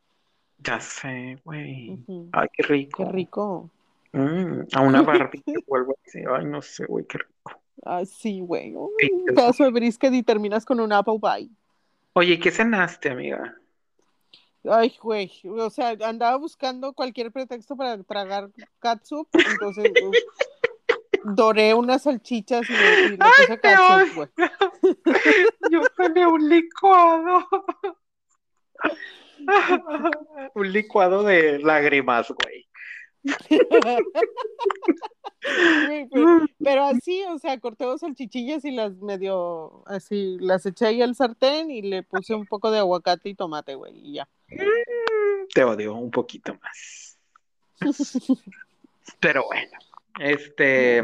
Ya 0.60 0.80
sé, 0.80 1.39
güey. 1.43 1.99
Ay, 2.32 2.47
qué 2.53 2.64
rico. 2.64 3.06
Qué 3.06 3.12
rico. 3.12 3.70
Mm, 4.14 4.62
a 4.74 4.82
una 4.82 5.01
barbita 5.01 5.51
vuelvo 5.68 5.91
a 5.93 5.95
decir, 6.03 6.26
ay, 6.30 6.45
no 6.45 6.62
sé, 6.62 6.86
güey, 6.86 7.06
qué 7.06 7.18
rico. 7.18 7.62
Ay, 7.84 8.06
sí, 8.06 8.39
güey. 8.39 8.74
Un 8.76 8.89
pedazo 9.28 9.66
de 9.66 9.72
brisket 9.72 10.14
y 10.14 10.24
terminas 10.24 10.66
con 10.66 10.80
un 10.80 10.91
apple 10.91 11.20
pie. 11.22 11.49
Oye, 12.14 12.39
¿qué 12.39 12.49
cenaste, 12.49 13.10
amiga? 13.10 13.56
Ay, 14.68 14.95
güey, 15.01 15.32
o 15.43 15.70
sea, 15.70 15.95
andaba 16.01 16.38
buscando 16.38 16.93
cualquier 16.93 17.32
pretexto 17.32 17.76
para 17.76 18.01
tragar 18.01 18.49
catsup, 18.80 19.28
entonces 19.34 19.91
uf, 20.03 20.16
doré 21.36 21.74
unas 21.74 22.03
salchichas 22.03 22.68
y 22.70 22.74
y 22.74 23.10
le 23.10 23.18
puse 23.18 23.60
catsup, 23.60 24.16
güey. 24.16 24.30
Yo 25.72 25.82
cené 25.95 26.26
un 26.26 26.49
licuado. 26.49 27.45
Un 30.56 30.72
licuado 30.72 31.24
de 31.24 31.60
lágrimas, 31.60 32.28
güey. 32.30 32.68
Pero, 36.64 36.84
así, 36.86 37.24
o 37.30 37.38
sea, 37.39 37.60
corté 37.60 37.86
dos 37.86 38.02
salchichillas 38.02 38.66
y 38.66 38.72
las 38.72 38.96
medio, 38.98 39.84
así, 39.88 40.38
las 40.39 40.66
eché 40.66 40.88
ahí 40.88 41.02
al 41.02 41.16
sartén 41.16 41.72
y 41.72 41.82
le 41.82 42.04
puse 42.04 42.34
un 42.34 42.46
poco 42.46 42.72
de 42.72 42.80
aguacate 42.80 43.30
y 43.30 43.36
tomate, 43.36 43.76
güey, 43.76 43.93
y 43.96 44.14
ya. 44.14 44.28
Te 45.54 45.64
odio 45.64 45.96
un 45.96 46.12
poquito 46.12 46.58
más. 46.62 47.18
Pero 49.20 49.46
bueno, 49.46 49.78
este, 50.20 51.04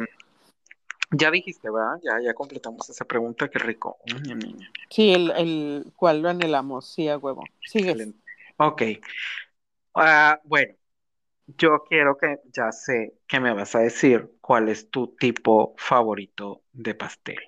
ya 1.12 1.30
dijiste, 1.30 1.70
¿verdad? 1.70 2.00
Ya, 2.04 2.20
ya 2.24 2.34
completamos 2.34 2.90
esa 2.90 3.06
pregunta, 3.06 3.50
qué 3.50 3.60
rico. 3.60 3.98
Mm, 4.08 4.32
mm, 4.32 4.38
mm. 4.38 4.60
Sí, 4.90 5.12
el, 5.12 5.32
el 5.32 5.94
cual 5.96 6.22
lo 6.22 6.30
anhelamos, 6.30 6.88
sí, 6.88 7.08
a 7.10 7.18
huevo. 7.18 7.44
Sigue. 7.62 8.14
Ok. 8.64 8.84
Ah, 9.96 10.40
bueno, 10.44 10.76
yo 11.48 11.84
quiero 11.84 12.16
que 12.16 12.38
ya 12.54 12.72
sé 12.72 13.16
que 13.28 13.40
me 13.40 13.54
vas 13.54 13.74
a 13.74 13.80
decir 13.80 14.34
cuál 14.40 14.70
es 14.70 14.92
tu 14.92 15.16
tipo 15.16 15.74
favorito 15.78 16.62
de 16.72 16.94
pastel. 16.94 17.40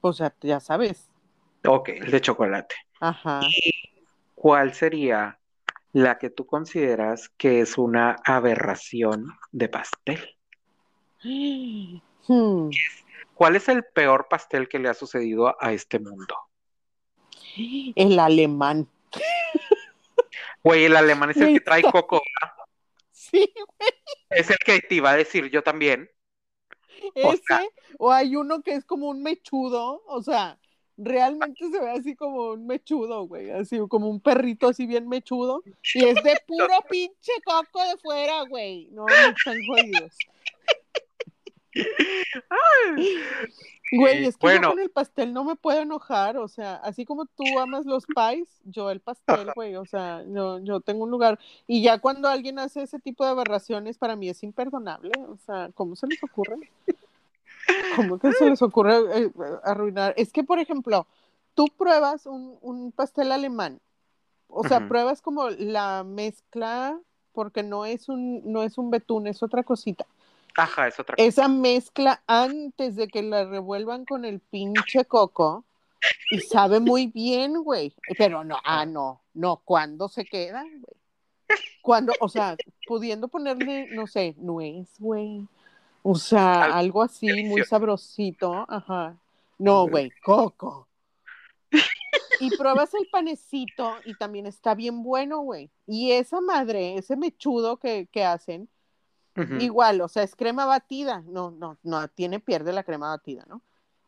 O 0.00 0.12
sea, 0.12 0.34
ya 0.40 0.58
sabes. 0.58 1.08
Ok, 1.64 1.90
el 1.90 2.10
de 2.10 2.20
chocolate. 2.20 2.74
Ajá. 2.98 3.40
¿Cuál 4.34 4.74
sería 4.74 5.38
la 5.92 6.18
que 6.18 6.30
tú 6.30 6.44
consideras 6.44 7.28
que 7.36 7.60
es 7.60 7.78
una 7.78 8.16
aberración 8.24 9.26
de 9.52 9.68
pastel? 9.68 10.36
Hmm. 12.28 12.70
¿Cuál 13.34 13.56
es 13.56 13.68
el 13.68 13.82
peor 13.82 14.28
pastel 14.30 14.68
que 14.68 14.78
le 14.78 14.88
ha 14.88 14.94
sucedido 14.94 15.56
a 15.60 15.72
este 15.72 15.98
mundo? 15.98 16.36
El 17.96 18.18
alemán. 18.18 18.88
Güey, 20.64 20.84
el 20.84 20.96
alemán 20.96 21.30
es 21.30 21.36
el 21.38 21.54
que 21.54 21.60
trae 21.60 21.82
coco. 21.82 22.22
Sí, 23.10 23.52
Es 24.30 24.50
el 24.50 24.56
que 24.58 24.80
te 24.80 24.94
iba 24.96 25.10
a 25.10 25.16
decir 25.16 25.50
yo 25.50 25.62
también. 25.62 26.08
O 27.16 27.32
ese, 27.32 27.42
sea- 27.46 27.62
o 27.98 28.12
hay 28.12 28.36
uno 28.36 28.62
que 28.62 28.74
es 28.74 28.84
como 28.84 29.08
un 29.08 29.22
mechudo, 29.22 30.02
o 30.06 30.22
sea, 30.22 30.58
realmente 30.96 31.68
se 31.70 31.80
ve 31.80 31.90
así 31.90 32.14
como 32.14 32.50
un 32.52 32.66
mechudo, 32.66 33.22
güey, 33.26 33.50
así 33.50 33.78
como 33.88 34.08
un 34.08 34.20
perrito 34.20 34.68
así 34.68 34.86
bien 34.86 35.08
mechudo, 35.08 35.62
y 35.94 36.04
es 36.04 36.22
de 36.22 36.38
puro 36.46 36.68
pinche 36.90 37.32
coco 37.44 37.82
de 37.82 37.96
fuera, 37.98 38.42
güey, 38.42 38.88
no, 38.92 39.06
no 39.06 39.12
están 39.14 39.58
jodidos. 39.66 40.16
Güey, 43.92 44.24
es 44.24 44.36
que 44.36 44.46
Bueno. 44.46 44.62
yo 44.62 44.70
con 44.70 44.80
el 44.80 44.90
pastel 44.90 45.32
no 45.34 45.44
me 45.44 45.54
puedo 45.54 45.80
enojar, 45.80 46.38
o 46.38 46.48
sea, 46.48 46.76
así 46.76 47.04
como 47.04 47.26
tú 47.26 47.44
amas 47.58 47.84
los 47.84 48.06
pies, 48.06 48.48
yo 48.64 48.90
el 48.90 49.00
pastel, 49.00 49.48
güey, 49.56 49.76
o 49.76 49.84
sea, 49.84 50.24
yo, 50.26 50.58
yo 50.60 50.80
tengo 50.80 51.04
un 51.04 51.10
lugar, 51.10 51.38
y 51.66 51.82
ya 51.82 51.98
cuando 51.98 52.28
alguien 52.28 52.58
hace 52.58 52.82
ese 52.82 52.98
tipo 52.98 53.24
de 53.24 53.30
aberraciones, 53.30 53.98
para 53.98 54.16
mí 54.16 54.30
es 54.30 54.42
imperdonable, 54.42 55.12
o 55.28 55.36
sea, 55.44 55.70
¿cómo 55.74 55.94
se 55.94 56.06
les 56.06 56.22
ocurre? 56.24 56.56
¿Cómo 57.96 58.18
que 58.18 58.32
se 58.32 58.48
les 58.48 58.62
ocurre 58.62 58.96
eh, 59.14 59.30
arruinar? 59.62 60.14
Es 60.16 60.32
que, 60.32 60.42
por 60.42 60.58
ejemplo, 60.58 61.06
tú 61.54 61.66
pruebas 61.76 62.24
un, 62.24 62.56
un 62.62 62.92
pastel 62.92 63.30
alemán, 63.30 63.78
o 64.48 64.66
sea, 64.66 64.88
pruebas 64.88 65.20
como 65.20 65.50
la 65.50 66.02
mezcla, 66.04 66.98
porque 67.32 67.62
no 67.62 67.84
es 67.86 68.08
un, 68.08 68.42
no 68.50 68.62
es 68.62 68.78
un 68.78 68.90
betún, 68.90 69.26
es 69.26 69.42
otra 69.42 69.62
cosita 69.62 70.06
Ajá, 70.56 70.88
es 70.88 70.98
otra 71.00 71.16
cosa. 71.16 71.26
esa 71.26 71.48
mezcla 71.48 72.22
antes 72.26 72.96
de 72.96 73.08
que 73.08 73.22
la 73.22 73.44
revuelvan 73.44 74.04
con 74.04 74.24
el 74.24 74.40
pinche 74.40 75.04
coco 75.04 75.64
y 76.30 76.40
sabe 76.40 76.80
muy 76.80 77.06
bien, 77.06 77.62
güey. 77.62 77.94
Pero 78.18 78.44
no, 78.44 78.56
ah, 78.64 78.86
no, 78.86 79.22
no, 79.34 79.62
¿cuándo 79.64 80.08
se 80.08 80.24
queda, 80.24 80.62
güey? 80.62 81.58
Cuando, 81.82 82.12
o 82.20 82.28
sea, 82.28 82.56
pudiendo 82.86 83.28
ponerle, 83.28 83.88
no 83.92 84.06
sé, 84.06 84.34
nuez, 84.38 84.88
güey. 84.98 85.46
O 86.02 86.14
sea, 86.14 86.64
Algo 86.64 86.74
algo 86.76 87.02
así 87.02 87.44
muy 87.44 87.64
sabrosito, 87.64 88.66
ajá. 88.68 89.16
No, 89.58 89.86
güey, 89.86 90.10
coco. 90.24 90.88
Y 92.40 92.56
pruebas 92.56 92.92
el 92.94 93.06
panecito 93.10 93.96
y 94.04 94.14
también 94.14 94.46
está 94.46 94.74
bien 94.74 95.02
bueno, 95.04 95.40
güey. 95.40 95.70
Y 95.86 96.10
esa 96.10 96.40
madre, 96.40 96.96
ese 96.96 97.16
mechudo 97.16 97.76
que, 97.76 98.08
que 98.10 98.24
hacen, 98.24 98.68
Ujú. 99.36 99.54
Igual, 99.60 100.00
o 100.00 100.08
sea, 100.08 100.22
es 100.22 100.36
crema 100.36 100.64
batida. 100.66 101.22
No, 101.26 101.50
no, 101.50 101.78
no, 101.82 102.08
tiene, 102.08 102.40
pierde 102.40 102.72
la 102.72 102.84
crema 102.84 103.08
batida, 103.10 103.44
¿no? 103.48 103.60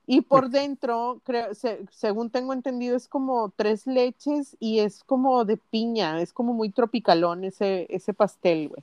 Y 0.06 0.20
por 0.20 0.50
dentro, 0.50 1.22
creo, 1.24 1.54
se- 1.54 1.86
según 1.90 2.28
tengo 2.30 2.52
entendido, 2.52 2.94
es 2.94 3.08
como 3.08 3.50
tres 3.56 3.86
leches 3.86 4.54
y 4.60 4.80
es 4.80 5.02
como 5.02 5.46
de 5.46 5.56
piña, 5.56 6.20
es 6.20 6.32
como 6.34 6.52
muy 6.52 6.68
tropicalón 6.70 7.44
ese, 7.44 7.86
ese 7.88 8.12
pastel, 8.12 8.68
güey. 8.68 8.82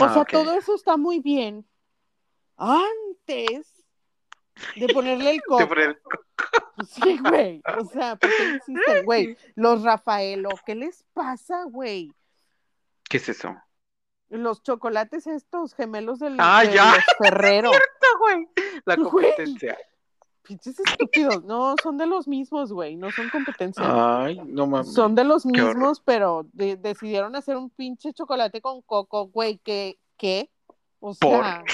O 0.00 0.04
Ah, 0.04 0.12
sea, 0.12 0.22
ok. 0.22 0.30
todo 0.32 0.52
eso 0.54 0.74
está 0.74 0.96
muy 0.96 1.20
bien 1.20 1.64
antes 2.56 3.66
de 4.76 4.88
ponerle 4.88 5.30
el 5.30 5.42
coco. 5.46 5.68
pone 5.68 5.84
el- 5.84 5.96
Sí, 6.88 7.18
güey. 7.18 7.62
O 7.78 7.84
sea, 7.84 8.16
¿por 8.16 8.30
qué 8.36 8.44
insisten? 8.44 9.04
Güey, 9.04 9.36
los 9.54 9.82
Rafaelo, 9.82 10.48
¿qué 10.64 10.74
les 10.74 11.04
pasa, 11.12 11.64
güey? 11.64 12.12
¿Qué 13.08 13.18
es 13.18 13.28
eso? 13.28 13.54
Los 14.30 14.62
chocolates 14.62 15.26
estos 15.26 15.74
gemelos 15.74 16.18
del, 16.20 16.36
Ah, 16.38 16.62
de 16.64 16.72
ya. 16.74 16.94
los 16.94 17.04
Ferrero. 17.18 17.70
güey. 18.20 18.48
La 18.84 18.96
Güey. 18.96 19.08
competencia. 19.10 19.76
Pinches 20.42 20.78
estúpidos. 20.80 21.44
No, 21.44 21.74
son 21.82 21.98
de 21.98 22.06
los 22.06 22.26
mismos, 22.26 22.72
güey. 22.72 22.96
No 22.96 23.10
son 23.12 23.28
competencia. 23.28 23.84
Ay, 24.24 24.40
no 24.46 24.66
mames. 24.66 24.92
son 24.92 25.14
de 25.14 25.24
los 25.24 25.44
mismos, 25.46 26.00
pero 26.00 26.46
de- 26.52 26.76
decidieron 26.76 27.36
hacer 27.36 27.56
un 27.56 27.70
pinche 27.70 28.12
chocolate 28.12 28.60
con 28.60 28.82
coco, 28.82 29.26
güey. 29.28 29.58
¿Qué? 29.58 29.98
¿Qué? 30.16 30.50
O 31.00 31.14
Por. 31.14 31.44
sea, 31.44 31.64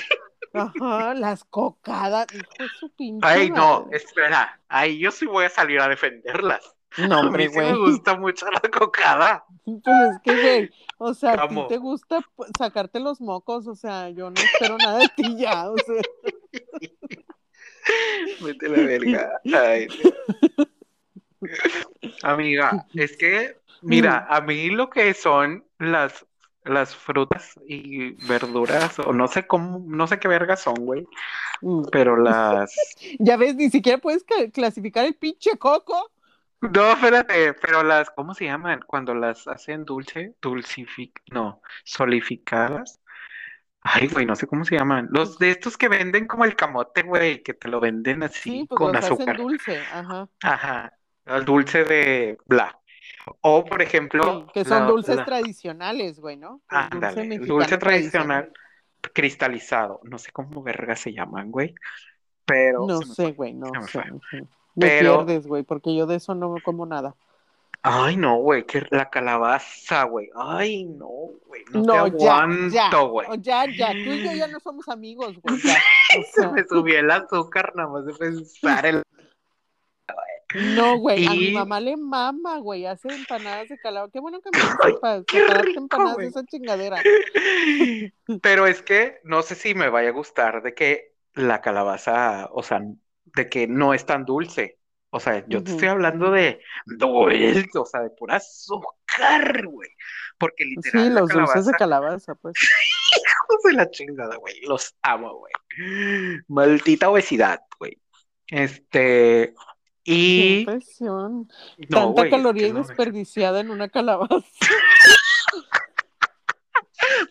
ajá, 0.55 1.15
las 1.15 1.45
cocadas. 1.45 2.27
Hijo 2.35 2.45
de 2.59 2.69
su 2.79 2.91
pinche. 2.91 3.27
Ay, 3.27 3.51
no, 3.51 3.89
espera. 3.93 4.61
Ahí 4.69 4.99
yo 4.99 5.11
sí 5.11 5.27
voy 5.27 5.45
a 5.47 5.51
salir 5.51 5.81
a 5.81 5.89
defenderlas. 5.89 6.76
No, 6.99 7.19
A 7.19 7.23
mí 7.23 7.27
hombre, 7.29 7.49
sí 7.49 7.59
me 7.59 7.73
güey. 7.77 7.91
gusta 7.93 8.17
mucho 8.17 8.47
la 8.51 8.61
cocada. 8.71 9.45
Pues 9.65 9.85
es 10.15 10.21
que, 10.25 10.41
güey, 10.43 10.71
o 10.99 11.13
sea, 11.15 11.33
a 11.35 11.49
ti 11.49 11.57
te 11.69 11.77
gusta 11.79 12.21
pues, 12.37 12.51
sacarte 12.59 13.01
los 13.01 13.21
mocos, 13.21 13.67
o 13.67 13.75
sea, 13.75 14.09
yo 14.11 14.31
no 14.31 14.37
espero 14.41 14.79
nada 14.79 14.99
de 15.01 15.09
ti 15.17 15.37
ya, 15.37 15.71
o 15.71 15.77
sea. 15.77 16.03
Vete 18.41 18.69
la 18.69 18.77
verga. 18.83 19.41
Ay. 19.55 19.89
Amiga, 22.23 22.87
es 22.95 23.17
que, 23.17 23.57
mira, 23.83 24.27
a 24.29 24.41
mí 24.41 24.71
lo 24.71 24.91
que 24.91 25.15
son 25.15 25.65
las, 25.79 26.27
las 26.65 26.95
frutas 26.95 27.59
y 27.67 28.13
verduras, 28.27 28.99
o 29.01 29.13
no 29.13 29.29
sé 29.29 29.47
cómo, 29.47 29.85
no 29.87 30.07
sé 30.07 30.19
qué 30.19 30.29
vergas 30.29 30.63
son, 30.63 30.75
güey, 30.77 31.07
Mm. 31.63 31.85
pero 31.91 32.17
las... 32.19 32.75
Ya 33.19 33.37
ves, 33.39 33.55
ni 33.57 33.71
siquiera 33.71 33.97
puedes 33.99 34.25
ca- 34.25 34.51
clasificar 34.53 35.07
el 35.07 35.15
pinche 35.15 35.57
coco. 35.59 36.11
No, 36.61 36.93
espérate, 36.93 37.55
pero 37.55 37.83
las, 37.83 38.11
¿cómo 38.11 38.35
se 38.35 38.47
llaman? 38.47 38.81
Cuando 38.87 39.15
las 39.15 39.47
hacen 39.47 39.85
dulce, 39.85 40.35
dulcific, 40.41 41.21
no, 41.31 41.61
solificadas. 41.85 43.01
Ay, 43.83 44.09
güey, 44.09 44.27
no 44.27 44.35
sé 44.35 44.47
cómo 44.47 44.65
se 44.65 44.77
llaman. 44.77 45.09
Los 45.11 45.39
de 45.39 45.51
estos 45.51 45.77
que 45.77 45.89
venden 45.89 46.27
como 46.27 46.45
el 46.45 46.57
camote, 46.57 47.03
güey, 47.03 47.43
que 47.43 47.55
te 47.55 47.69
lo 47.69 47.79
venden 47.79 48.23
así 48.25 48.51
Sí, 48.51 48.67
pues 48.69 48.79
con 48.79 48.89
los 48.93 48.97
hacen 49.05 49.13
azúcar. 49.13 49.37
dulce, 49.37 49.79
ajá. 49.93 50.29
Ajá, 50.43 50.93
el 51.27 51.45
dulce 51.45 51.85
de 51.85 52.39
bla. 52.47 52.81
O, 53.43 53.65
por 53.65 53.83
ejemplo, 53.83 54.47
que 54.53 54.65
son 54.65 54.81
la- 54.81 54.87
dulces 54.87 55.17
la- 55.17 55.25
tradicionales, 55.25 56.19
güey, 56.19 56.37
¿no? 56.37 56.63
El 56.71 56.77
Ándale, 56.79 57.23
el 57.23 57.29
mexicano 57.29 57.55
dulce 57.59 57.79
tradicional 57.79 58.53
cristalizado. 59.15 60.01
No 60.05 60.19
sé 60.19 60.33
cómo 60.33 60.63
verga 60.63 60.97
se 60.97 61.13
llaman, 61.13 61.51
güey. 61.51 61.75
Pero 62.45 62.87
No 62.87 62.99
se 63.03 63.07
me 63.07 63.15
sé, 63.15 63.23
fue, 63.25 63.33
güey, 63.33 63.55
no 63.55 63.67
se 63.73 63.79
me 63.79 63.87
sé. 63.87 63.93
fue. 63.93 64.11
ujú. 64.13 64.49
Me 64.77 64.87
Pero- 64.87 65.25
pierdes, 65.27 65.47
güey, 65.47 65.63
porque 65.63 65.95
yo 65.95 66.07
de 66.07 66.17
eso 66.17 66.35
no 66.35 66.55
como 66.63 66.87
nada. 66.87 67.17
Ay, 67.83 68.17
no, 68.17 68.39
güey, 68.39 68.65
que 68.65 68.85
la 68.91 69.09
calabaza, 69.11 70.05
güey. 70.05 70.29
Ay, 70.35 70.85
no, 70.85 71.07
güey, 71.47 71.63
no 71.73 71.83
te 71.83 71.87
No, 71.87 72.07
ya, 72.09 72.17
ya, 72.19 72.39
aguanto, 72.39 73.09
güey. 73.11 73.29
o 73.31 73.35
ya, 73.37 73.65
ya, 73.67 73.93
tú 73.93 74.13
y 74.13 74.25
yo 74.25 74.33
ya 74.33 74.49
no 74.49 74.59
somos 74.59 74.89
amigos, 74.89 75.39
güey, 75.41 75.61
ya. 75.63 75.77
Se 76.33 76.49
me 76.49 76.65
subió 76.65 76.99
el 76.99 77.11
azúcar 77.11 77.73
nada 77.77 77.89
más 77.89 78.05
de 78.07 78.15
pensar 78.15 78.87
el... 78.87 79.03
no, 80.75 80.99
güey, 80.99 81.27
a 81.27 81.31
mi 81.31 81.53
mamá 81.53 81.79
le 81.81 81.97
mama, 81.97 82.59
güey, 82.59 82.87
hace 82.87 83.09
empanadas 83.09 83.69
de 83.69 83.79
calabaza. 83.79 84.11
Qué 84.13 84.21
bueno 84.21 84.41
que 84.41 84.51
me 84.51 84.65
Ay, 84.83 84.95
para 85.01 85.23
separarte 85.23 85.79
empanadas 85.79 86.17
de 86.17 86.27
esa 86.27 86.45
chingadera. 86.45 87.01
Pero 88.43 88.67
es 88.67 88.83
que 88.83 89.21
no 89.23 89.43
sé 89.43 89.55
si 89.55 89.75
me 89.75 89.91
vaya 89.91 90.09
a 90.09 90.13
gustar 90.13 90.63
de 90.63 90.75
que 90.75 91.13
la 91.35 91.61
calabaza, 91.61 92.49
o 92.53 92.63
sea, 92.65 92.83
de 93.37 93.49
que 93.49 93.69
no 93.69 93.95
es 93.95 94.05
tan 94.05 94.25
dulce. 94.25 94.79
O 95.11 95.21
sea, 95.21 95.45
yo 95.47 95.63
te 95.63 95.71
estoy 95.71 95.89
hablando 95.89 96.31
de 96.31 96.61
dulce, 96.87 97.67
o 97.79 97.87
sea, 97.87 98.01
de 98.01 98.11
pura 98.11 98.37
azúcar, 98.37 99.67
güey. 99.67 99.89
Porque 100.39 100.65
literal 100.65 101.05
Sí, 101.05 101.11
los 101.11 101.29
dulces 101.29 101.67
de 101.67 101.73
calabaza, 101.73 102.35
pues. 102.35 102.55
hijos 103.17 103.63
de 103.65 103.73
la 103.75 103.91
chingada, 103.91 104.37
güey. 104.37 104.61
Los 104.63 104.95
amo, 105.03 105.39
güey. 105.39 105.53
Maldita 106.49 107.09
obesidad, 107.09 107.61
güey. 107.79 107.99
Este, 108.49 109.55
Qué 110.05 110.13
y 110.13 110.59
impresión. 110.61 111.49
no, 111.89 112.15
Tanta 112.15 112.23
es 112.23 112.25
que 112.25 112.31
caloría 112.31 112.73
no, 112.73 112.81
desperdiciada 112.81 113.61
en 113.61 113.71
una 113.71 113.89
calabaza. 113.89 114.45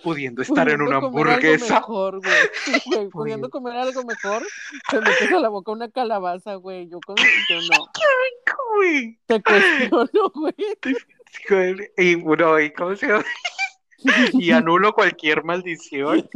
pudiendo 0.03 0.41
estar 0.41 0.69
en 0.69 0.82
una 0.82 0.97
hamburguesa. 0.97 1.76
mejor, 1.76 2.19
güey. 2.21 3.09
Pudiendo 3.11 3.49
comer 3.49 3.76
algo 3.78 4.03
mejor, 4.03 4.43
te 4.89 4.99
metes 5.01 5.32
a 5.32 5.39
la 5.39 5.49
boca 5.49 5.71
una 5.71 5.89
calabaza, 5.89 6.55
güey. 6.55 6.88
Yo, 6.89 6.99
con, 7.05 7.15
yo 7.17 7.55
no. 7.71 7.86
Güey. 8.78 9.19
Te 9.26 9.41
cuestiono, 9.41 10.30
güey. 10.36 10.53
Güey, 11.49 11.91
Y 11.97 12.15
bueno, 12.15 12.59
¿y 12.59 12.71
cómo 12.73 12.95
se 12.95 13.07
llama? 13.07 13.23
Y 14.34 14.51
anulo 14.51 14.93
cualquier 14.93 15.43
maldición. 15.43 16.30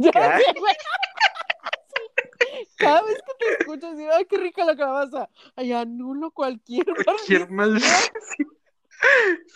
Cada 2.76 3.02
vez 3.02 3.14
que 3.16 3.32
te 3.38 3.52
escuchas, 3.60 3.96
digo, 3.96 4.10
ay, 4.16 4.24
qué 4.24 4.38
rica 4.38 4.64
la 4.64 4.74
calabaza. 4.76 5.28
Ay, 5.54 5.72
anulo 5.72 6.30
cualquier 6.32 6.86
Cualquier 7.04 7.48
maldición. 7.50 7.54
maldición. 7.54 8.59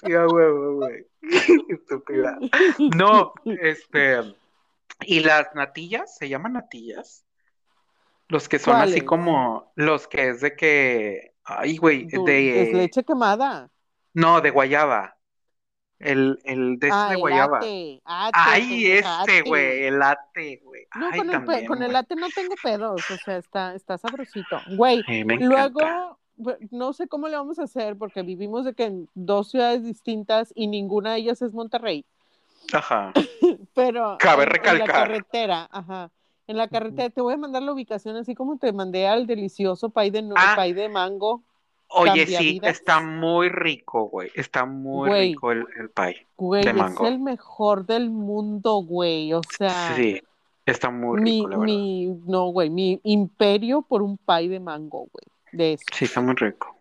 Sí, 0.04 0.12
a 0.12 0.26
huevo, 0.26 0.76
güey. 0.76 1.06
Estúpida. 1.68 2.38
No, 2.96 3.32
este. 3.44 4.34
¿Y 5.02 5.20
las 5.20 5.54
natillas? 5.54 6.16
¿Se 6.16 6.28
llaman 6.28 6.54
natillas? 6.54 7.24
Los 8.28 8.48
que 8.48 8.58
son 8.58 8.76
así 8.76 9.00
como. 9.02 9.72
Los 9.76 10.06
que 10.08 10.28
es 10.30 10.40
de 10.40 10.56
que. 10.56 11.34
Ay, 11.44 11.76
güey, 11.76 12.06
de. 12.06 12.62
Es 12.62 12.74
leche 12.74 13.04
quemada. 13.04 13.70
No, 14.14 14.40
de 14.40 14.50
guayaba. 14.50 15.16
El, 15.98 16.38
el 16.44 16.78
de 16.78 16.88
ese 16.88 16.96
Ah, 16.96 17.08
de 17.10 17.16
guayaba. 17.16 17.58
ate. 17.58 18.02
Ate, 18.04 18.32
Ay, 18.34 18.86
este, 18.92 19.08
ate. 19.08 19.42
güey, 19.42 19.84
el 19.84 20.02
ate, 20.02 20.60
güey. 20.62 20.86
No, 20.96 21.06
Ay, 21.10 21.18
con, 21.18 21.30
el, 21.30 21.36
pe- 21.40 21.44
también, 21.46 21.66
con 21.66 21.76
el 21.78 21.84
güey. 21.84 21.92
latte 21.92 22.16
no 22.16 22.28
tengo 22.34 22.54
pedos, 22.62 23.10
o 23.10 23.16
sea, 23.16 23.36
está, 23.38 23.74
está 23.74 23.96
sabrosito. 23.96 24.60
Güey, 24.76 25.02
luego, 25.40 26.18
no 26.70 26.92
sé 26.92 27.06
cómo 27.08 27.28
le 27.28 27.36
vamos 27.36 27.58
a 27.58 27.64
hacer 27.64 27.96
porque 27.96 28.22
vivimos 28.22 28.64
de 28.64 28.74
que 28.74 28.84
en 28.84 29.08
dos 29.14 29.50
ciudades 29.50 29.84
distintas 29.84 30.52
y 30.54 30.66
ninguna 30.66 31.12
de 31.12 31.18
ellas 31.20 31.42
es 31.42 31.52
Monterrey, 31.52 32.04
Ajá. 32.72 33.12
pero 33.74 34.16
Cabe 34.18 34.44
en, 34.44 34.48
en 34.48 34.52
la 34.52 34.52
recalcar. 34.62 34.86
carretera, 34.90 35.68
ajá, 35.70 36.10
en 36.46 36.56
la 36.56 36.68
carretera, 36.68 37.10
te 37.10 37.20
voy 37.20 37.34
a 37.34 37.38
mandar 37.38 37.62
la 37.62 37.72
ubicación 37.72 38.16
así 38.16 38.34
como 38.34 38.58
te 38.58 38.72
mandé 38.72 39.06
al 39.06 39.26
delicioso 39.26 39.90
pay 39.90 40.10
de, 40.10 40.28
Ah. 40.36 40.54
pay 40.56 40.72
de 40.72 40.88
mango. 40.88 41.42
Oye, 41.88 42.26
sí, 42.26 42.60
está 42.64 43.00
muy 43.00 43.48
rico, 43.50 44.08
güey. 44.08 44.30
Está 44.34 44.64
muy 44.64 45.08
Güey. 45.10 45.28
rico 45.32 45.52
el, 45.52 45.64
el 45.78 45.90
pie. 45.90 46.26
Güey, 46.36 46.64
De 46.64 46.70
es 46.70 46.76
mango. 46.76 47.06
el 47.06 47.20
mejor 47.20 47.86
del 47.86 48.10
mundo, 48.10 48.76
güey, 48.82 49.32
o 49.32 49.42
sea, 49.56 49.94
Sí, 49.94 50.20
está 50.66 50.90
muy 50.90 51.20
mi, 51.20 51.30
rico, 51.38 51.48
la 51.48 51.56
verdad. 51.58 51.66
mi, 51.72 52.06
no, 52.26 52.46
güey, 52.48 52.70
mi 52.70 53.00
imperio 53.04 53.82
por 53.82 54.02
un 54.02 54.16
pay 54.18 54.48
de 54.48 54.58
mango, 54.60 55.00
güey, 55.12 55.26
de 55.56 55.74
eso. 55.74 55.84
Sí, 55.92 56.04
está 56.04 56.20
muy 56.20 56.34
rico. 56.34 56.74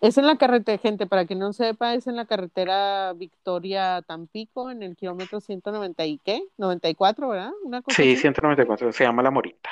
Es 0.00 0.16
en 0.16 0.26
la 0.26 0.36
carretera, 0.36 0.78
gente, 0.78 1.06
para 1.06 1.24
que 1.24 1.34
no 1.34 1.52
sepa, 1.52 1.94
es 1.94 2.06
en 2.06 2.14
la 2.14 2.24
carretera 2.24 3.12
Victoria 3.14 4.00
Tampico, 4.06 4.70
en 4.70 4.84
el 4.84 4.94
kilómetro 4.94 5.40
190 5.40 6.04
y 6.04 6.18
qué, 6.18 6.44
94, 6.56 7.28
¿verdad? 7.28 7.50
Una 7.64 7.82
cosa 7.82 7.96
Sí, 7.96 8.12
así. 8.12 8.20
194, 8.20 8.92
se 8.92 9.04
llama 9.04 9.22
La 9.22 9.32
Morita. 9.32 9.68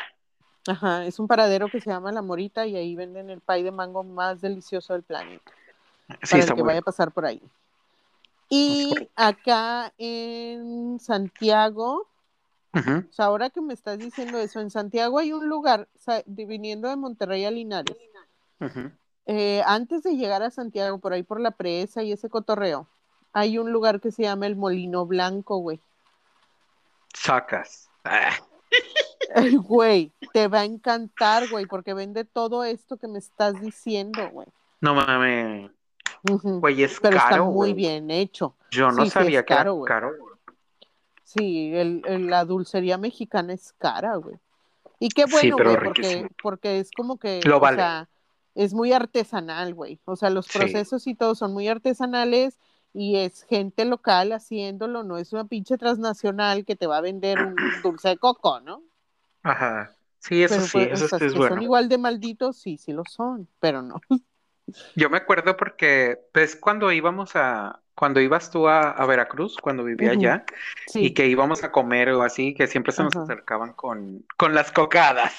Ajá, 0.67 1.07
es 1.07 1.21
un 1.21 1.29
paradero 1.29 1.69
que 1.69 1.81
se 1.81 1.91
llama 1.91 2.11
La 2.11 2.23
Morita 2.23 2.67
y 2.67 2.77
ahí 2.77 2.97
venden 2.97 3.31
el 3.31 3.41
pay 3.41 3.63
de 3.63 3.71
mango 3.71 4.03
más 4.03 4.41
delicioso 4.41 4.95
del 4.95 5.05
planeta, 5.05 5.53
Sí, 6.23 6.33
para 6.33 6.45
el 6.45 6.55
que 6.55 6.63
vaya 6.63 6.81
a 6.81 6.83
pasar 6.83 7.13
por 7.13 7.25
ahí. 7.25 7.41
Y 8.51 8.93
acá 9.15 9.93
en 9.97 10.99
Santiago, 10.99 12.08
Ujú. 12.79 13.05
o 13.09 13.13
sea, 13.13 13.27
ahora 13.27 13.51
que 13.51 13.61
me 13.61 13.75
estás 13.75 13.99
diciendo 13.99 14.39
eso, 14.39 14.61
en 14.61 14.71
Santiago 14.71 15.19
hay 15.19 15.33
un 15.33 15.49
lugar, 15.49 15.89
o 15.95 15.99
sea, 15.99 16.23
de- 16.27 16.47
viniendo 16.47 16.89
de 16.89 16.97
Monterrey 16.97 17.45
a 17.45 17.51
Linares, 17.51 17.97
eh, 19.27 19.63
antes 19.67 20.03
de 20.03 20.17
llegar 20.17 20.43
a 20.43 20.51
Santiago, 20.51 20.99
por 20.99 21.13
ahí 21.13 21.23
por 21.23 21.41
la 21.41 21.51
presa 21.51 22.03
y 22.03 22.13
ese 22.13 22.29
cotorreo, 22.31 22.89
hay 23.33 23.59
un 23.59 23.73
lugar 23.73 24.01
que 24.01 24.11
se 24.11 24.23
llama 24.23 24.47
el 24.47 24.57
Molino 24.57 25.07
Blanco, 25.07 25.59
güey. 25.59 25.81
Sacas. 27.15 27.89
Ah, 28.05 28.31
Güey, 29.67 30.13
te 30.33 30.49
va 30.49 30.61
a 30.61 30.65
encantar, 30.65 31.49
güey, 31.51 31.67
porque 31.67 31.93
vende 31.95 32.25
todo 32.25 32.65
esto 32.65 32.97
que 32.97 33.09
me 33.09 33.19
estás 33.19 33.61
diciendo, 33.61 34.21
güey. 34.31 34.47
no 34.81 34.95
mames. 34.95 35.71
Güey, 36.23 36.83
es 36.83 36.99
Pero 37.01 37.17
está 37.17 37.37
muy 37.43 37.53
güey. 37.53 37.73
bien 37.75 38.11
hecho. 38.11 38.55
Yo 38.71 38.91
no 38.91 39.03
Sí, 39.05 39.05
sí, 39.05 39.11
sabía 39.11 39.41
es 39.41 39.47
que 39.47 39.53
era 39.53 39.61
caro, 39.63 39.75
güey. 39.75 39.89
caro, 39.89 40.13
güey. 40.19 40.28
Sí, 41.29 41.71
el, 41.75 42.03
el- 42.07 42.27
la 42.29 42.45
dulcería 42.45 42.97
mexicana 42.99 43.53
es 43.53 43.73
cara, 43.75 44.17
güey. 44.17 44.37
Y 45.01 45.11
qué 45.11 45.27
Sí, 45.27 45.27
bueno, 45.27 45.57
pero 45.57 45.71
güey, 45.75 45.79
porque, 45.83 46.29
porque 46.43 46.79
es 46.81 46.93
como 46.93 47.19
que, 47.19 47.47
Lo 47.47 47.59
o 47.59 47.69
sea, 47.69 48.09
es 48.55 48.75
muy 48.75 48.93
artesanal, 48.93 49.75
güey. 49.75 50.01
O 50.07 50.17
sea, 50.17 50.31
los 50.31 50.49
Sí. 50.49 50.51
procesos 50.51 51.07
y 51.09 51.15
todo 51.17 51.35
son 51.37 51.53
muy 51.55 51.69
artesanales 51.69 52.59
y 52.95 53.17
es 53.19 53.43
gente 53.45 53.85
local 53.87 54.33
haciéndolo, 54.33 55.05
no 55.05 55.19
es 55.19 55.33
una 55.35 55.47
pinche 55.47 55.79
transnacional 55.79 56.65
que 56.67 56.77
te 56.77 56.87
va 56.89 56.99
a 56.99 57.03
vender 57.03 57.41
un 57.43 57.57
dulce 57.83 58.11
de 58.11 58.19
coco, 58.19 58.61
¿no? 58.61 58.83
Ajá. 59.43 59.97
Sí, 60.21 60.43
eso 60.45 60.61
Pero 60.61 60.63
sí, 60.63 60.89
pues, 60.89 60.91
eso 60.91 61.05
o 61.05 61.09
sea, 61.09 61.21
sí 61.21 61.25
es 61.27 61.35
que 61.35 61.37
bueno. 61.37 61.57
son 61.57 61.63
igual 61.63 61.89
de 61.89 61.99
malditos, 61.99 62.57
sí, 62.59 62.79
sí 62.79 62.93
lo 62.93 63.05
son, 63.05 63.49
pero 63.61 63.83
no. 63.83 64.01
Yo 64.95 65.11
me 65.11 65.17
acuerdo 65.19 65.57
porque, 65.57 66.19
pues, 66.33 66.57
cuando 66.57 66.91
íbamos 66.93 67.33
a, 67.37 67.83
cuando 67.99 68.21
ibas 68.21 68.51
tú 68.51 68.69
a, 68.69 68.93
a 68.93 69.07
Veracruz, 69.07 69.57
cuando 69.61 69.85
vivía 69.85 70.13
allá, 70.13 70.45
y 70.95 71.15
que 71.15 71.27
íbamos 71.27 71.65
a 71.65 71.73
comer 71.73 72.11
o 72.11 72.23
así, 72.23 72.55
que 72.55 72.69
siempre 72.69 72.93
se 72.93 73.03
nos 73.03 73.17
acercaban 73.17 73.73
con, 73.75 74.25
con 74.37 74.55
las 74.55 74.71
cocadas, 74.73 75.35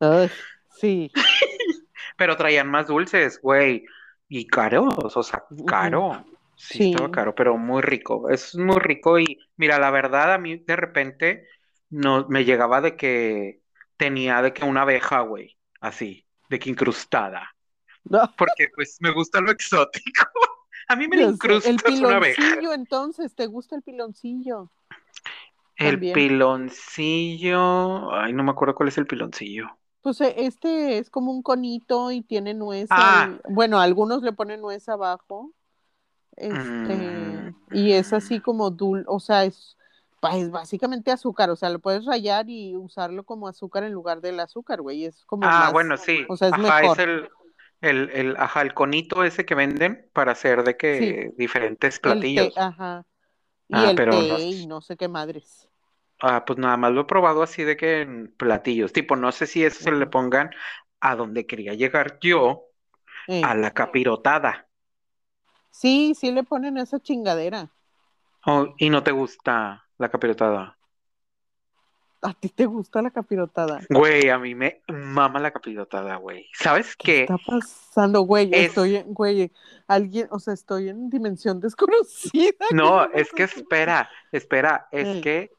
Ay, 0.00 0.30
sí. 0.70 1.10
pero 2.16 2.36
traían 2.36 2.68
más 2.68 2.88
dulces, 2.88 3.40
güey, 3.42 3.84
y 4.28 4.46
caros, 4.46 4.94
o 5.16 5.22
sea, 5.22 5.44
caro. 5.66 6.24
Sí, 6.56 6.78
Sí. 6.78 6.90
estaba 6.92 7.10
caro, 7.10 7.34
pero 7.34 7.56
muy 7.56 7.80
rico. 7.82 8.28
Es 8.28 8.54
muy 8.54 8.78
rico 8.78 9.18
y 9.18 9.38
mira, 9.56 9.78
la 9.78 9.90
verdad 9.90 10.34
a 10.34 10.38
mí 10.38 10.58
de 10.58 10.76
repente 10.76 11.48
no 11.88 12.26
me 12.28 12.44
llegaba 12.44 12.82
de 12.82 12.96
que 12.96 13.62
tenía 13.96 14.42
de 14.42 14.52
que 14.52 14.64
una 14.64 14.82
abeja, 14.82 15.20
güey, 15.22 15.56
así, 15.80 16.26
de 16.50 16.58
que 16.58 16.68
incrustada, 16.70 17.48
No, 18.04 18.30
porque 18.36 18.68
pues 18.74 18.98
me 19.00 19.10
gusta 19.12 19.40
lo 19.40 19.50
exótico. 19.50 20.26
A 20.90 20.96
mí 20.96 21.06
me 21.08 21.16
sé. 21.18 21.22
incrustas 21.22 21.84
El 21.88 22.04
una 22.04 22.16
abeja. 22.16 22.36
piloncillo, 22.36 22.72
entonces, 22.72 23.34
¿te 23.34 23.46
gusta 23.46 23.76
el 23.76 23.82
piloncillo? 23.82 24.70
El 25.76 25.92
También. 25.92 26.14
piloncillo, 26.14 28.12
ay, 28.12 28.32
no 28.32 28.42
me 28.44 28.50
acuerdo 28.50 28.74
cuál 28.74 28.88
es 28.88 28.98
el 28.98 29.06
piloncillo. 29.06 29.66
Pues 30.02 30.20
eh, 30.20 30.34
este 30.38 30.98
es 30.98 31.10
como 31.10 31.30
un 31.30 31.42
conito 31.42 32.10
y 32.10 32.22
tiene 32.22 32.54
nuez. 32.54 32.88
Ah. 32.90 33.30
Bueno, 33.48 33.78
algunos 33.80 34.22
le 34.22 34.32
ponen 34.32 34.60
nuez 34.60 34.88
abajo. 34.88 35.52
Este, 36.36 36.58
Mm. 36.58 37.54
y 37.72 37.92
es 37.92 38.12
así 38.12 38.40
como 38.40 38.70
dulce, 38.70 39.04
o 39.08 39.20
sea, 39.20 39.44
es, 39.44 39.76
es 40.32 40.50
básicamente 40.50 41.10
azúcar, 41.10 41.50
o 41.50 41.56
sea, 41.56 41.68
lo 41.70 41.80
puedes 41.80 42.04
rayar 42.06 42.48
y 42.48 42.76
usarlo 42.76 43.24
como 43.24 43.46
azúcar 43.46 43.84
en 43.84 43.92
lugar 43.92 44.20
del 44.22 44.40
azúcar, 44.40 44.80
güey, 44.80 45.04
es 45.04 45.24
como 45.26 45.42
Ah, 45.44 45.64
más, 45.64 45.72
bueno, 45.72 45.96
sí. 45.98 46.24
o 46.30 46.36
sea, 46.36 46.48
es 46.48 46.54
Ajá, 46.54 46.80
mejor. 46.80 46.98
es 46.98 47.04
el, 47.06 47.28
el, 47.80 48.10
el, 48.10 48.36
ajá, 48.38 48.62
el 48.62 48.74
conito 48.74 49.24
ese 49.24 49.44
que 49.46 49.54
venden 49.54 50.08
para 50.12 50.32
hacer 50.32 50.64
de 50.64 50.76
que 50.76 51.30
diferentes 51.36 52.00
El 52.14 52.26
té, 52.34 52.42
platillos. 52.42 52.54
ajá, 52.56 53.06
y 53.68 53.84
Ah, 53.84 53.94
el 53.94 54.02
pero 54.02 54.14
té 54.14 54.22
no. 54.22 54.38
y 54.50 54.66
no 54.66 54.82
sé 54.82 54.96
qué 54.98 55.08
madres. 55.08 55.68
Ah, 56.22 56.44
pues 56.46 56.58
nada 56.58 56.76
más 56.76 56.92
lo 56.92 57.02
he 57.02 57.04
probado 57.04 57.42
así 57.42 57.64
de 57.64 57.76
que 57.76 58.02
en 58.02 58.34
platillos. 58.36 58.92
Tipo, 58.92 59.16
no 59.16 59.32
sé 59.32 59.46
si 59.46 59.64
eso 59.64 59.82
se 59.82 59.92
le 59.92 60.06
pongan 60.06 60.50
a 61.00 61.16
donde 61.16 61.46
quería 61.46 61.74
llegar 61.74 62.18
yo, 62.20 62.66
Eh, 63.26 63.50
a 63.50 63.54
la 63.56 63.72
capirotada. 63.72 64.68
Sí, 65.72 66.14
sí 66.14 66.30
le 66.30 66.44
ponen 66.44 66.76
esa 66.78 67.00
chingadera. 67.00 67.72
Oh, 68.46 68.74
y 68.78 68.90
no 68.90 69.02
te 69.02 69.12
gusta 69.12 69.88
la 69.98 70.10
capirotada. 70.10 70.78
¿A 72.22 72.34
ti 72.34 72.50
te 72.50 72.66
gusta 72.66 73.00
la 73.00 73.10
capirotada? 73.10 73.80
Güey, 73.88 74.28
a 74.28 74.38
mí 74.38 74.54
me 74.54 74.82
mama 74.88 75.40
la 75.40 75.50
capirotada, 75.52 76.16
güey. 76.16 76.46
¿Sabes 76.52 76.94
¿Qué 76.96 77.04
qué? 77.04 77.20
está 77.22 77.38
pasando, 77.46 78.20
güey? 78.22 78.50
Es- 78.52 78.68
Estoy, 78.68 78.96
en- 78.96 79.14
güey, 79.14 79.50
alguien, 79.88 80.28
o 80.30 80.38
sea, 80.38 80.52
estoy 80.52 80.90
en 80.90 81.08
dimensión 81.08 81.60
desconocida. 81.60 82.66
¿Qué 82.68 82.74
No, 82.74 83.04
es 83.14 83.30
que 83.32 83.44
espera, 83.44 84.10
espera, 84.32 84.88
es 84.92 85.16
Eh. 85.16 85.20
que 85.22 85.50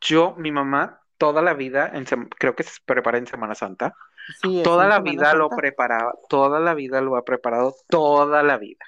yo, 0.00 0.34
mi 0.38 0.50
mamá, 0.52 1.02
toda 1.18 1.42
la 1.42 1.52
vida, 1.52 1.90
en 1.92 2.04
creo 2.38 2.56
que 2.56 2.62
se 2.62 2.80
prepara 2.86 3.18
en 3.18 3.26
Semana 3.26 3.54
Santa, 3.54 3.94
Sí, 4.42 4.62
toda 4.64 4.88
la 4.88 4.98
vida 5.00 5.34
lo 5.34 5.48
preparaba, 5.50 6.12
toda 6.28 6.58
la 6.60 6.74
vida 6.74 7.00
lo 7.00 7.16
ha 7.16 7.24
preparado, 7.24 7.76
toda 7.88 8.42
la 8.42 8.56
vida. 8.58 8.84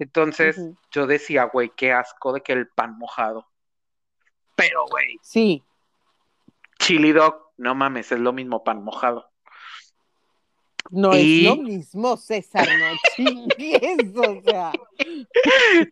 Entonces 0.00 0.60
yo 0.90 1.06
decía, 1.06 1.44
güey, 1.44 1.70
qué 1.76 1.92
asco 1.92 2.32
de 2.32 2.40
que 2.40 2.52
el 2.52 2.66
pan 2.66 2.98
mojado. 2.98 3.46
Pero, 4.56 4.84
güey, 4.90 5.18
Sí, 5.22 5.62
chili 6.82 7.12
dog, 7.12 7.34
no 7.56 7.74
mames, 7.74 8.12
es 8.12 8.18
lo 8.20 8.32
mismo 8.32 8.62
pan 8.64 8.82
mojado. 8.82 9.30
no 10.90 11.16
Y- 11.16 11.46
es 11.46 11.56
lo 11.56 11.62
mismo, 11.62 12.16
César, 12.16 12.66
no 12.66 12.86
chingues, 13.16 14.16
o 14.16 14.42
sea. 14.42 14.72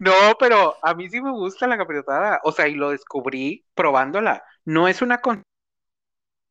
No, 0.01 0.13
pero 0.39 0.77
a 0.83 0.95
mí 0.95 1.09
sí 1.09 1.21
me 1.21 1.31
gusta 1.31 1.67
la 1.67 1.79
capirotada, 1.79 2.41
o 2.45 2.53
sea, 2.53 2.69
y 2.69 2.75
lo 2.75 2.91
descubrí 2.91 3.65
probándola. 3.75 4.43
No 4.65 4.89
es 4.89 5.01
una 5.01 5.21
con 5.21 5.43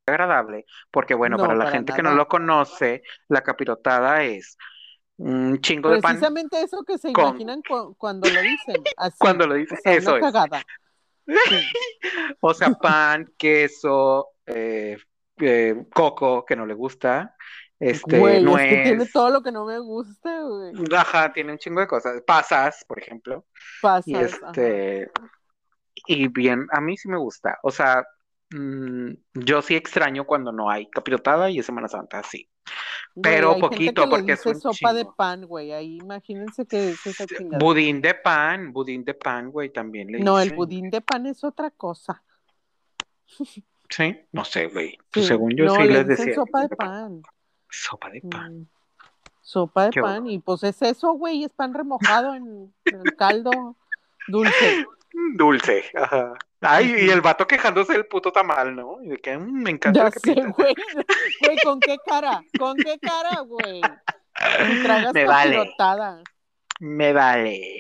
agradable, 0.08 0.66
porque 0.90 1.14
bueno, 1.14 1.38
No, 1.38 1.44
para 1.44 1.54
la 1.56 1.66
para 1.66 1.72
gente 1.76 1.94
que 1.94 2.02
no 2.02 2.16
lo 2.16 2.28
conoce, 2.28 3.04
la 3.28 3.42
capirotada 3.44 4.24
es 4.24 4.58
un 5.18 5.60
chingo 5.62 5.90
de 5.90 6.02
pan 6.02 6.14
Precisamente 6.14 6.62
eso 6.64 6.84
que 6.84 6.98
se 6.98 7.12
con- 7.14 7.28
imaginan 7.28 7.62
cu- 7.62 7.94
cuando 7.96 8.28
lo 8.30 8.42
dicen, 8.42 8.82
así, 8.98 9.18
cuando 9.20 9.46
lo 9.46 9.54
dice, 9.56 9.76
o 9.76 9.78
sea, 9.84 9.94
eso 9.94 10.16
es. 10.16 10.22
cagada. 10.22 10.64
O 12.42 12.54
sea, 12.54 12.72
pan, 12.72 13.34
queso, 13.38 14.30
eh, 14.46 14.98
eh, 15.38 15.86
coco, 15.94 16.46
que 16.46 16.56
no 16.56 16.66
le 16.66 16.74
gusta, 16.74 17.36
este, 17.80 18.20
güey, 18.20 18.44
nuez, 18.44 18.66
es 18.66 18.78
que 18.78 18.84
tiene 18.84 19.06
todo 19.06 19.30
lo 19.30 19.42
que 19.42 19.52
no 19.52 19.66
me 19.66 19.80
gusta, 19.80 20.42
güey. 20.44 20.74
ajá, 20.96 21.32
tiene 21.32 21.54
un 21.54 21.58
chingo 21.58 21.80
de 21.80 21.88
cosas, 21.88 22.22
pasas, 22.26 22.84
por 22.88 23.00
ejemplo, 23.00 23.46
y 23.46 23.82
Pasas, 23.82 24.34
ajá. 24.34 24.52
este, 24.52 25.12
y 26.08 26.28
bien, 26.28 26.68
a 26.72 26.82
mí 26.82 26.98
sí 26.98 27.08
me 27.08 27.18
gusta, 27.18 27.58
o 27.64 27.72
sea, 27.72 28.06
mm, 28.52 29.12
yo 29.34 29.62
sí 29.62 29.76
extraño 29.76 30.26
cuando 30.26 30.52
no 30.52 30.70
hay 30.70 30.89
capirotada 30.89 31.50
y 31.50 31.60
es 31.60 31.66
Semana 31.66 31.88
Santa, 31.88 32.24
sí. 32.24 32.50
Pero 33.22 33.58
poquito, 33.60 34.04
que 34.04 34.10
porque 34.10 34.32
es 34.34 34.45
un 34.45 34.60
sopa 34.60 34.93
de 34.93 35.06
pan, 35.06 35.45
güey. 35.45 35.72
Ahí 35.72 35.97
imagínense 35.97 36.66
que 36.66 36.91
es 36.91 37.06
esa 37.06 37.26
chingada. 37.26 37.64
Budín 37.64 38.02
de 38.02 38.14
pan, 38.14 38.72
budín 38.72 39.04
de 39.04 39.14
pan, 39.14 39.52
güey, 39.52 39.72
también 39.72 40.12
le 40.12 40.20
No, 40.20 40.39
el 40.39 40.54
budín 40.54 40.89
de 40.89 41.02
pan 41.02 41.26
es 41.26 41.43
otra 41.43 41.72
cosa. 41.72 42.24
Sí, 43.89 44.20
no 44.32 44.45
sé, 44.45 44.68
güey. 44.68 44.97
Pues 45.12 45.26
Sí, 45.26 45.30
según 45.30 45.56
yo 45.56 45.66
no, 45.66 45.76
sí 45.76 45.84
le 45.84 46.04
les 46.04 46.08
decía. 46.08 46.36
sopa 46.36 46.62
de 46.62 46.70
pan. 46.70 47.24
Sopa 47.70 48.10
de 48.10 48.22
pan. 48.22 48.62
Mm, 48.62 48.68
Sopa 49.41 49.86
de 49.86 49.89
Qué 49.91 50.02
pan. 50.02 50.28
Y 50.28 50.39
pues 50.39 50.64
es 50.64 50.82
eso, 50.82 51.14
güey, 51.14 51.43
es 51.43 51.52
pan 51.52 51.74
remojado 51.74 52.36
en, 52.36 52.74
en 52.86 53.02
el 53.04 53.16
caldo 53.16 53.76
dulce. 54.28 54.86
Dulce, 55.36 55.84
ajá. 55.95 56.34
Ay, 56.62 56.93
y 57.05 57.10
el 57.10 57.22
vato 57.22 57.47
quejándose 57.47 57.93
del 57.93 58.05
puto 58.07 58.32
tamal, 58.32 58.76
¿no? 58.76 59.01
Y 59.01 59.07
de 59.10 59.18
que 59.18 59.38
"Mm, 59.38 59.64
me 59.64 59.70
encanta 59.72 60.03
Ya 60.05 60.12
sé, 60.12 60.20
capirotada". 60.20 60.53
güey. 60.57 60.76
Güey, 61.41 61.57
¿con 61.64 61.80
qué 61.80 61.97
cara? 62.05 62.41
¿Con 62.60 62.76
qué 62.78 62.97
cara, 62.99 63.39
güey? 63.41 63.82
Tragas 64.84 65.14
Me 65.14 65.26
vale. 65.26 65.74
Me 66.80 67.14
vale. 67.14 67.80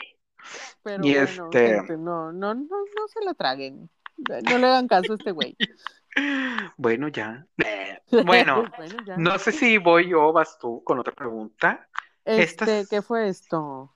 Pero 0.83 1.03
Y 1.05 1.13
bueno, 1.13 1.23
este- 1.23 1.67
gente, 1.75 1.97
no, 1.97 2.31
no, 2.31 2.53
no, 2.53 2.61
no 2.95 3.07
se 3.07 3.23
la 3.23 3.33
traguen. 3.33 3.89
No 4.17 4.57
le 4.57 4.67
hagan 4.67 4.87
caso 4.87 5.13
a 5.13 5.15
este 5.15 5.31
güey. 5.31 5.55
Bueno, 6.77 7.07
ya. 7.09 7.45
Bueno, 8.25 8.65
Bueno, 8.75 8.95
ya. 9.05 9.15
no 9.17 9.37
sé 9.37 9.51
si 9.51 9.77
voy 9.77 10.09
yo 10.09 10.27
o 10.29 10.33
vas 10.33 10.57
tú 10.57 10.83
con 10.83 10.97
otra 10.99 11.13
pregunta. 11.13 11.87
Este, 12.25 12.43
estas- 12.63 12.89
¿qué 12.89 13.01
fue 13.01 13.29
esto? 13.29 13.95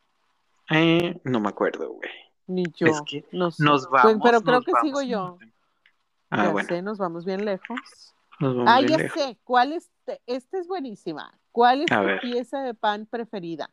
Eh, 0.70 1.20
no 1.24 1.40
me 1.40 1.50
acuerdo, 1.50 1.90
güey. 1.94 2.10
Ni 2.48 2.64
yo. 2.76 2.88
Es 2.88 3.02
que 3.04 3.26
no 3.32 3.52
sé. 3.52 3.64
Nos 3.64 3.88
Pues, 3.88 4.04
vamos. 4.04 4.22
pero 4.24 4.42
creo 4.42 4.56
nos 4.56 4.66
que 4.66 4.72
vamos 4.74 4.86
sigo 4.88 5.02
yo. 5.02 5.38
Ah, 6.30 6.46
ya 6.46 6.52
bueno. 6.52 6.68
sé, 6.68 6.82
nos 6.82 6.98
vamos 6.98 7.26
bien 7.26 7.46
lejos. 7.46 8.14
Nos 8.40 8.56
vamos 8.56 8.70
Ah, 8.72 8.80
bien 8.80 8.90
ya 8.92 8.98
lejos. 8.98 9.22
sé. 9.22 9.38
¿Cuál 9.44 9.74
es? 9.74 9.90
te- 10.06 10.22
Esta 10.28 10.58
es 10.60 10.68
buenísima. 10.68 11.34
¿Cuál 11.52 11.84
es 11.84 11.92
A 11.92 12.00
tu 12.00 12.06
ver. 12.06 12.20
pieza 12.22 12.62
de 12.64 12.74
pan 12.74 13.06
preferida? 13.06 13.70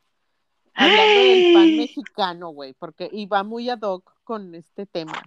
Hablando 0.74 1.20
del 1.20 1.52
pan 1.52 1.76
mexicano, 1.76 2.50
güey, 2.50 2.74
porque 2.74 3.08
y 3.12 3.26
va 3.26 3.42
muy 3.42 3.68
ad 3.70 3.80
hoc 3.82 4.12
con 4.24 4.54
este 4.54 4.86
tema. 4.86 5.20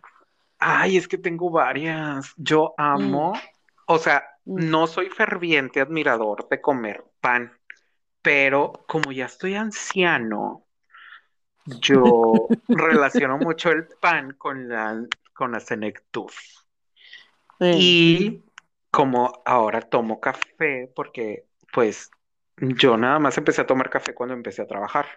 Ay, 0.59 0.95
es 0.97 1.07
que 1.07 1.17
tengo 1.17 1.49
varias. 1.49 2.33
Yo 2.37 2.73
amo, 2.77 3.33
o 3.87 3.97
sea, 3.97 4.23
Mm. 4.45 4.69
no 4.69 4.87
soy 4.87 5.09
ferviente 5.09 5.81
admirador 5.81 6.47
de 6.49 6.61
comer 6.61 7.03
pan, 7.19 7.51
pero 8.21 8.71
como 8.87 9.11
ya 9.11 9.25
estoy 9.25 9.55
anciano, 9.55 10.63
yo 11.65 12.47
relaciono 12.67 13.37
mucho 13.37 13.71
el 13.71 13.87
pan 13.99 14.33
con 14.37 14.67
la, 14.67 15.05
con 15.33 15.51
la 15.51 15.59
senectud. 15.59 16.31
Sí. 17.59 17.71
Y 17.77 18.43
como 18.91 19.41
ahora 19.45 19.81
tomo 19.81 20.19
café, 20.19 20.91
porque 20.95 21.45
pues 21.71 22.11
yo 22.57 22.97
nada 22.97 23.19
más 23.19 23.37
empecé 23.37 23.61
a 23.61 23.67
tomar 23.67 23.89
café 23.89 24.13
cuando 24.13 24.35
empecé 24.35 24.61
a 24.61 24.67
trabajar. 24.67 25.07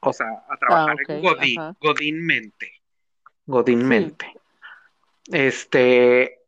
O 0.00 0.12
sea, 0.12 0.26
a 0.48 0.56
trabajar 0.56 0.96
en 1.06 1.18
ok, 1.18 1.22
Godín. 1.24 1.76
Godínmente. 1.80 2.72
Godínmente. 3.44 4.32
Este, 5.26 6.40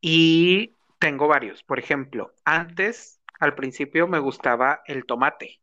y 0.00 0.72
tengo 0.98 1.28
varios. 1.28 1.62
Por 1.62 1.78
ejemplo, 1.78 2.32
antes, 2.44 3.20
al 3.40 3.54
principio 3.54 4.08
me 4.08 4.18
gustaba 4.18 4.82
el 4.86 5.04
tomate. 5.04 5.60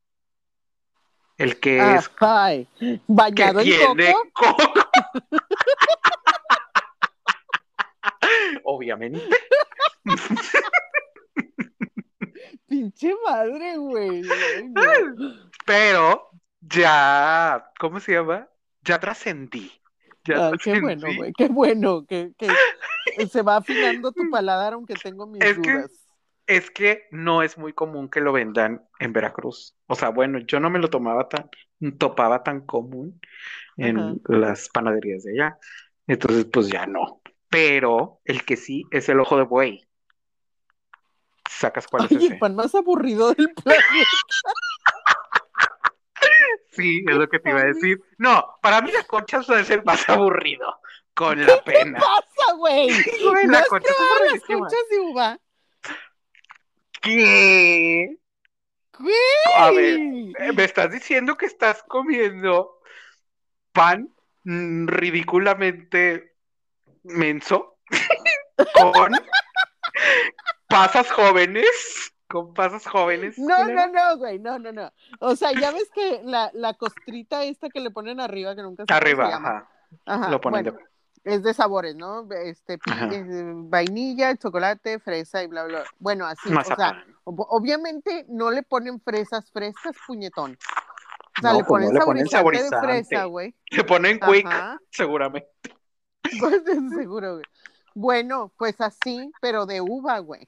El 1.41 1.59
que 1.59 1.77
es 1.95 2.11
Ay, 2.19 2.67
que 2.79 2.99
bañado 3.07 3.59
en 3.61 3.65
tiene 3.65 4.13
coco. 4.33 4.55
coco. 4.57 4.89
Obviamente. 8.63 9.21
Pinche 12.67 13.13
madre, 13.27 13.77
güey. 13.77 14.21
Pero 15.65 16.29
ya, 16.61 17.71
¿cómo 17.79 17.99
se 17.99 18.13
llama? 18.13 18.47
Ya 18.83 18.99
trascendí. 18.99 19.71
Ya 20.23 20.49
Ay, 20.49 20.53
qué 20.63 20.79
bueno, 20.79 21.07
güey, 21.17 21.33
qué 21.35 21.47
bueno 21.47 22.05
que, 22.05 22.31
que 22.37 23.27
se 23.27 23.41
va 23.41 23.55
afinando 23.57 24.11
tu 24.11 24.29
paladar, 24.29 24.73
aunque 24.73 24.93
tengo 24.93 25.25
mis 25.25 25.43
Es 25.43 25.57
que- 25.57 25.71
dudas. 25.73 26.00
Es 26.47 26.71
que 26.71 27.03
no 27.11 27.43
es 27.43 27.57
muy 27.57 27.73
común 27.73 28.09
que 28.09 28.19
lo 28.19 28.33
vendan 28.33 28.85
en 28.99 29.13
Veracruz. 29.13 29.75
O 29.87 29.95
sea, 29.95 30.09
bueno, 30.09 30.39
yo 30.39 30.59
no 30.59 30.69
me 30.69 30.79
lo 30.79 30.89
tomaba 30.89 31.29
tan, 31.29 31.49
topaba 31.97 32.43
tan 32.43 32.65
común 32.65 33.21
en 33.77 34.21
las 34.25 34.69
panaderías 34.69 35.23
de 35.23 35.33
allá. 35.33 35.57
Entonces, 36.07 36.45
pues 36.45 36.67
ya 36.67 36.85
no. 36.85 37.21
Pero 37.49 38.21
el 38.25 38.43
que 38.43 38.57
sí 38.57 38.83
es 38.91 39.07
el 39.09 39.19
ojo 39.19 39.37
de 39.37 39.43
buey. 39.43 39.87
¿Sacas 41.49 41.87
cuál 41.87 42.05
es 42.05 42.11
ese? 42.11 42.33
el 42.33 42.39
pan 42.39 42.55
más 42.55 42.73
aburrido 42.75 43.33
del 43.33 43.53
planeta. 43.63 43.85
Sí, 46.71 47.03
es 47.07 47.15
lo 47.15 47.27
que 47.27 47.39
te 47.39 47.49
iba 47.49 47.59
a 47.59 47.65
decir. 47.65 47.99
No, 48.17 48.55
para 48.61 48.81
mí 48.81 48.91
la 48.91 49.03
concha 49.03 49.41
es 49.59 49.69
el 49.69 49.83
más 49.83 50.07
aburrido. 50.09 50.79
Con 51.13 51.45
la 51.45 51.61
pena. 51.65 51.99
pasa, 51.99 52.53
güey? 52.57 52.89
¿No 53.23 53.33
la 53.33 53.59
has 53.59 53.67
probado 53.67 54.25
las 54.31 54.41
conchas 54.43 54.89
de 54.89 54.99
uva? 54.99 55.39
¿Qué? 57.01 58.17
Güey. 58.99 59.13
A 59.57 59.71
ver, 59.71 60.53
Me 60.53 60.63
estás 60.63 60.91
diciendo 60.91 61.35
que 61.37 61.45
estás 61.47 61.83
comiendo 61.87 62.79
pan 63.71 64.13
ridículamente 64.43 66.35
menso 67.03 67.77
con 68.73 69.11
pasas 70.67 71.11
jóvenes 71.11 72.11
con 72.27 72.53
pasos 72.53 72.87
jóvenes. 72.87 73.37
No, 73.37 73.67
no, 73.67 73.87
no, 73.87 74.17
güey, 74.17 74.39
no, 74.39 74.57
no, 74.57 74.71
no. 74.71 74.89
O 75.19 75.35
sea, 75.35 75.51
ya 75.51 75.71
ves 75.71 75.89
que 75.93 76.21
la, 76.23 76.49
la 76.53 76.73
costrita 76.75 77.43
esta 77.43 77.69
que 77.69 77.81
le 77.81 77.91
ponen 77.91 78.21
arriba, 78.21 78.55
que 78.55 78.61
nunca 78.61 78.85
se 78.87 78.93
Arriba, 78.93 79.25
se 79.25 79.31
llama. 79.33 79.49
ajá. 79.49 79.71
Ajá, 80.05 80.29
Lo 80.29 80.39
ponen 80.39 80.63
bueno, 80.63 80.77
de- 80.79 80.90
es 81.23 81.43
de 81.43 81.53
sabores, 81.53 81.95
¿no? 81.95 82.27
Este, 82.31 82.73
eh, 82.73 83.53
vainilla, 83.55 84.35
chocolate, 84.35 84.99
fresa 84.99 85.43
y 85.43 85.47
bla, 85.47 85.65
bla. 85.65 85.83
Bueno, 85.99 86.25
así, 86.25 86.53
o 86.53 86.75
sea, 86.75 87.05
obviamente 87.23 88.25
no 88.27 88.51
le 88.51 88.63
ponen 88.63 88.99
fresas 89.01 89.51
frescas, 89.51 89.95
puñetón. 90.07 90.57
O 91.37 91.41
sea, 91.41 91.51
No, 91.53 91.59
le 91.59 91.63
ponen 91.63 91.93
le 91.93 91.99
ponen 92.01 92.27
saborizante 92.27 92.75
de 92.75 92.81
fresa, 92.81 93.25
güey. 93.25 93.55
Le 93.71 93.83
ponen 93.83 94.19
quick, 94.19 94.45
Ajá. 94.45 94.79
seguramente. 94.91 95.49
Pues 96.39 96.61
seguro, 96.95 97.33
güey. 97.33 97.45
Bueno, 97.93 98.53
pues 98.57 98.79
así, 98.79 99.31
pero 99.41 99.65
de 99.65 99.81
uva, 99.81 100.19
güey. 100.19 100.47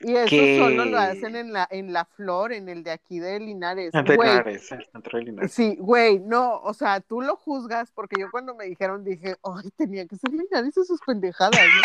Y 0.00 0.14
eso 0.14 0.28
¿Qué? 0.28 0.58
solo 0.58 0.84
lo 0.84 0.98
hacen 0.98 1.36
en 1.36 1.52
la, 1.52 1.66
en 1.70 1.92
la 1.92 2.04
flor, 2.04 2.52
en 2.52 2.68
el 2.68 2.82
de 2.82 2.90
aquí 2.90 3.18
de 3.18 3.40
Linares. 3.40 3.92
De 3.92 4.16
Güey, 4.16 4.28
Linares, 4.28 4.72
el 4.72 4.84
centro 4.84 5.18
de 5.18 5.24
Linares. 5.24 5.52
Sí, 5.52 5.76
güey, 5.78 6.18
no, 6.18 6.60
o 6.60 6.74
sea, 6.74 7.00
tú 7.00 7.22
lo 7.22 7.36
juzgas 7.36 7.90
porque 7.92 8.20
yo 8.20 8.30
cuando 8.30 8.54
me 8.54 8.66
dijeron 8.66 9.04
dije, 9.04 9.36
ay, 9.42 9.70
tenía 9.76 10.06
que 10.06 10.16
ser 10.16 10.30
Linares 10.32 10.74
sus 10.74 11.00
pendejadas, 11.00 11.58
¿no? 11.58 11.82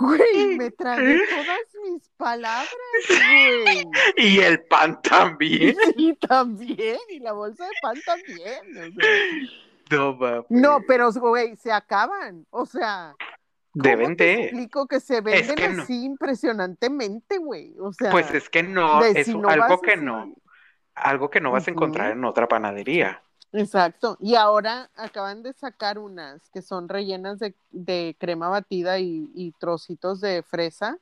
Güey, 0.00 0.56
me 0.56 0.70
tragué 0.70 1.20
todas 1.28 1.92
mis 1.92 2.08
palabras, 2.16 2.68
güey. 3.08 3.84
Y 4.16 4.40
el 4.40 4.62
pan 4.64 5.00
también. 5.02 5.76
Y 5.96 6.14
también, 6.16 6.98
y 7.10 7.18
la 7.18 7.32
bolsa 7.32 7.64
de 7.64 7.72
pan 7.82 7.96
también. 8.06 8.94
o 9.98 10.18
sea. 10.18 10.44
No, 10.48 10.80
pero, 10.86 11.12
güey, 11.12 11.56
se 11.56 11.70
acaban. 11.70 12.46
O 12.50 12.64
sea, 12.64 13.14
¿cómo 13.18 13.22
Deben 13.74 14.16
de. 14.16 14.44
explico 14.44 14.86
que 14.86 15.00
se 15.00 15.20
venden 15.22 15.56
que 15.56 15.68
no. 15.68 15.82
así 15.82 16.04
impresionantemente, 16.04 17.38
güey? 17.38 17.74
O 17.80 17.92
sea, 17.92 18.10
Pues 18.10 18.30
es 18.34 18.48
que 18.50 18.62
no, 18.62 19.02
es 19.04 19.26
si 19.26 19.34
no 19.36 19.48
algo 19.48 19.80
que 19.80 19.92
así- 19.92 20.04
no, 20.04 20.34
algo 20.94 21.30
que 21.30 21.40
no 21.40 21.50
vas 21.52 21.66
a 21.66 21.70
encontrar 21.70 22.12
en 22.12 22.24
otra 22.24 22.48
panadería. 22.48 23.22
Exacto. 23.54 24.16
Y 24.20 24.34
ahora 24.34 24.90
acaban 24.96 25.42
de 25.42 25.52
sacar 25.52 25.98
unas 25.98 26.48
que 26.50 26.62
son 26.62 26.88
rellenas 26.88 27.38
de, 27.38 27.54
de 27.70 28.16
crema 28.18 28.48
batida 28.48 28.98
y, 28.98 29.30
y 29.34 29.52
trocitos 29.52 30.20
de 30.20 30.42
fresa. 30.42 30.98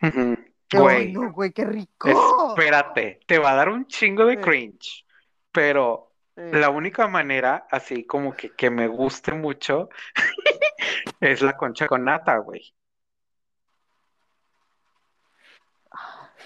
Ay, 0.00 0.36
Güey, 0.70 1.12
no, 1.12 1.32
güey, 1.32 1.50
qué 1.52 1.64
rico. 1.64 2.08
espérate, 2.50 3.20
te 3.26 3.38
va 3.38 3.52
a 3.52 3.54
dar 3.54 3.70
un 3.70 3.86
chingo 3.86 4.26
de 4.26 4.34
Sí. 4.36 4.40
cringe, 4.42 5.06
pero 5.50 6.07
la 6.38 6.70
única 6.70 7.08
manera, 7.08 7.66
así 7.70 8.04
como 8.06 8.34
que, 8.36 8.50
que 8.50 8.70
me 8.70 8.86
guste 8.86 9.32
mucho, 9.32 9.88
es 11.20 11.42
la 11.42 11.56
concha 11.56 11.86
con 11.88 12.04
nata, 12.04 12.36
güey. 12.38 12.72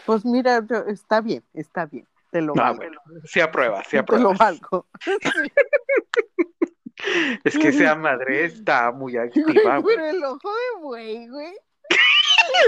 Pues 0.07 0.24
mira, 0.24 0.61
yo- 0.66 0.84
está 0.86 1.20
bien, 1.20 1.45
está 1.53 1.86
bien. 1.86 2.07
Te 2.30 2.40
lo 2.40 2.55
Ah, 2.55 2.72
valgo. 2.72 2.76
bueno, 2.78 3.01
sí 3.24 3.40
aprueba, 3.40 3.84
sí 3.84 3.90
te 3.90 3.97
lo 3.97 4.03
aprueba. 4.03 4.34
valgo. 4.38 4.86
Es 7.45 7.59
que 7.59 7.68
esa 7.68 7.95
madre 7.97 8.45
está 8.45 8.93
muy 8.93 9.16
activa, 9.16 9.78
güey. 9.78 9.97
Pero 9.97 10.09
el 10.09 10.22
ojo 10.24 10.49
de 10.55 10.80
buey, 10.82 11.28
güey. 11.28 11.53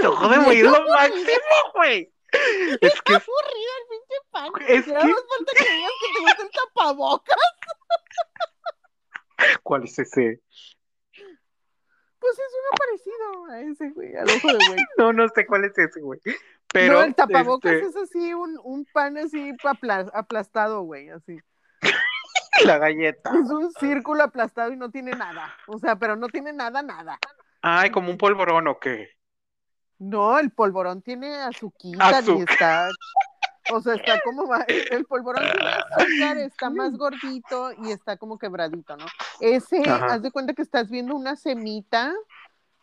El 0.01 0.05
ojo 0.07 0.27
de 0.27 0.37
güey 0.39 0.57
es 0.57 0.63
lo 0.65 0.85
máximo, 0.89 1.71
güey. 1.73 2.11
Es 2.81 3.01
que 3.01 3.13
aburrido 3.13 3.71
el 3.79 3.87
pinche 3.89 4.17
pan. 4.31 4.49
Es 4.67 4.85
que- 4.85 4.93
no 4.93 4.99
falta 4.99 5.51
que 5.57 5.71
digas 5.73 5.91
que 6.01 6.07
te 6.13 6.19
gusta 6.21 6.43
el 6.43 6.49
tapabocas. 6.51 7.37
¿Cuál 9.63 9.83
es 9.83 9.99
ese? 9.99 10.41
Pues 12.19 12.39
es 12.39 12.53
uno 12.59 12.69
parecido 12.77 13.45
a 13.51 13.61
ese, 13.61 13.89
güey, 13.91 14.15
al 14.15 14.27
ojo 14.29 14.47
de 14.47 14.57
güey. 14.67 14.79
No, 14.97 15.13
no 15.13 15.27
sé 15.29 15.45
cuál 15.45 15.65
es 15.65 15.77
ese, 15.77 16.01
güey. 16.01 16.19
Pero 16.73 16.93
no, 16.95 17.01
el 17.03 17.13
tapabocas 17.15 17.73
este, 17.73 17.87
es 17.87 17.95
así, 17.95 18.33
un, 18.33 18.59
un 18.63 18.85
pan 18.85 19.17
así 19.17 19.51
apla- 19.63 20.09
aplastado, 20.13 20.81
güey, 20.81 21.09
así. 21.09 21.39
la 22.65 22.77
galleta. 22.79 23.29
Es 23.31 23.49
un 23.49 23.71
círculo 23.73 24.23
aplastado 24.23 24.71
y 24.73 24.77
no 24.77 24.89
tiene 24.89 25.11
nada. 25.11 25.55
O 25.67 25.77
sea, 25.77 25.95
pero 25.97 26.15
no 26.15 26.27
tiene 26.27 26.51
nada, 26.53 26.81
nada. 26.81 27.19
Ay, 27.61 27.91
como 27.91 28.09
un 28.09 28.17
polvorón 28.17 28.67
o 28.67 28.79
qué. 28.79 29.14
No, 29.99 30.37
el 30.39 30.51
polvorón 30.51 31.01
tiene 31.01 31.35
azuquita 31.35 32.21
y 32.27 32.41
está. 32.41 32.89
O 33.71 33.81
sea, 33.81 33.95
está 33.95 34.19
como 34.23 34.45
más- 34.45 34.65
el 34.67 35.05
polvorón 35.05 35.43
tiene 35.51 35.69
azúcar, 35.69 36.37
está 36.37 36.69
más 36.69 36.91
gordito 36.97 37.71
y 37.83 37.91
está 37.91 38.17
como 38.17 38.37
quebradito, 38.37 38.95
¿no? 38.97 39.05
Ese, 39.39 39.81
Ajá. 39.89 40.05
haz 40.07 40.21
de 40.21 40.31
cuenta 40.31 40.53
que 40.53 40.61
estás 40.61 40.89
viendo 40.89 41.15
una 41.15 41.35
semita. 41.35 42.13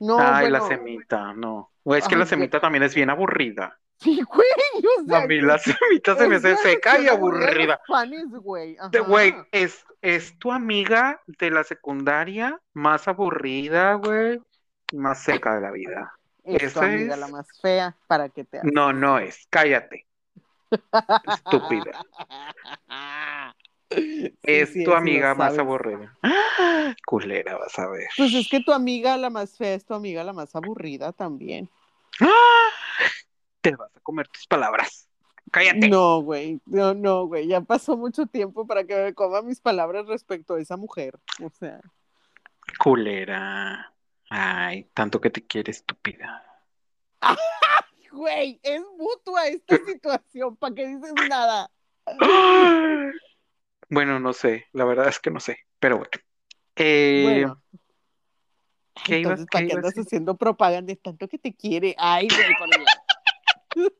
No, 0.00 0.16
Ay, 0.18 0.50
la 0.50 0.60
semita, 0.62 1.32
no. 1.34 1.70
Güey, 1.84 2.00
es 2.00 2.08
que 2.08 2.14
Ay, 2.14 2.18
la 2.20 2.24
qué- 2.24 2.30
semita 2.30 2.60
también 2.60 2.82
es 2.82 2.94
bien 2.94 3.10
aburrida. 3.10 3.78
Sí, 4.00 4.20
güey, 4.22 4.48
o 5.00 5.04
sea, 5.06 5.18
A 5.18 5.26
mí 5.28 5.40
la 5.40 5.58
semita 5.58 6.16
se 6.16 6.26
me 6.26 6.36
hace 6.36 6.56
seca 6.56 6.98
y 6.98 7.06
aburrida 7.06 7.80
panes, 7.86 8.28
güey. 8.30 8.76
De-. 8.90 8.98
Güey, 8.98 9.32
es, 9.52 9.84
es 10.00 10.36
tu 10.40 10.50
amiga 10.50 11.20
de 11.26 11.50
la 11.52 11.62
secundaria 11.62 12.58
más 12.72 13.06
aburrida, 13.06 13.94
güey, 13.94 14.40
y 14.90 14.96
más 14.96 15.22
seca 15.22 15.54
de 15.54 15.60
la 15.60 15.70
vida. 15.70 16.12
Es 16.44 16.72
tu 16.74 16.80
amiga 16.80 17.14
es- 17.14 17.20
la 17.20 17.28
más 17.28 17.46
fea 17.60 17.96
para 18.06 18.28
que 18.28 18.44
te 18.44 18.58
hagas. 18.58 18.70
No, 18.72 18.92
no 18.92 19.18
es. 19.18 19.46
Cállate. 19.50 20.06
Estúpida. 21.24 22.04
Sí, 23.94 24.34
Es 24.42 24.72
sí, 24.72 24.84
tu 24.84 24.90
sí 24.92 24.96
amiga 24.96 25.34
más 25.34 25.58
aburrida. 25.58 26.16
Culera, 27.06 27.58
vas 27.58 27.78
a 27.78 27.88
ver. 27.88 28.08
Pues 28.16 28.32
es 28.32 28.48
que 28.48 28.60
tu 28.60 28.72
amiga 28.72 29.18
la 29.18 29.28
más 29.28 29.54
fea 29.58 29.74
es 29.74 29.84
tu 29.84 29.92
amiga 29.92 30.24
la 30.24 30.32
más 30.32 30.56
aburrida 30.56 31.12
también. 31.12 31.68
Te 33.60 33.76
vas 33.76 33.94
a 33.94 34.00
comer 34.00 34.28
tus 34.28 34.46
palabras. 34.46 35.08
Cállate. 35.50 35.88
No, 35.90 36.22
güey, 36.22 36.58
no, 36.64 36.94
no, 36.94 37.26
güey, 37.26 37.46
ya 37.48 37.60
pasó 37.60 37.98
mucho 37.98 38.24
tiempo 38.26 38.66
para 38.66 38.84
que 38.84 38.96
me 38.96 39.12
coma 39.14 39.42
mis 39.42 39.60
palabras 39.60 40.06
respecto 40.06 40.54
a 40.54 40.60
esa 40.60 40.78
mujer. 40.78 41.18
O 41.44 41.50
sea, 41.50 41.80
Culera. 42.78 43.92
Ay, 44.34 44.84
tanto 44.94 45.20
que 45.20 45.28
te 45.28 45.46
quiere, 45.46 45.70
estúpida. 45.70 46.42
güey, 48.12 48.58
es 48.62 48.80
mutua 48.96 49.46
esta 49.48 49.76
situación, 49.84 50.56
¿para 50.56 50.74
qué 50.74 50.86
dices 50.86 51.12
nada? 51.28 51.70
Bueno, 53.90 54.18
no 54.20 54.32
sé, 54.32 54.64
la 54.72 54.86
verdad 54.86 55.08
es 55.08 55.18
que 55.20 55.30
no 55.30 55.38
sé, 55.38 55.58
pero 55.78 55.98
bueno. 55.98 56.10
Eh, 56.76 57.22
Bueno, 57.24 57.62
¿qué 59.04 59.18
ibas- 59.18 59.32
entonces, 59.32 59.46
¿para 59.52 59.66
qué 59.66 59.72
ibas 59.74 59.84
andas 59.84 59.98
haciendo 59.98 60.34
propaganda? 60.38 60.92
Es 60.94 61.02
tanto 61.02 61.28
que 61.28 61.36
te 61.36 61.54
quiere. 61.54 61.94
Ay, 61.98 62.26
güey, 62.28 62.54
por 62.58 62.70
Dios. 62.70 62.86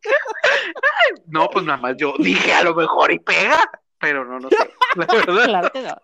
No, 1.26 1.51
pues 1.51 1.64
nada 1.66 1.76
más 1.78 1.97
yo 1.99 2.14
dije 2.18 2.55
a 2.55 2.62
lo 2.62 2.74
mejor 2.74 3.12
y 3.12 3.18
pega, 3.18 3.70
pero 3.99 4.24
no, 4.24 4.39
no 4.41 4.49
sé. 4.49 4.57
La 4.97 5.07
verdad. 5.12 5.45
Claro 5.45 5.70
que 5.72 5.83
no. 5.83 5.97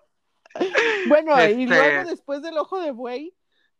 Bueno, 1.06 1.38
y 1.40 1.62
Este- 1.62 1.66
luego 1.66 2.10
después 2.10 2.42
del 2.42 2.58
ojo 2.58 2.80
de 2.80 2.90
buey, 2.90 3.34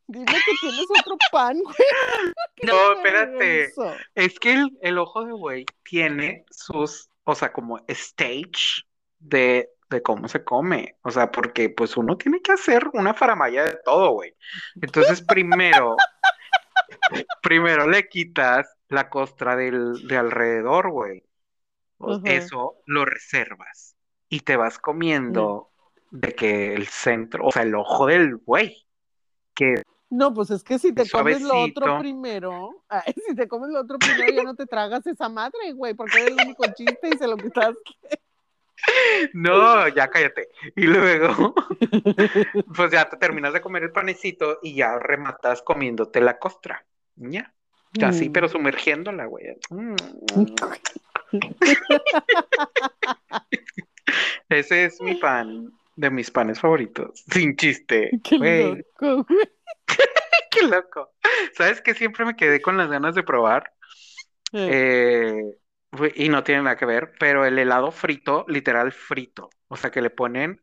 dime 0.09 0.27
que 0.27 0.53
tienes 0.61 0.87
otro 1.01 1.17
pan, 1.31 1.59
güey. 1.63 1.77
¿Qué 2.57 2.67
No, 2.67 2.93
espérate. 2.93 3.65
eso? 3.65 3.95
Es 4.15 4.39
que 4.39 4.53
el, 4.53 4.79
el 4.83 4.99
ojo 4.99 5.25
de 5.25 5.33
buey 5.33 5.67
tiene 5.85 6.45
sus, 6.51 7.11
o 7.25 7.35
sea, 7.35 7.53
como 7.53 7.79
stage 7.87 8.83
de, 9.19 9.71
de 9.91 10.03
cómo 10.03 10.29
se 10.29 10.43
come. 10.43 10.97
O 11.03 11.11
sea, 11.11 11.31
porque 11.31 11.71
pues 11.71 11.97
uno 11.97 12.17
tiene 12.17 12.41
que 12.41 12.53
hacer 12.53 12.89
una 12.95 13.15
faramaya 13.15 13.65
de 13.65 13.79
todo, 13.85 14.11
güey. 14.13 14.35
Entonces, 14.81 15.23
primero, 15.23 15.97
primero 17.43 17.89
le 17.89 18.09
quitas 18.09 18.75
la 18.89 19.11
costra 19.11 19.57
del, 19.57 20.07
de 20.09 20.17
alrededor, 20.17 20.91
güey. 20.91 21.23
Eso 22.25 22.77
lo 22.87 23.05
reservas 23.05 23.97
y 24.29 24.41
te 24.41 24.57
vas 24.57 24.79
comiendo 24.79 25.71
de 26.11 26.35
que 26.35 26.75
el 26.75 26.87
centro, 26.87 27.47
o 27.47 27.51
sea, 27.51 27.63
el 27.63 27.75
ojo 27.75 28.07
del 28.07 28.37
buey, 28.37 28.87
que 29.53 29.83
No, 30.11 30.33
pues 30.33 30.51
es 30.51 30.63
que 30.65 30.79
si 30.79 30.93
te 30.95 31.09
comes 31.09 31.43
lo 31.43 31.55
otro 31.61 31.99
primero, 31.99 32.83
ay, 32.89 33.15
si 33.27 33.35
te 33.35 33.47
comes 33.47 33.69
lo 33.71 33.81
otro 33.81 33.99
primero 33.99 34.33
ya 34.33 34.43
no 34.43 34.55
te 34.55 34.67
tragas 34.67 35.07
esa 35.07 35.29
madre, 35.29 35.73
güey, 35.75 35.95
porque 35.95 36.19
era 36.19 36.29
el 36.29 36.35
único 36.47 36.65
chiste 36.75 37.09
y 37.15 37.19
se 37.19 37.27
lo 37.27 37.37
quitas. 37.37 37.77
No, 39.35 39.89
ya 39.89 40.09
cállate. 40.09 40.51
Y 40.77 40.83
luego, 40.87 41.53
pues 42.77 42.93
ya 42.93 43.09
te 43.11 43.17
terminas 43.17 43.53
de 43.53 43.61
comer 43.61 43.83
el 43.83 43.91
panecito 43.91 44.61
y 44.63 44.77
ya 44.77 45.01
rematas 45.01 45.63
comiéndote 45.63 46.21
la 46.21 46.39
costra. 46.39 46.87
Ya. 47.17 47.53
Así, 48.01 48.29
Mm. 48.29 48.33
pero 48.33 48.49
sumergiéndola, 48.49 49.25
güey. 49.27 49.47
Mm. 49.71 49.97
Ese 54.49 54.85
es 54.87 55.01
mi 55.01 55.17
pan, 55.17 55.73
de 55.97 56.11
mis 56.11 56.31
panes 56.31 56.61
favoritos. 56.61 57.25
Sin 57.31 57.57
chiste. 57.57 58.11
Qué 58.23 58.39
Güey, 58.39 58.77
loco, 58.77 59.27
güey. 59.29 59.49
Loco. 60.69 61.13
¿Sabes 61.57 61.81
qué? 61.83 61.95
Siempre 61.95 62.25
me 62.25 62.37
quedé 62.37 62.61
con 62.61 62.77
las 62.77 62.89
ganas 62.91 63.15
de 63.15 63.23
probar. 63.23 63.73
Eh, 64.53 65.43
Eh, 66.01 66.13
y 66.17 66.29
no 66.29 66.45
tiene 66.45 66.63
nada 66.63 66.77
que 66.77 66.87
ver, 66.87 67.13
pero 67.19 67.45
el 67.47 67.59
helado 67.59 67.91
frito, 67.91 68.45
literal 68.49 68.93
frito. 68.93 69.51
O 69.69 69.77
sea, 69.77 69.91
que 69.91 70.03
le 70.03 70.11
ponen 70.11 70.63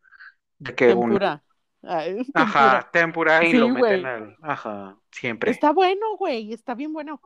de 0.59 0.75
que 0.75 0.93
un 0.93 1.09
tempura. 1.09 1.43
Ay, 1.83 2.15
tempura. 2.33 2.43
Ajá, 2.43 2.89
tempura 2.91 3.43
y 3.43 3.51
Sí, 3.51 3.57
lo 3.57 3.69
güey. 3.69 3.81
meten 3.81 4.05
al. 4.05 4.37
Ajá, 4.41 4.97
siempre. 5.11 5.51
Está 5.51 5.71
bueno, 5.71 6.15
güey, 6.17 6.53
está 6.53 6.75
bien 6.75 6.93
bueno. 6.93 7.21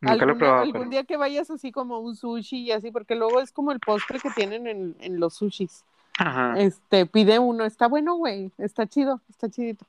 Nunca 0.00 0.24
lo 0.26 0.32
he 0.32 0.36
probado. 0.36 0.62
algún 0.62 0.72
pero- 0.82 0.90
día 0.90 1.04
que 1.04 1.16
vayas 1.16 1.50
así 1.50 1.72
como 1.72 1.98
un 2.00 2.14
sushi 2.16 2.58
y 2.64 2.72
así, 2.72 2.90
porque 2.90 3.14
luego 3.16 3.40
es 3.40 3.52
como 3.52 3.72
el 3.72 3.80
postre 3.80 4.20
que 4.20 4.30
tienen 4.30 4.66
en, 4.66 4.96
en 5.00 5.18
los 5.20 5.34
sushis. 5.34 5.84
Ajá, 6.18 6.54
Este, 6.58 7.06
pide 7.06 7.38
uno, 7.38 7.64
está 7.64 7.88
bueno, 7.88 8.14
güey, 8.16 8.52
está 8.58 8.86
chido, 8.86 9.20
está 9.28 9.48
chidito. 9.50 9.86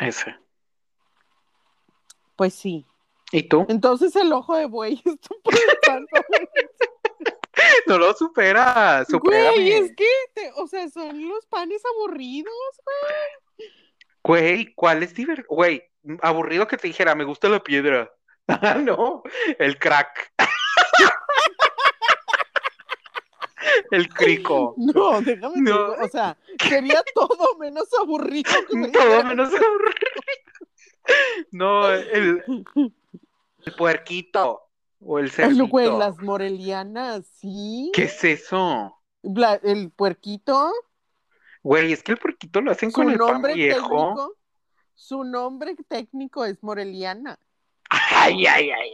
ese. 0.00 0.36
Pues 2.38 2.54
sí. 2.54 2.86
¿Y 3.32 3.42
tú? 3.42 3.66
Entonces 3.68 4.14
el 4.16 4.32
ojo 4.32 4.56
de 4.56 4.64
buey 4.66 5.02
es 5.04 5.20
tu. 5.20 5.34
No 7.88 7.98
lo 7.98 8.14
superas, 8.14 9.08
Güey, 9.08 9.20
supérame. 9.20 9.78
es 9.78 9.92
que, 9.96 10.06
te- 10.32 10.52
o 10.56 10.68
sea, 10.68 10.88
son 10.88 11.28
los 11.28 11.44
panes 11.46 11.82
aburridos, 11.96 12.52
Güey, 14.22 14.72
¿cuál 14.74 15.02
es 15.02 15.12
divertido? 15.14 15.46
Güey, 15.48 15.82
aburrido 16.22 16.68
que 16.68 16.76
te 16.76 16.86
dijera, 16.86 17.14
me 17.16 17.24
gusta 17.24 17.48
la 17.48 17.60
piedra. 17.62 18.10
Ah, 18.48 18.74
no, 18.76 19.22
el 19.58 19.76
crack. 19.78 20.32
El 23.90 24.08
crico. 24.08 24.74
No, 24.78 25.20
déjame 25.20 25.54
No. 25.56 25.90
digo, 25.90 25.96
o 26.04 26.08
sea, 26.08 26.36
sería 26.66 27.02
todo 27.14 27.56
menos 27.58 27.88
aburrido 28.00 28.50
que 28.70 28.76
me 28.76 28.88
Todo 28.88 29.24
menos 29.24 29.48
aburrido. 29.52 30.22
No, 31.52 31.90
el, 31.90 32.42
el 33.64 33.74
puerquito 33.76 34.62
o 35.00 35.18
el 35.18 35.30
no, 35.56 35.66
güey, 35.68 35.90
las 35.96 36.18
morelianas, 36.20 37.26
sí. 37.26 37.90
¿Qué 37.94 38.04
es 38.04 38.24
eso? 38.24 39.00
La- 39.22 39.54
el 39.62 39.90
puerquito, 39.90 40.72
Güey, 41.62 41.92
es 41.92 42.02
que 42.02 42.12
el 42.12 42.18
puerquito 42.18 42.60
lo 42.60 42.70
hacen 42.70 42.90
con 42.90 43.10
el 43.10 43.18
pan 43.18 43.26
nombre 43.34 43.54
viejo. 43.54 43.88
técnico, 43.88 44.36
su 44.94 45.24
nombre 45.24 45.76
técnico 45.88 46.44
es 46.44 46.62
moreliana. 46.62 47.38
Ay, 47.90 48.46
ay, 48.46 48.70
ay, 48.70 48.70
ay. 48.70 48.92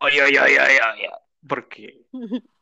Oye, 0.00 0.22
oye, 0.22 0.40
oye, 0.40 0.60
oye, 0.60 0.80
oye. 0.94 1.10
¿Por 1.46 1.68
qué? 1.68 2.06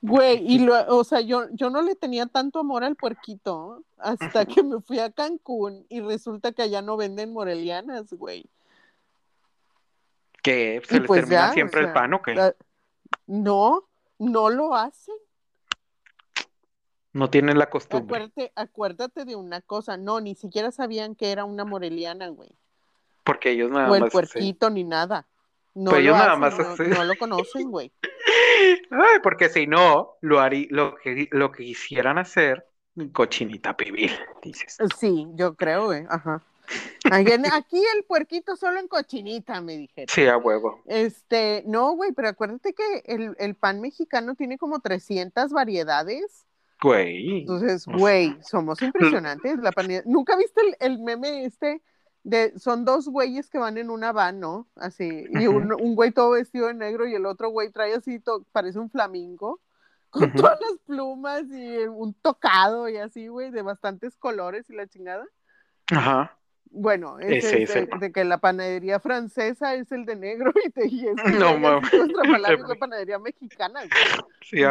Güey, 0.00 0.44
y 0.46 0.58
lo, 0.66 0.74
o 0.96 1.04
sea, 1.04 1.20
yo, 1.20 1.48
yo 1.52 1.70
no 1.70 1.82
le 1.82 1.94
tenía 1.94 2.26
tanto 2.26 2.60
amor 2.60 2.84
al 2.84 2.96
puerquito 2.96 3.84
hasta 3.98 4.44
que 4.46 4.62
me 4.62 4.80
fui 4.80 4.98
a 4.98 5.10
Cancún 5.10 5.86
y 5.88 6.00
resulta 6.00 6.52
que 6.52 6.62
allá 6.62 6.82
no 6.82 6.96
venden 6.96 7.32
morelianas, 7.32 8.12
güey. 8.12 8.44
¿Qué? 10.42 10.82
¿Se 10.88 10.96
Y 10.96 11.00
les 11.00 11.06
pues 11.06 11.20
termina 11.20 11.48
ya, 11.48 11.52
siempre 11.52 11.80
o 11.80 11.86
el 11.86 11.92
pan 11.92 12.14
o 12.14 12.22
qué? 12.22 12.34
la- 12.34 12.56
no, 13.26 13.88
no 14.18 14.50
lo 14.50 14.74
hacen. 14.74 15.14
No 17.12 17.30
tienen 17.30 17.58
la 17.58 17.68
costumbre. 17.68 18.16
Acuérdate, 18.16 18.52
acuérdate 18.56 19.24
de 19.24 19.36
una 19.36 19.60
cosa, 19.60 19.96
no, 19.96 20.20
ni 20.20 20.34
siquiera 20.34 20.72
sabían 20.72 21.14
que 21.14 21.30
era 21.30 21.44
una 21.44 21.64
moreliana, 21.64 22.28
güey. 22.28 22.56
Porque 23.22 23.50
ellos 23.50 23.70
nada 23.70 23.90
O 23.90 23.94
el 23.94 24.00
más 24.00 24.10
puerquito 24.12 24.70
ni 24.70 24.82
nada. 24.84 25.28
No 25.74 25.90
Pues 25.90 26.04
lo 26.04 26.10
ellos 26.10 26.16
nada 26.16 26.28
hacen, 26.32 26.40
más 26.40 26.58
no, 26.58 26.64
hacen- 26.64 26.90
no 26.90 27.04
lo 27.04 27.14
conocen, 27.16 27.70
güey. 27.70 27.92
Ay, 28.90 29.18
porque 29.22 29.48
si 29.48 29.66
no, 29.66 30.16
lo 30.20 30.40
harí, 30.40 30.68
lo 30.70 30.94
que, 30.96 31.28
lo 31.32 31.50
que 31.50 31.64
quisieran 31.64 32.18
hacer, 32.18 32.66
cochinita 33.12 33.76
pibil, 33.76 34.12
dices. 34.42 34.76
Sí, 34.98 35.26
yo 35.34 35.54
creo, 35.54 35.86
güey. 35.86 36.04
Ajá. 36.08 36.42
Aquí, 37.10 37.82
el 37.96 38.04
puerquito 38.04 38.56
solo 38.56 38.78
en 38.78 38.88
cochinita, 38.88 39.60
me 39.60 39.76
dijeron. 39.76 40.08
Sí, 40.08 40.26
a 40.26 40.36
huevo. 40.36 40.80
Este, 40.86 41.64
no, 41.66 41.92
güey, 41.92 42.12
pero 42.12 42.28
acuérdate 42.28 42.72
que 42.74 43.02
el, 43.06 43.34
el 43.38 43.54
pan 43.54 43.80
mexicano 43.80 44.34
tiene 44.34 44.58
como 44.58 44.80
300 44.80 45.50
variedades. 45.52 46.46
Güey. 46.80 47.40
Entonces, 47.40 47.86
güey, 47.86 48.36
somos 48.42 48.80
impresionantes. 48.82 49.58
La 49.58 49.72
panía- 49.72 50.02
¿Nunca 50.06 50.36
viste 50.36 50.60
el, 50.60 50.76
el 50.80 50.98
meme 50.98 51.44
este? 51.44 51.80
De, 52.24 52.56
son 52.58 52.84
dos 52.84 53.08
güeyes 53.08 53.50
que 53.50 53.58
van 53.58 53.78
en 53.78 53.90
una 53.90 54.12
van, 54.12 54.38
¿no? 54.38 54.68
Así, 54.76 55.24
y 55.30 55.46
un, 55.48 55.72
un 55.72 55.94
güey 55.96 56.12
todo 56.12 56.30
vestido 56.30 56.68
de 56.68 56.74
negro 56.74 57.06
y 57.08 57.14
el 57.14 57.26
otro 57.26 57.48
güey 57.50 57.70
trae 57.70 57.94
así, 57.94 58.20
to- 58.20 58.44
parece 58.52 58.78
un 58.78 58.90
flamingo, 58.90 59.60
con 60.10 60.32
todas 60.32 60.60
las 60.60 60.78
plumas 60.86 61.42
y 61.50 61.78
un 61.86 62.14
tocado 62.14 62.88
y 62.88 62.96
así, 62.98 63.26
güey, 63.28 63.50
de 63.50 63.62
bastantes 63.62 64.16
colores 64.16 64.70
y 64.70 64.74
la 64.76 64.86
chingada. 64.86 65.26
Ajá. 65.90 66.38
Bueno, 66.74 67.18
ese 67.18 67.36
Ese 67.38 67.62
es 67.64 67.70
es 67.76 67.90
de, 67.90 67.98
de 67.98 68.12
que 68.12 68.24
la 68.24 68.38
panadería 68.38 68.98
francesa 69.00 69.74
es 69.74 69.90
el 69.92 70.06
de 70.06 70.16
negro 70.16 70.52
y, 70.64 70.70
te, 70.70 70.86
y 70.88 71.06
este 71.08 71.32
No, 71.32 71.50
güey, 71.50 71.60
mames. 71.60 71.92
nuestra 71.92 72.22
palabra 72.22 72.54
es 72.62 72.68
la 72.68 72.74
panadería 72.76 73.18
mexicana. 73.18 73.80
güey. 73.80 74.30
Sí, 74.42 74.62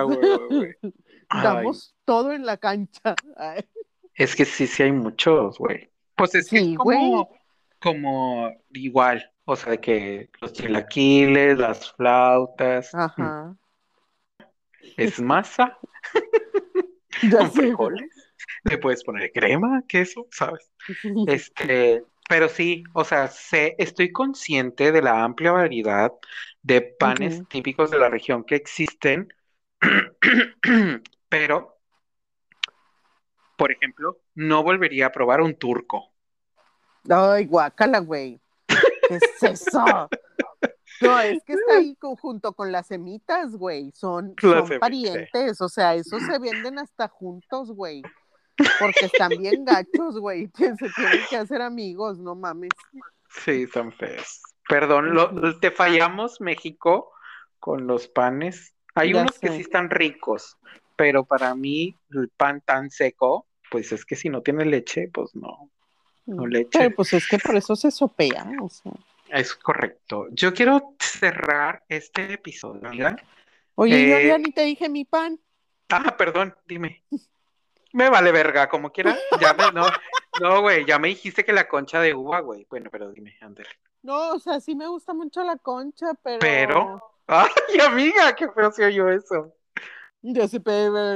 güey. 0.50 0.76
Ay, 1.30 1.44
Damos 1.44 1.96
todo 2.06 2.32
en 2.32 2.46
la 2.46 2.58
cancha. 2.58 3.16
Ay. 3.36 3.66
es 4.16 4.36
que 4.36 4.46
sí, 4.46 4.68
sí 4.68 4.84
hay 4.84 4.92
muchos, 4.94 5.58
güey. 5.60 5.92
Pues 6.16 6.34
es 6.36 6.50
que 6.50 6.60
Sí, 6.60 6.72
es 6.74 6.78
como, 6.78 7.26
güey. 7.26 7.41
Como 7.82 8.52
igual, 8.74 9.32
o 9.46 9.56
sea, 9.56 9.72
de 9.72 9.80
que 9.80 10.30
los 10.40 10.54
chilaquiles, 10.54 11.58
las 11.58 11.92
flautas, 11.94 12.94
Ajá. 12.94 13.58
es 14.98 15.20
masa 15.20 15.78
con 17.32 17.52
frijoles. 17.52 18.10
Le 18.64 18.78
puedes 18.78 19.04
poner 19.04 19.32
crema, 19.32 19.84
queso, 19.88 20.28
¿sabes? 20.32 20.72
Este, 21.28 22.04
pero 22.30 22.50
sí, 22.50 22.84
o 22.94 23.04
sea, 23.04 23.28
sé, 23.28 23.76
estoy 23.80 24.12
consciente 24.12 24.92
de 24.92 25.02
la 25.02 25.24
amplia 25.24 25.52
variedad 25.52 26.12
de 26.62 26.82
panes 26.82 27.42
típicos 27.50 27.90
de 27.90 28.00
la 28.00 28.10
región 28.10 28.44
que 28.44 28.56
existen, 28.56 29.34
pero, 31.30 31.80
por 33.58 33.72
ejemplo, 33.72 34.22
no 34.36 34.64
volvería 34.64 35.08
a 35.08 35.12
probar 35.12 35.42
un 35.42 35.56
turco. 35.56 36.11
Ay, 37.10 37.46
guácala, 37.46 38.00
güey. 38.00 38.40
¿Qué 38.68 39.16
es 39.16 39.22
eso? 39.44 40.10
No, 41.02 41.20
es 41.20 41.44
que 41.44 41.54
está 41.54 41.78
ahí 41.78 41.96
con- 41.96 42.16
junto 42.16 42.54
con 42.54 42.72
las 42.72 42.88
semitas, 42.88 43.56
güey. 43.56 43.92
Son, 43.96 44.36
parientes, 44.80 45.60
o 45.62 45.68
sea, 45.70 45.96
esos 45.96 46.22
se 46.24 46.38
venden 46.38 46.78
hasta 46.80 47.08
juntos, 47.08 47.72
güey. 47.72 48.04
Porque 48.80 49.06
están 49.06 49.30
bien 49.30 49.66
gachos, 49.66 50.20
güey. 50.20 50.48
que 50.56 50.76
Se 50.76 50.90
tienen 50.96 51.22
que 51.30 51.38
hacer 51.38 51.62
amigos, 51.62 52.20
no 52.20 52.36
mames. 52.36 52.70
Sí, 53.44 53.66
son 53.68 53.92
feos. 53.92 54.42
Perdón, 54.70 55.14
lo- 55.16 55.60
te 55.60 55.72
fallamos, 55.72 56.40
México, 56.40 57.12
con 57.60 57.88
los 57.88 58.08
panes. 58.08 58.76
Hay 58.94 59.14
Ya 59.14 59.22
unos 59.22 59.40
que 59.40 59.50
sí 59.50 59.62
están 59.62 59.90
ricos, 59.90 60.58
pero 60.96 61.24
para 61.26 61.56
mí 61.56 61.96
el 62.12 62.30
pan 62.30 62.62
tan 62.62 62.92
seco, 62.92 63.48
pues 63.72 63.92
es 63.92 64.06
que 64.06 64.16
si 64.16 64.30
no 64.30 64.42
tiene 64.42 64.66
leche, 64.66 65.10
pues 65.14 65.34
no, 65.34 65.70
no 66.26 66.46
leche. 66.48 66.70
Pero 66.74 66.96
pues 66.96 67.14
es 67.14 67.28
que 67.28 67.38
por 67.40 67.56
eso 67.56 67.76
se 67.76 67.92
sopea, 67.92 68.50
o 68.62 68.70
sea. 68.70 68.92
Es 69.30 69.56
correcto. 69.56 70.28
Yo 70.32 70.54
quiero 70.54 70.96
cerrar 71.00 71.84
este 71.88 72.34
episodio, 72.34 72.88
amiga. 72.88 73.16
Oye, 73.76 74.10
yo 74.10 74.18
Eh, 74.18 74.28
ya 74.28 74.38
ni 74.38 74.52
te 74.52 74.64
dije 74.64 74.90
mi 74.90 75.06
pan. 75.06 75.40
Ah, 75.90 76.16
perdón, 76.18 76.56
dime. 76.68 77.04
Me 77.94 78.10
vale 78.10 78.32
verga, 78.32 78.68
como 78.70 78.92
quiera. 78.92 79.18
Ya 79.40 79.54
me, 79.54 79.72
no, 79.72 79.86
no, 80.42 80.62
güey, 80.62 80.86
ya 80.86 81.00
me 81.00 81.10
dijiste 81.10 81.44
que 81.46 81.54
la 81.54 81.68
concha 81.68 82.00
de 82.02 82.14
uva, 82.14 82.40
güey. 82.42 82.66
Bueno, 82.70 82.90
pero 82.92 83.10
dime, 83.12 83.38
ándale. 83.42 83.70
No, 84.02 84.32
o 84.32 84.40
sea, 84.40 84.60
sí 84.60 84.76
me 84.76 84.88
gusta 84.88 85.14
mucho 85.14 85.44
la 85.44 85.58
concha, 85.58 86.14
pero. 86.24 86.40
Pero- 86.40 87.04
Ay, 87.28 87.80
amiga, 87.86 88.36
qué 88.36 88.50
feo 88.50 88.72
se 88.72 88.86
oyó 88.86 89.10
eso. 89.10 89.54
Yo 90.22 90.48
sí, 90.48 90.60
pero. 90.60 91.16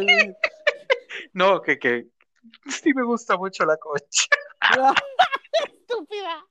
No, 1.34 1.62
que, 1.62 1.78
que 1.80 2.08
sí 2.68 2.93
me 2.93 3.04
gusta 3.04 3.38
mucho 3.38 3.66
la 3.66 3.78
concha. 3.78 4.26
Estúpida. 5.66 6.43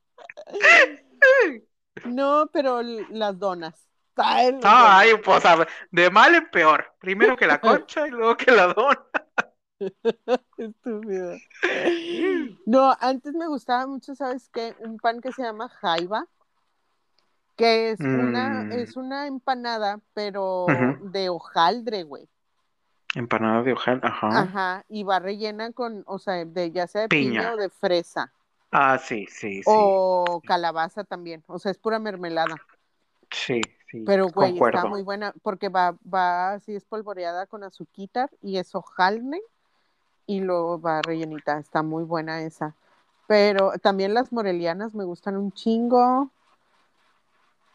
No, 2.06 2.48
pero 2.52 2.82
las 2.82 3.38
donas. 3.38 3.88
Ay, 4.16 4.52
las 4.52 4.62
Ay, 4.64 5.10
donas. 5.10 5.24
pues 5.24 5.68
de 5.90 6.10
mal 6.10 6.34
en 6.34 6.50
peor. 6.50 6.86
Primero 7.00 7.36
que 7.36 7.46
la 7.46 7.60
concha 7.60 8.06
y 8.06 8.10
luego 8.10 8.36
que 8.36 8.50
la 8.52 8.72
dona. 8.72 9.04
Estúpida. 10.58 11.36
No, 12.66 12.96
antes 13.00 13.34
me 13.34 13.48
gustaba 13.48 13.86
mucho, 13.86 14.14
¿sabes 14.14 14.48
qué? 14.52 14.74
Un 14.80 14.98
pan 14.98 15.20
que 15.20 15.32
se 15.32 15.42
llama 15.42 15.68
jaiba, 15.68 16.26
que 17.56 17.90
es 17.90 18.00
una, 18.00 18.64
Mm. 18.64 18.72
es 18.72 18.96
una 18.96 19.26
empanada, 19.26 20.00
pero 20.14 20.66
de 21.00 21.28
hojaldre, 21.28 22.04
güey. 22.04 22.28
Empanada 23.14 23.62
de 23.62 23.72
hojal, 23.72 24.00
ajá. 24.02 24.40
Ajá, 24.40 24.84
y 24.88 25.04
va 25.04 25.18
rellena 25.20 25.72
con, 25.72 26.02
o 26.06 26.18
sea, 26.18 26.44
de 26.44 26.70
ya 26.70 26.86
sea 26.86 27.02
de 27.02 27.08
piña, 27.08 27.40
Piña. 27.40 27.52
o 27.54 27.56
de 27.56 27.70
fresa, 27.70 28.32
Ah, 28.70 28.98
sí, 28.98 29.26
sí, 29.28 29.62
sí. 29.62 29.62
o 29.66 30.42
calabaza 30.44 31.04
también, 31.04 31.44
o 31.46 31.58
sea, 31.60 31.70
es 31.70 31.78
pura 31.78 32.00
mermelada. 32.00 32.56
Sí, 33.30 33.60
sí, 33.90 34.02
Pero, 34.04 34.28
güey, 34.28 34.58
está 34.58 34.84
muy 34.86 35.02
buena 35.02 35.32
porque 35.42 35.68
va, 35.68 35.96
va 36.12 36.54
así 36.54 36.74
espolvoreada 36.74 37.46
con 37.46 37.62
azuquitar 37.62 38.30
y 38.42 38.58
es 38.58 38.74
hojaldre 38.74 39.40
y 40.26 40.40
luego 40.40 40.80
va 40.80 41.02
rellenita. 41.02 41.58
Está 41.58 41.82
muy 41.82 42.04
buena 42.04 42.42
esa. 42.42 42.74
Pero 43.26 43.72
también 43.82 44.14
las 44.14 44.32
morelianas 44.32 44.94
me 44.94 45.04
gustan 45.04 45.36
un 45.36 45.52
chingo. 45.52 46.30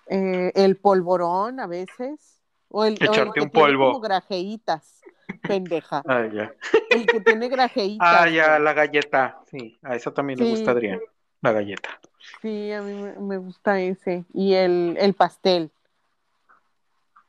Eh, 0.08 0.52
el 0.56 0.78
polvorón 0.78 1.60
a 1.60 1.68
veces. 1.68 2.42
O 2.70 2.86
el, 2.86 2.94
o 2.94 3.04
el 3.04 3.10
Echarte 3.10 3.34
que 3.34 3.42
un 3.42 3.50
polvo. 3.50 3.88
como 3.88 4.00
grajeitas, 4.00 5.02
pendeja. 5.36 6.02
Ah, 6.08 6.28
ya. 6.32 6.54
El 6.90 7.06
que 7.06 7.22
tiene 7.22 7.50
grajeitas. 7.50 8.08
Ah, 8.08 8.30
ya, 8.30 8.60
la 8.60 8.74
galleta. 8.74 9.40
Sí, 9.50 9.80
a 9.84 9.96
eso 9.96 10.12
también 10.14 10.40
le 10.40 10.50
gusta 10.50 10.72
Adrián. 10.72 11.00
La 11.42 11.52
galleta. 11.52 12.00
Sí, 12.42 12.72
a 12.72 12.82
mí 12.82 12.94
me, 13.20 13.38
gusta 13.38 13.80
ese. 13.80 14.26
Y 14.34 14.54
el, 14.54 14.98
el 15.00 15.14
pastel. 15.14 15.72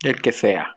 El 0.03 0.21
que 0.21 0.33
sea. 0.33 0.77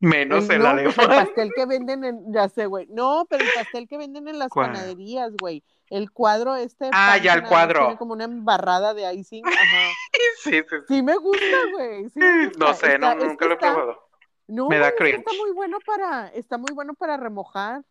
Menos 0.00 0.48
El, 0.48 0.60
no, 0.60 0.68
alemán. 0.68 0.94
el 0.96 1.06
pastel 1.06 1.50
que 1.54 1.66
venden 1.66 2.04
en, 2.04 2.32
ya 2.32 2.48
sé, 2.48 2.66
güey. 2.66 2.86
No, 2.88 3.26
pero 3.28 3.44
el 3.44 3.50
pastel 3.54 3.88
que 3.88 3.98
venden 3.98 4.28
en 4.28 4.38
las 4.38 4.48
¿Cuál? 4.48 4.72
panaderías, 4.72 5.32
güey. 5.40 5.64
El 5.90 6.12
cuadro 6.12 6.54
este. 6.56 6.90
Ah, 6.92 7.16
ya, 7.16 7.34
el 7.34 7.44
cuadro. 7.44 7.80
Tiene 7.80 7.96
como 7.96 8.12
una 8.12 8.24
embarrada 8.24 8.94
de 8.94 9.12
icing. 9.14 9.44
Ajá. 9.46 9.56
Sí, 10.42 10.50
sí, 10.52 10.62
sí. 10.68 10.76
Sí 10.88 11.02
me 11.02 11.16
gusta, 11.16 11.56
güey. 11.72 12.08
sí. 12.10 12.20
No 12.58 12.72
sé, 12.74 12.94
Está- 12.94 13.14
no, 13.14 13.24
nunca 13.26 13.46
lo 13.46 13.54
he 13.54 13.56
probado. 13.56 14.07
No, 14.48 14.68
Me 14.68 14.78
da 14.78 14.88
está 14.88 15.32
muy 15.38 15.52
bueno 15.54 15.78
para, 15.84 16.28
está 16.28 16.56
muy 16.58 16.72
bueno 16.74 16.94
para 16.94 17.16
remojar. 17.16 17.84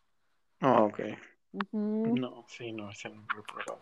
Oh, 0.60 0.84
ok. 0.86 1.00
No, 1.72 2.44
sí, 2.48 2.72
no, 2.72 2.90
ese 2.90 3.08
no 3.08 3.24
lo 3.34 3.40
he 3.40 3.42
probado. 3.44 3.80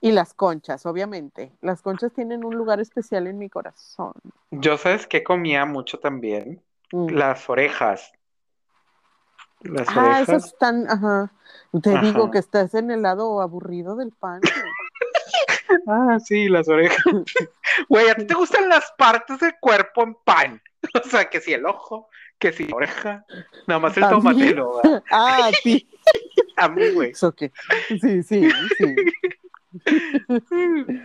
Y 0.00 0.12
las 0.12 0.34
conchas, 0.34 0.86
obviamente. 0.86 1.52
Las 1.60 1.82
conchas 1.82 2.12
tienen 2.12 2.44
un 2.44 2.54
lugar 2.54 2.78
especial 2.80 3.26
en 3.26 3.38
mi 3.38 3.50
corazón. 3.50 4.12
Yo 4.50 4.78
sabes 4.78 5.06
que 5.06 5.24
comía 5.24 5.64
mucho 5.64 5.98
también. 5.98 6.62
Mm. 6.92 7.08
Las 7.08 7.48
orejas. 7.50 8.12
Las 9.60 9.88
Ah, 9.88 10.00
orejas. 10.00 10.28
esas 10.28 10.44
están, 10.46 10.88
ajá. 10.88 11.32
Te 11.82 11.98
digo 11.98 12.30
que 12.30 12.38
estás 12.38 12.74
en 12.74 12.90
el 12.90 13.02
lado 13.02 13.40
aburrido 13.40 13.96
del 13.96 14.12
pan. 14.12 14.40
Ah, 15.86 16.18
sí, 16.24 16.48
las 16.48 16.68
orejas. 16.68 16.98
Güey, 17.88 18.08
¿a 18.08 18.14
ti 18.14 18.26
te 18.26 18.34
gustan 18.34 18.68
las 18.68 18.92
partes 18.96 19.40
del 19.40 19.54
cuerpo 19.60 20.02
en 20.02 20.14
pan? 20.14 20.62
O 21.04 21.08
sea, 21.08 21.30
que 21.30 21.40
si 21.40 21.52
el 21.52 21.66
ojo, 21.66 22.08
que 22.38 22.52
si 22.52 22.66
la 22.66 22.76
oreja. 22.76 23.24
Nada 23.66 23.80
más 23.80 23.96
el 23.96 24.04
¿A 24.04 24.16
mí? 24.18 24.54
Ah, 25.10 25.50
sí. 25.62 25.88
A 26.56 26.68
mí, 26.68 26.90
güey. 26.90 27.12
Okay. 27.20 27.50
Sí, 28.00 28.22
sí, 28.22 28.50
sí. 28.78 28.94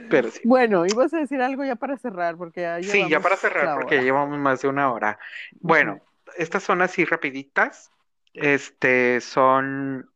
Pero 0.09 0.29
sí. 0.29 0.41
Bueno, 0.43 0.85
ibas 0.85 1.13
a 1.13 1.19
decir 1.19 1.41
algo 1.41 1.63
ya 1.63 1.75
para 1.75 1.97
cerrar, 1.97 2.37
porque 2.37 2.61
ya 2.61 2.83
Sí, 2.83 3.07
ya 3.09 3.19
para 3.19 3.35
cerrar, 3.35 3.75
porque 3.79 3.95
hora. 3.95 4.03
llevamos 4.03 4.37
más 4.37 4.61
de 4.61 4.67
una 4.67 4.91
hora. 4.91 5.19
Bueno, 5.59 6.01
estas 6.37 6.63
son 6.63 6.81
así 6.81 7.05
rapiditas. 7.05 7.91
Este, 8.33 9.21
son... 9.21 10.09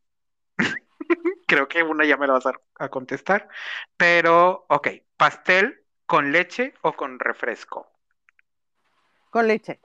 Creo 1.46 1.68
que 1.68 1.82
una 1.82 2.04
ya 2.04 2.16
me 2.16 2.26
la 2.26 2.34
vas 2.34 2.46
a, 2.46 2.52
a 2.78 2.88
contestar. 2.88 3.48
Pero, 3.96 4.66
ok, 4.68 4.88
pastel 5.16 5.82
con 6.06 6.32
leche 6.32 6.74
o 6.82 6.92
con 6.92 7.18
refresco. 7.18 7.93
Con 9.34 9.48
leche. 9.48 9.80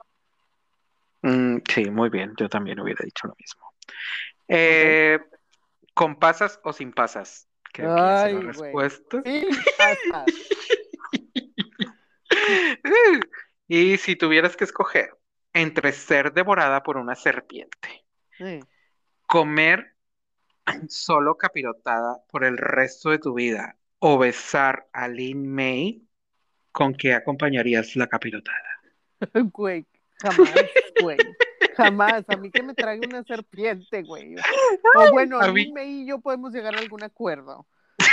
Mm, 1.22 1.56
sí, 1.68 1.90
muy 1.90 2.08
bien, 2.08 2.34
yo 2.38 2.48
también 2.48 2.78
hubiera 2.78 3.04
dicho 3.04 3.26
lo 3.26 3.34
mismo. 3.36 3.74
Eh, 4.46 5.18
¿con 5.92 6.20
pasas 6.20 6.60
o 6.62 6.72
sin 6.72 6.92
pasas? 6.92 7.48
Que 7.72 7.82
Ay, 7.82 8.34
la 8.34 8.40
respuesta. 8.42 9.24
Pasas. 9.76 10.26
Y 13.66 13.96
si 13.98 14.14
tuvieras 14.14 14.56
que 14.56 14.62
escoger 14.62 15.10
entre 15.52 15.90
ser 15.90 16.32
devorada 16.32 16.84
por 16.84 16.96
una 16.96 17.16
serpiente, 17.16 18.04
Sí. 18.38 18.60
comer 19.26 19.96
solo 20.88 21.36
capirotada 21.36 22.22
por 22.30 22.44
el 22.44 22.56
resto 22.56 23.10
de 23.10 23.18
tu 23.18 23.34
vida 23.34 23.76
o 23.98 24.16
besar 24.16 24.86
a 24.92 25.08
Lin 25.08 25.52
May, 25.52 26.04
¿con 26.70 26.94
qué 26.94 27.14
acompañarías 27.14 27.96
la 27.96 28.06
capirotada? 28.06 28.69
Güey, 29.52 29.84
jamás, 30.20 30.54
güey. 31.02 31.18
Jamás. 31.76 32.24
A 32.28 32.36
mí 32.36 32.50
que 32.50 32.62
me 32.62 32.74
traiga 32.74 33.06
una 33.08 33.22
serpiente, 33.24 34.02
güey. 34.02 34.34
O 34.96 35.12
bueno, 35.12 35.40
a 35.40 35.50
mí- 35.52 35.72
mí 35.72 36.02
y 36.02 36.06
yo 36.06 36.18
podemos 36.20 36.52
llegar 36.52 36.74
a 36.74 36.78
algún 36.78 37.02
acuerdo. 37.02 37.66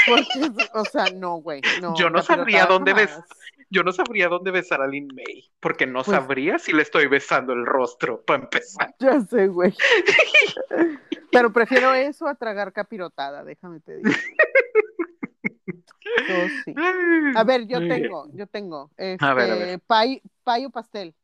Porque, 0.05 0.51
o 0.73 0.85
sea, 0.85 1.05
no, 1.13 1.35
güey. 1.37 1.61
No, 1.81 1.95
Yo 1.97 2.09
no 2.09 2.21
sabría 2.21 2.65
dónde 2.65 2.91
jamás. 2.93 3.23
Yo 3.69 3.83
no 3.83 3.91
sabría 3.91 4.29
dónde 4.29 4.51
besar 4.51 4.81
a 4.81 4.87
Lin 4.87 5.09
May, 5.13 5.49
porque 5.59 5.85
no 5.85 6.01
Pues- 6.03 6.15
sabría 6.17 6.57
si 6.59 6.71
le 6.71 6.81
estoy 6.83 7.07
besando 7.07 7.51
el 7.51 7.65
rostro, 7.65 8.21
para 8.21 8.43
empezar. 8.43 8.95
Ya 8.99 9.19
sé, 9.21 9.47
güey. 9.47 9.73
Pero 11.31 11.51
prefiero 11.51 11.93
eso 11.93 12.27
a 12.27 12.35
tragar 12.35 12.71
capirotada, 12.71 13.43
déjame 13.43 13.79
te 13.81 13.97
digo. 13.97 14.09
Yo 15.67 16.47
sí. 16.65 16.73
A 17.35 17.43
ver, 17.43 17.67
yo 17.67 17.79
tengo, 17.79 18.27
yo 18.33 18.47
tengo. 18.47 18.91
Este, 18.97 19.25
A 19.25 19.33
ver, 19.33 19.51
a 19.51 19.55
ver. 19.55 19.79
Pie, 19.79 20.21
pie 20.43 20.65
o 20.65 20.69
pastel. 20.69 21.15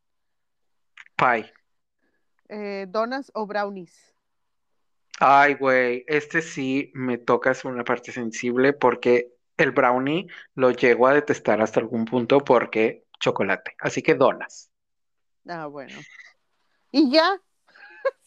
Pie. 1.16 1.52
Eh, 2.50 2.86
donas 2.90 3.32
o 3.34 3.46
brownies. 3.46 4.14
Ay, 5.20 5.54
güey, 5.54 6.04
este 6.08 6.42
sí 6.42 6.92
me 6.94 7.18
tocas 7.18 7.66
una 7.66 7.84
parte 7.84 8.12
sensible 8.12 8.74
porque 8.74 9.34
el 9.58 9.72
brownie 9.72 10.28
lo 10.56 10.72
llego 10.72 11.08
a 11.08 11.14
detestar 11.14 11.62
hasta 11.62 11.80
algún 11.80 12.06
punto 12.06 12.40
porque 12.40 13.06
chocolate. 13.20 13.76
Así 13.80 14.02
que 14.02 14.16
donas. 14.16 14.70
Ah, 15.48 15.68
bueno. 15.68 16.00
Y 16.92 17.12
ya. 17.12 17.40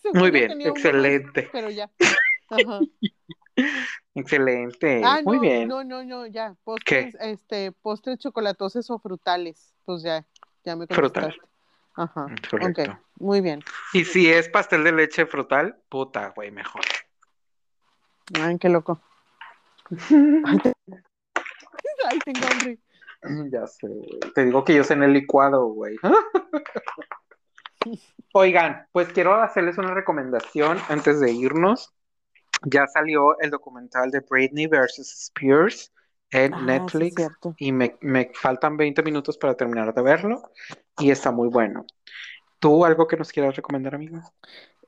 Muy 0.14 0.30
bien, 0.30 0.56
más, 0.56 0.66
excelente. 0.66 1.48
pero 1.52 1.70
ya. 1.70 1.90
Ajá. 2.48 2.80
Excelente. 4.14 5.02
Ah, 5.04 5.20
Muy 5.24 5.36
no, 5.36 5.42
bien. 5.42 5.68
no, 5.68 5.84
no, 5.84 6.04
no, 6.04 6.26
ya. 6.26 6.54
Postres, 6.64 7.16
este, 7.20 7.72
postres 7.72 8.18
chocolatosos 8.18 8.90
o 8.90 8.98
frutales. 8.98 9.74
Pues 9.84 10.02
ya, 10.02 10.24
ya 10.64 10.76
me 10.76 10.86
Frutal. 10.86 11.36
Ajá. 11.94 12.26
Correcto. 12.50 12.82
Ok, 12.82 12.88
muy 13.16 13.40
bien. 13.40 13.62
Y 13.92 14.04
si 14.04 14.30
es 14.30 14.48
pastel 14.48 14.84
de 14.84 14.92
leche 14.92 15.26
frutal, 15.26 15.76
puta, 15.88 16.32
güey, 16.36 16.50
mejor. 16.50 16.82
Ay, 18.40 18.59
qué 18.59 18.68
loco. 18.68 19.00
Ay, 20.44 20.59
te- 20.59 20.72
Ay, 22.09 22.18
tengo 22.24 22.40
hambre. 22.50 22.78
Ya 23.50 23.66
sé, 23.66 23.88
güey. 23.88 24.20
Te 24.34 24.44
digo 24.44 24.64
que 24.64 24.74
yo 24.74 24.84
sé 24.84 24.94
en 24.94 25.02
el 25.04 25.12
licuado, 25.12 25.66
güey. 25.66 25.96
Oigan, 28.32 28.86
pues 28.92 29.09
quiero 29.09 29.34
hacerles 29.34 29.78
una 29.78 29.94
recomendación 29.94 30.78
antes 30.88 31.20
de 31.20 31.32
irnos. 31.32 31.92
Ya 32.68 32.86
salió 32.88 33.38
el 33.38 33.50
documental 33.50 34.10
de 34.10 34.20
Britney 34.28 34.66
versus 34.66 35.12
Spears 35.12 35.92
en 36.32 36.52
Ah, 36.52 36.60
Netflix 36.62 37.28
y 37.58 37.70
me, 37.70 37.96
me 38.00 38.32
faltan 38.34 38.76
20 38.76 39.02
minutos 39.04 39.38
para 39.38 39.54
terminar 39.54 39.94
de 39.94 40.02
verlo 40.02 40.42
y 40.98 41.10
está 41.12 41.30
muy 41.30 41.48
bueno. 41.48 41.86
¿Tú 42.58 42.84
algo 42.84 43.06
que 43.06 43.16
nos 43.16 43.30
quieras 43.30 43.54
recomendar, 43.54 43.94
amigo? 43.94 44.18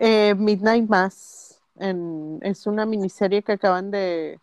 Eh, 0.00 0.34
Midnight 0.36 0.88
Mass 0.88 1.60
en- 1.78 2.40
es 2.42 2.66
una 2.66 2.84
miniserie 2.84 3.42
que 3.42 3.52
acaban 3.52 3.92
de, 3.92 4.40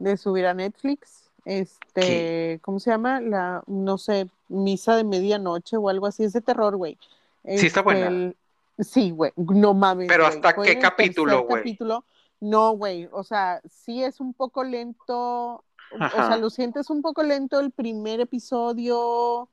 de 0.00 0.16
subir 0.16 0.46
a 0.46 0.54
Netflix. 0.54 1.30
Este, 1.44 2.58
¿cómo 2.62 2.80
se 2.80 2.90
llama? 2.90 3.20
La, 3.20 3.62
no 3.68 3.96
sé, 3.98 4.28
Misa 4.48 4.96
de 4.96 5.04
Medianoche 5.04 5.76
o 5.76 5.88
algo 5.88 6.06
así. 6.08 6.24
Es 6.24 6.32
de 6.32 6.40
terror, 6.40 6.76
güey. 6.76 6.98
Sí, 7.44 7.66
está 7.66 7.80
Este, 7.80 7.82
buena. 7.82 8.06
el- 8.08 8.36
sí, 8.80 9.12
güey. 9.12 9.30
No 9.36 9.72
mames. 9.74 10.08
Pero. 10.08 10.26
¿hasta 10.26 10.56
qué 10.56 10.76
capítulo, 10.80 11.44
güey? 11.44 11.62
capítulo. 11.62 12.04
No, 12.40 12.72
güey. 12.72 13.08
O 13.12 13.22
sea, 13.24 13.60
sí 13.68 14.02
es 14.04 14.20
un 14.20 14.34
poco 14.34 14.64
lento. 14.64 15.64
O 16.12 16.22
sea, 16.24 16.36
lo 16.36 16.50
sientes 16.50 16.90
un 16.90 17.02
poco 17.02 17.22
lento 17.22 17.60
el 17.60 17.70
primer 17.70 18.20
episodio 18.20 19.48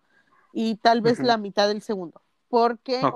y 0.54 0.76
tal 0.78 1.02
vez 1.02 1.20
la 1.20 1.38
mitad 1.38 1.68
del 1.68 1.82
segundo. 1.82 2.22
Porque 2.50 3.16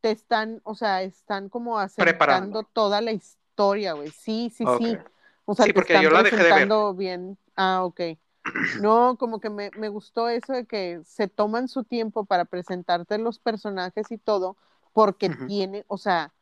te 0.00 0.10
están, 0.10 0.60
o 0.64 0.74
sea, 0.74 1.02
están 1.02 1.48
como 1.48 1.76
Preparando. 1.96 2.60
acercando 2.60 2.62
toda 2.64 3.00
la 3.00 3.12
historia, 3.12 3.94
güey. 3.94 4.10
Sí, 4.10 4.52
sí, 4.54 4.64
sí. 4.78 4.98
O 5.44 5.54
sea, 5.54 5.66
Sí, 5.66 5.72
te 5.72 5.80
están 5.80 6.02
yo 6.02 6.10
la 6.10 6.22
dejé 6.22 6.36
de 6.36 6.42
ver. 6.52 6.52
presentando 6.52 6.94
bien. 6.94 7.38
Ah, 7.56 7.84
ok. 7.84 8.00
No, 8.82 9.16
como 9.18 9.40
que 9.40 9.50
me, 9.50 9.70
me 9.76 9.88
gustó 9.88 10.28
eso 10.28 10.52
de 10.52 10.66
que 10.66 11.00
se 11.04 11.28
toman 11.28 11.68
su 11.68 11.84
tiempo 11.84 12.24
para 12.24 12.44
presentarte 12.44 13.18
los 13.18 13.38
personajes 13.40 14.10
y 14.12 14.18
todo, 14.18 14.56
porque 14.92 15.30
tiene, 15.30 15.84
o 15.88 15.98
sea, 15.98 16.32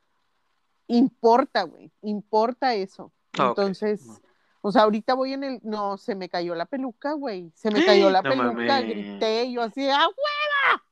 importa, 0.87 1.63
güey, 1.63 1.91
importa 2.03 2.75
eso. 2.75 3.13
Ah. 3.39 3.49
Entonces, 3.49 4.21
o 4.61 4.73
sea, 4.73 4.83
ahorita 4.83 5.15
voy 5.15 5.33
en 5.33 5.45
el, 5.45 5.61
no, 5.63 5.99
se 5.99 6.15
me 6.15 6.29
cayó 6.29 6.55
la 6.55 6.67
peluca, 6.67 7.13
güey, 7.13 7.53
se 7.55 7.71
me 7.71 7.85
cayó 7.85 8.11
la 8.11 8.23
No 8.23 8.31
peluca, 8.31 8.81
grité, 8.81 9.53
yo 9.53 9.63
así, 9.63 9.89
¡ah, 9.89 10.07
hueva! 10.07 10.85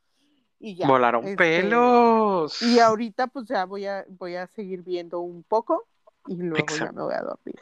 Y 0.58 0.76
ya. 0.76 0.86
Volaron 0.86 1.24
este, 1.24 1.36
pelos. 1.36 2.62
y 2.62 2.78
ahorita 2.78 3.26
pues 3.26 3.46
ya 3.46 3.64
voy 3.64 3.86
a, 3.86 4.04
voy 4.08 4.36
a 4.36 4.46
seguir 4.46 4.82
viendo 4.82 5.20
un 5.20 5.42
poco 5.42 5.86
y 6.26 6.36
luego 6.36 6.66
ya 6.76 6.92
me 6.92 7.02
voy 7.02 7.14
a 7.14 7.22
dormir. 7.22 7.56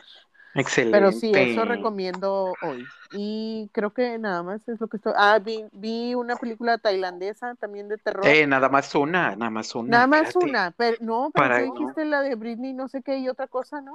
Excelente. 0.54 0.98
Pero 0.98 1.12
sí, 1.12 1.32
eso 1.34 1.64
recomiendo 1.64 2.56
hoy. 2.62 2.86
Y 3.12 3.68
creo 3.72 3.92
que 3.92 4.18
nada 4.18 4.42
más 4.42 4.66
es 4.68 4.80
lo 4.80 4.88
que 4.88 4.96
estoy... 4.96 5.12
Ah, 5.16 5.38
vi, 5.40 5.64
vi 5.72 6.14
una 6.14 6.36
película 6.36 6.78
tailandesa 6.78 7.54
también 7.56 7.88
de 7.88 7.98
terror. 7.98 8.26
Eh, 8.26 8.46
nada 8.46 8.68
más 8.68 8.94
una, 8.94 9.34
nada 9.36 9.50
más 9.50 9.74
una. 9.74 9.88
nada 9.90 10.06
más 10.06 10.20
espérate. 10.28 10.50
una, 10.50 10.70
pero 10.76 10.96
no, 11.00 11.30
pero 11.34 11.48
Para- 11.48 11.66
tú 11.66 11.74
dijiste 11.74 12.04
la 12.04 12.22
de 12.22 12.34
Britney 12.36 12.72
no 12.72 12.88
sé 12.88 13.02
qué 13.02 13.18
y 13.18 13.28
otra 13.28 13.46
cosa, 13.48 13.80
¿no? 13.80 13.94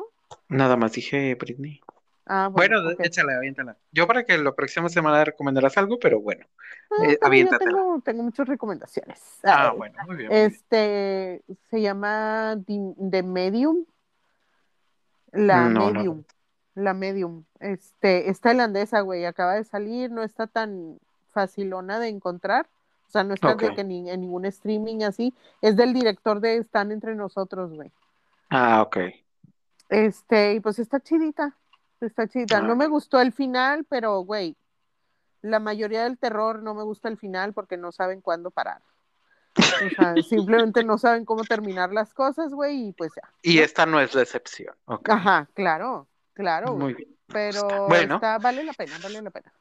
Nada 0.50 0.76
más 0.76 0.92
dije 0.94 1.36
Britney. 1.36 1.80
Ah, 2.26 2.50
bueno, 2.52 2.82
Bueno, 2.82 2.94
ok. 2.96 3.06
échala, 3.06 3.38
aviéntala. 3.38 3.78
Yo 3.92 4.08
para 4.08 4.24
que 4.26 4.38
la 4.38 4.54
próxima 4.54 4.90
semana 4.90 5.24
recomendarás 5.24 5.78
algo, 5.78 6.00
pero 6.00 6.20
bueno. 6.20 6.46
Ah, 6.92 7.04
eh, 7.06 7.18
aviéntatela. 7.22 7.72
tengo, 7.72 8.02
tengo 8.04 8.24
muchas 8.24 8.48
recomendaciones. 8.48 9.22
Ah, 9.44 9.70
Ay, 9.72 9.78
bueno, 9.78 9.96
muy 10.08 10.16
bien. 10.18 10.30
muy 10.30 10.38
bien. 10.40 10.52
Este, 10.52 11.42
se 11.70 11.82
llama 11.82 12.58
The, 12.66 12.94
The 13.12 13.24
Medium. 13.24 13.86
La 15.32 15.70
No, 15.70 15.92
no. 15.92 16.24
La 16.76 16.94
Medium. 16.94 17.46
Este, 17.60 18.30
es 18.30 18.40
tailandesa, 18.42 19.02
güey. 19.02 19.26
Acaba 19.26 19.54
de 19.56 19.64
salir, 19.64 20.12
no 20.12 20.24
está 20.24 20.46
tan 20.48 21.00
facilona 21.32 22.00
de 22.00 22.08
encontrar, 22.10 22.68
O 23.08 23.12
sea, 23.12 23.24
no 23.24 23.34
está 23.36 23.52
Ok. 23.52 23.62
de 23.62 23.76
que 23.76 23.84
ni, 23.84 24.10
en 24.10 24.22
ningún 24.22 24.46
streaming 24.46 25.04
así. 25.04 25.34
Es 25.62 25.76
del 25.78 25.94
director 25.94 26.40
de 26.42 26.58
Están 26.58 26.92
entre 26.92 27.16
nosotros, 27.16 27.72
güey. 27.72 27.92
Ah, 28.50 28.82
ok. 28.82 28.98
Este, 29.90 30.56
y 30.56 30.60
pues 30.60 30.80
está 30.80 31.00
chidita. 31.00 31.56
Está 32.02 32.28
chidita. 32.28 32.62
No 32.62 32.74
Ah. 32.74 32.76
me 32.76 32.88
gustó 32.88 33.22
el 33.22 33.32
final, 33.32 33.86
pero, 33.88 34.20
güey, 34.22 34.56
la 35.42 35.60
mayoría 35.60 36.04
del 36.04 36.18
terror 36.18 36.62
no 36.64 36.74
me 36.74 36.84
gusta 36.84 37.08
el 37.08 37.18
final 37.18 37.54
porque 37.54 37.78
no 37.78 37.92
saben 37.92 38.22
cuándo 38.22 38.50
parar. 38.52 38.82
O 39.58 39.62
sea, 39.62 40.16
simplemente 40.74 40.84
no 40.84 40.98
saben 40.98 41.24
cómo 41.26 41.44
terminar 41.44 41.94
las 41.94 42.14
cosas, 42.14 42.54
güey, 42.54 42.88
y 42.88 42.92
pues 42.94 43.12
ya. 43.16 43.30
Y 43.44 43.60
esta 43.60 43.86
no 43.86 44.00
es 44.02 44.14
la 44.16 44.24
excepción. 44.24 44.76
Ok. 44.86 45.10
Ajá, 45.10 45.48
claro, 45.54 46.08
claro. 46.36 46.76
Muy 46.76 46.94
bien. 46.94 47.10
Pero 47.28 47.88
Bueno. 47.88 48.16
está, 48.16 48.38
vale 48.38 48.64
la 48.64 48.74
pena, 48.74 48.94
vale 49.02 49.22
la 49.22 49.32
pena. 49.32 49.52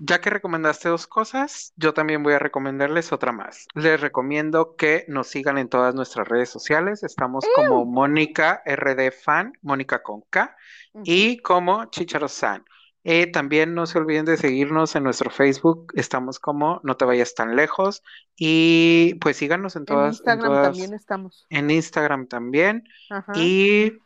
Ya 0.00 0.20
que 0.20 0.30
recomendaste 0.30 0.88
dos 0.88 1.06
cosas, 1.06 1.72
yo 1.76 1.92
también 1.92 2.22
voy 2.22 2.32
a 2.34 2.38
recomendarles 2.38 3.12
otra 3.12 3.32
más. 3.32 3.66
Les 3.74 4.00
recomiendo 4.00 4.76
que 4.76 5.04
nos 5.08 5.28
sigan 5.28 5.58
en 5.58 5.68
todas 5.68 5.94
nuestras 5.94 6.26
redes 6.28 6.48
sociales. 6.48 7.02
Estamos 7.02 7.44
como 7.54 7.84
Mónica 7.84 8.62
RD 8.66 9.10
Fan, 9.12 9.52
Mónica 9.62 10.02
con 10.02 10.22
K, 10.30 10.56
y 11.04 11.38
como 11.38 11.86
Chicharo 11.86 12.28
San. 12.28 12.64
Eh, 13.06 13.26
también 13.30 13.74
no 13.74 13.84
se 13.84 13.98
olviden 13.98 14.24
de 14.24 14.38
seguirnos 14.38 14.96
en 14.96 15.04
nuestro 15.04 15.28
Facebook. 15.30 15.92
Estamos 15.94 16.38
como 16.38 16.80
No 16.84 16.96
te 16.96 17.04
vayas 17.04 17.34
tan 17.34 17.54
lejos. 17.54 18.02
Y 18.36 19.14
pues 19.20 19.36
síganos 19.36 19.76
en 19.76 19.82
En 19.82 19.86
todas, 19.86 20.06
en 20.06 20.12
Instagram 20.12 20.46
todas, 20.50 20.66
también 20.68 20.94
estamos. 20.94 21.46
en 21.50 21.70
Instagram 21.70 22.26
también. 22.28 22.84
Ajá. 23.10 23.32
Y 23.36 23.98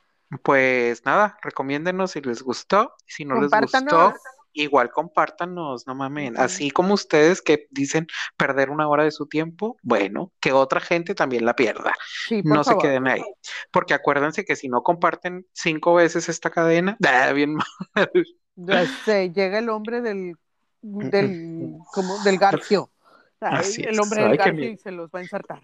pues 0.43 1.05
nada, 1.05 1.39
recomiéndenos 1.43 2.13
si 2.13 2.21
les 2.21 2.43
gustó. 2.43 2.95
Si 3.07 3.25
no 3.25 3.41
les 3.41 3.51
gustó, 3.51 4.15
igual 4.53 4.91
compártanos, 4.91 5.87
no 5.87 5.95
mamen. 5.95 6.39
Así 6.39 6.71
como 6.71 6.95
ustedes 6.95 7.41
que 7.41 7.67
dicen 7.71 8.07
perder 8.37 8.71
una 8.71 8.89
hora 8.89 9.05
de 9.05 9.11
su 9.11 9.27
tiempo, 9.27 9.77
bueno, 9.83 10.33
que 10.41 10.53
otra 10.53 10.81
gente 10.81 11.15
también 11.15 11.45
la 11.45 11.55
pierda. 11.55 11.95
Sí, 12.27 12.43
No 12.45 12.65
se 12.65 12.77
queden 12.77 13.07
ahí. 13.07 13.23
Porque 13.71 13.95
acuérdense 13.95 14.45
que 14.45 14.57
si 14.57 14.69
no 14.69 14.83
comparten 14.83 15.47
cinco 15.53 15.95
veces 15.95 16.29
esta 16.29 16.51
cadena, 16.51 16.97
da 16.99 17.33
bien 17.33 17.55
mal. 17.55 18.11
Ya 18.57 18.87
sé, 19.05 19.31
llega 19.31 19.59
el 19.61 19.69
hombre 19.69 20.01
del, 20.01 20.35
del, 20.83 21.77
como 21.93 22.19
del 22.25 22.39
garfio. 22.39 22.91
Así 23.41 23.83
el 23.83 23.95
es. 23.95 24.01
hombre 24.01 24.25
del 24.25 24.37
garfio 24.37 24.71
y 24.71 24.77
se 24.77 24.91
los 24.91 25.11
va 25.11 25.21
a 25.21 25.23
insertar. 25.23 25.63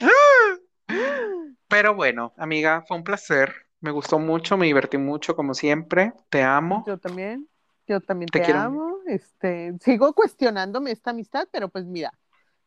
Pero 1.68 1.94
bueno, 1.94 2.34
amiga, 2.36 2.84
fue 2.86 2.96
un 2.96 3.04
placer. 3.04 3.54
Me 3.84 3.90
gustó 3.90 4.18
mucho, 4.18 4.56
me 4.56 4.64
divertí 4.64 4.96
mucho, 4.96 5.36
como 5.36 5.52
siempre. 5.52 6.14
Te 6.30 6.42
amo. 6.42 6.84
Yo 6.86 6.96
también, 6.96 7.46
yo 7.86 8.00
también 8.00 8.28
Te 8.30 8.38
te, 8.38 8.44
quiero. 8.46 8.60
amo. 8.60 8.96
Este, 9.06 9.74
sigo 9.82 10.14
cuestionándome 10.14 10.90
esta 10.90 11.10
amistad, 11.10 11.46
pero 11.52 11.68
pues 11.68 11.84
mira, 11.84 12.10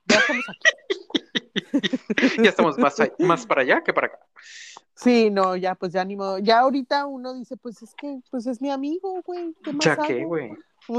ya 0.05 0.17
estamos 0.19 0.45
aquí. 0.47 0.59
Ya 2.43 2.49
estamos 2.51 2.77
más, 2.77 2.95
más 3.17 3.47
para 3.47 3.61
allá 3.61 3.81
que 3.83 3.91
para 3.91 4.07
acá. 4.07 4.19
Sí, 4.93 5.31
no, 5.31 5.55
ya, 5.55 5.73
pues 5.73 5.91
ya 5.91 6.05
ni 6.05 6.15
modo. 6.15 6.37
Ya 6.37 6.59
ahorita 6.59 7.07
uno 7.07 7.33
dice, 7.33 7.57
pues 7.57 7.81
es 7.81 7.95
que, 7.95 8.19
pues 8.29 8.45
es 8.45 8.61
mi 8.61 8.69
amigo, 8.69 9.21
güey. 9.25 9.55
¿Qué 9.63 9.73
más 9.73 9.83
Ya 9.83 9.97
que, 9.97 10.23
güey. 10.23 10.51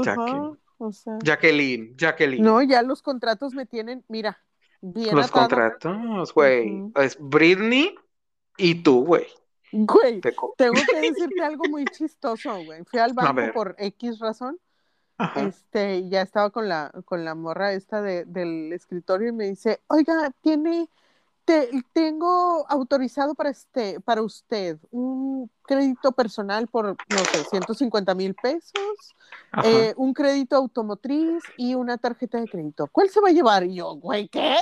ya 0.03 0.15
que. 0.15 0.33
o 0.79 0.91
sea. 0.91 1.17
Jacqueline, 1.23 1.95
Jacqueline. 1.95 2.43
No, 2.43 2.61
ya 2.61 2.81
los 2.81 3.01
contratos 3.01 3.53
me 3.53 3.65
tienen, 3.65 4.03
mira, 4.09 4.37
bien 4.81 5.15
Los 5.15 5.27
atado. 5.27 5.47
contratos, 5.47 6.33
güey. 6.33 6.83
Es 6.95 7.17
Britney 7.19 7.95
y 8.57 8.83
tú, 8.83 9.05
güey. 9.05 9.27
Güey, 9.71 10.21
tengo 10.21 10.53
que 10.89 11.01
decirte 11.13 11.43
algo 11.43 11.65
muy 11.69 11.85
chistoso, 11.85 12.63
güey. 12.63 12.83
Fui 12.85 12.99
al 12.99 13.13
banco 13.13 13.53
por 13.53 13.75
X 13.77 14.19
razón, 14.19 14.57
Ajá. 15.17 15.41
este, 15.41 16.07
ya 16.09 16.21
estaba 16.21 16.49
con 16.49 16.67
la, 16.67 16.91
con 17.05 17.23
la 17.23 17.35
morra 17.35 17.73
esta 17.73 18.01
de, 18.01 18.25
del 18.25 18.73
escritorio 18.73 19.29
y 19.29 19.33
me 19.33 19.45
dice, 19.45 19.81
oiga, 19.87 20.31
tiene, 20.41 20.89
te, 21.45 21.69
tengo 21.93 22.65
autorizado 22.67 23.35
para 23.35 23.51
este, 23.51 23.99
para 23.99 24.21
usted 24.21 24.79
un 24.91 25.51
crédito 25.63 26.11
personal 26.13 26.67
por, 26.67 26.85
no 26.87 27.25
sé, 27.31 27.43
150 27.43 28.15
mil 28.15 28.33
pesos, 28.33 29.15
eh, 29.63 29.93
un 29.97 30.13
crédito 30.13 30.55
automotriz 30.55 31.43
y 31.57 31.75
una 31.75 31.97
tarjeta 31.97 32.39
de 32.39 32.47
crédito. 32.47 32.87
¿Cuál 32.91 33.09
se 33.09 33.21
va 33.21 33.29
a 33.29 33.33
llevar? 33.33 33.65
Y 33.65 33.75
yo, 33.75 33.93
güey, 33.95 34.29
¿qué? 34.29 34.57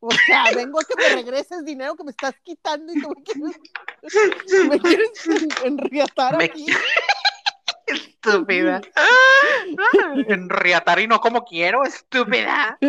O 0.00 0.10
sea, 0.10 0.44
vengo 0.54 0.80
a 0.80 0.84
que 0.84 0.94
me 0.96 1.14
regreses 1.22 1.64
dinero 1.64 1.94
que 1.96 2.04
me 2.04 2.10
estás 2.10 2.34
quitando 2.42 2.92
y 2.92 3.00
tú 3.00 3.08
me 3.08 3.22
quieres, 3.22 4.68
me 4.68 4.80
quieres 4.80 5.26
en- 5.26 5.66
enriatar 5.78 6.36
Me- 6.36 6.44
aquí. 6.44 6.66
Estúpida. 7.86 8.80
Enriatar 10.28 11.00
y 11.00 11.06
no 11.06 11.20
como 11.20 11.44
quiero, 11.44 11.84
estúpida. 11.84 12.78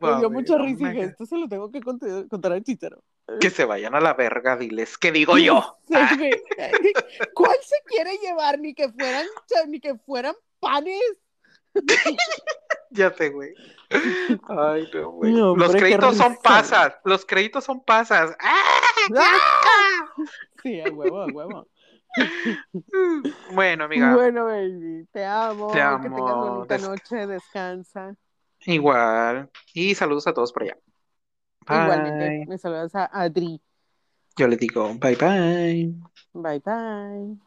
Me 0.00 0.16
dio 0.18 0.30
mucha 0.30 0.56
risa 0.58 0.84
y 0.84 0.88
dije, 0.92 1.04
esto 1.06 1.26
se 1.26 1.36
lo 1.36 1.48
tengo 1.48 1.70
que 1.70 1.80
contar, 1.80 2.28
contar 2.28 2.52
al 2.52 2.62
chicharo. 2.62 3.02
Que 3.40 3.50
se 3.50 3.64
vayan 3.64 3.94
a 3.94 4.00
la 4.00 4.14
verga, 4.14 4.56
diles. 4.56 4.96
¿Qué 4.98 5.10
digo 5.12 5.36
yo? 5.38 5.78
Güey. 5.88 6.30
¿Cuál 7.34 7.56
se 7.62 7.76
quiere 7.86 8.16
llevar? 8.18 8.58
Ni 8.58 8.74
que 8.74 8.88
fueran, 8.90 9.26
ni 9.68 9.80
que 9.80 9.94
fueran 9.96 10.34
panes. 10.60 11.00
Ya 12.90 13.12
sé, 13.12 13.30
güey. 13.30 13.52
Ay, 14.48 14.88
no, 14.94 15.10
güey. 15.10 15.32
No, 15.32 15.56
Los 15.56 15.74
créditos 15.74 16.16
son 16.16 16.36
pasas. 16.42 16.94
Los 17.04 17.24
créditos 17.26 17.64
son 17.64 17.82
pasas. 17.84 18.36
¡Ah! 18.40 20.06
Sí, 20.62 20.80
a 20.80 20.90
huevo, 20.90 21.22
a 21.22 21.26
huevo. 21.26 21.68
Bueno, 23.52 23.84
amiga. 23.84 24.14
Bueno, 24.14 24.46
baby, 24.46 25.06
te 25.12 25.24
amo. 25.24 25.68
Te 25.68 25.74
Que 25.74 25.80
amo. 25.82 26.16
tengas 26.16 26.34
bonita 26.34 26.74
Des- 26.74 26.88
noche, 26.88 27.26
descansa. 27.26 28.16
Igual. 28.64 29.50
Y 29.74 29.94
saludos 29.94 30.26
a 30.26 30.32
todos 30.34 30.52
por 30.52 30.62
allá. 30.64 30.76
Igualmente, 31.68 32.28
Bye. 32.28 32.46
me 32.46 32.58
saludas 32.58 32.94
a 32.94 33.04
Adri. 33.12 33.60
Yo 34.36 34.48
le 34.48 34.56
digo 34.56 34.94
bye 34.98 35.16
bye. 35.16 35.94
Bye, 36.32 36.60
bye. 36.60 37.45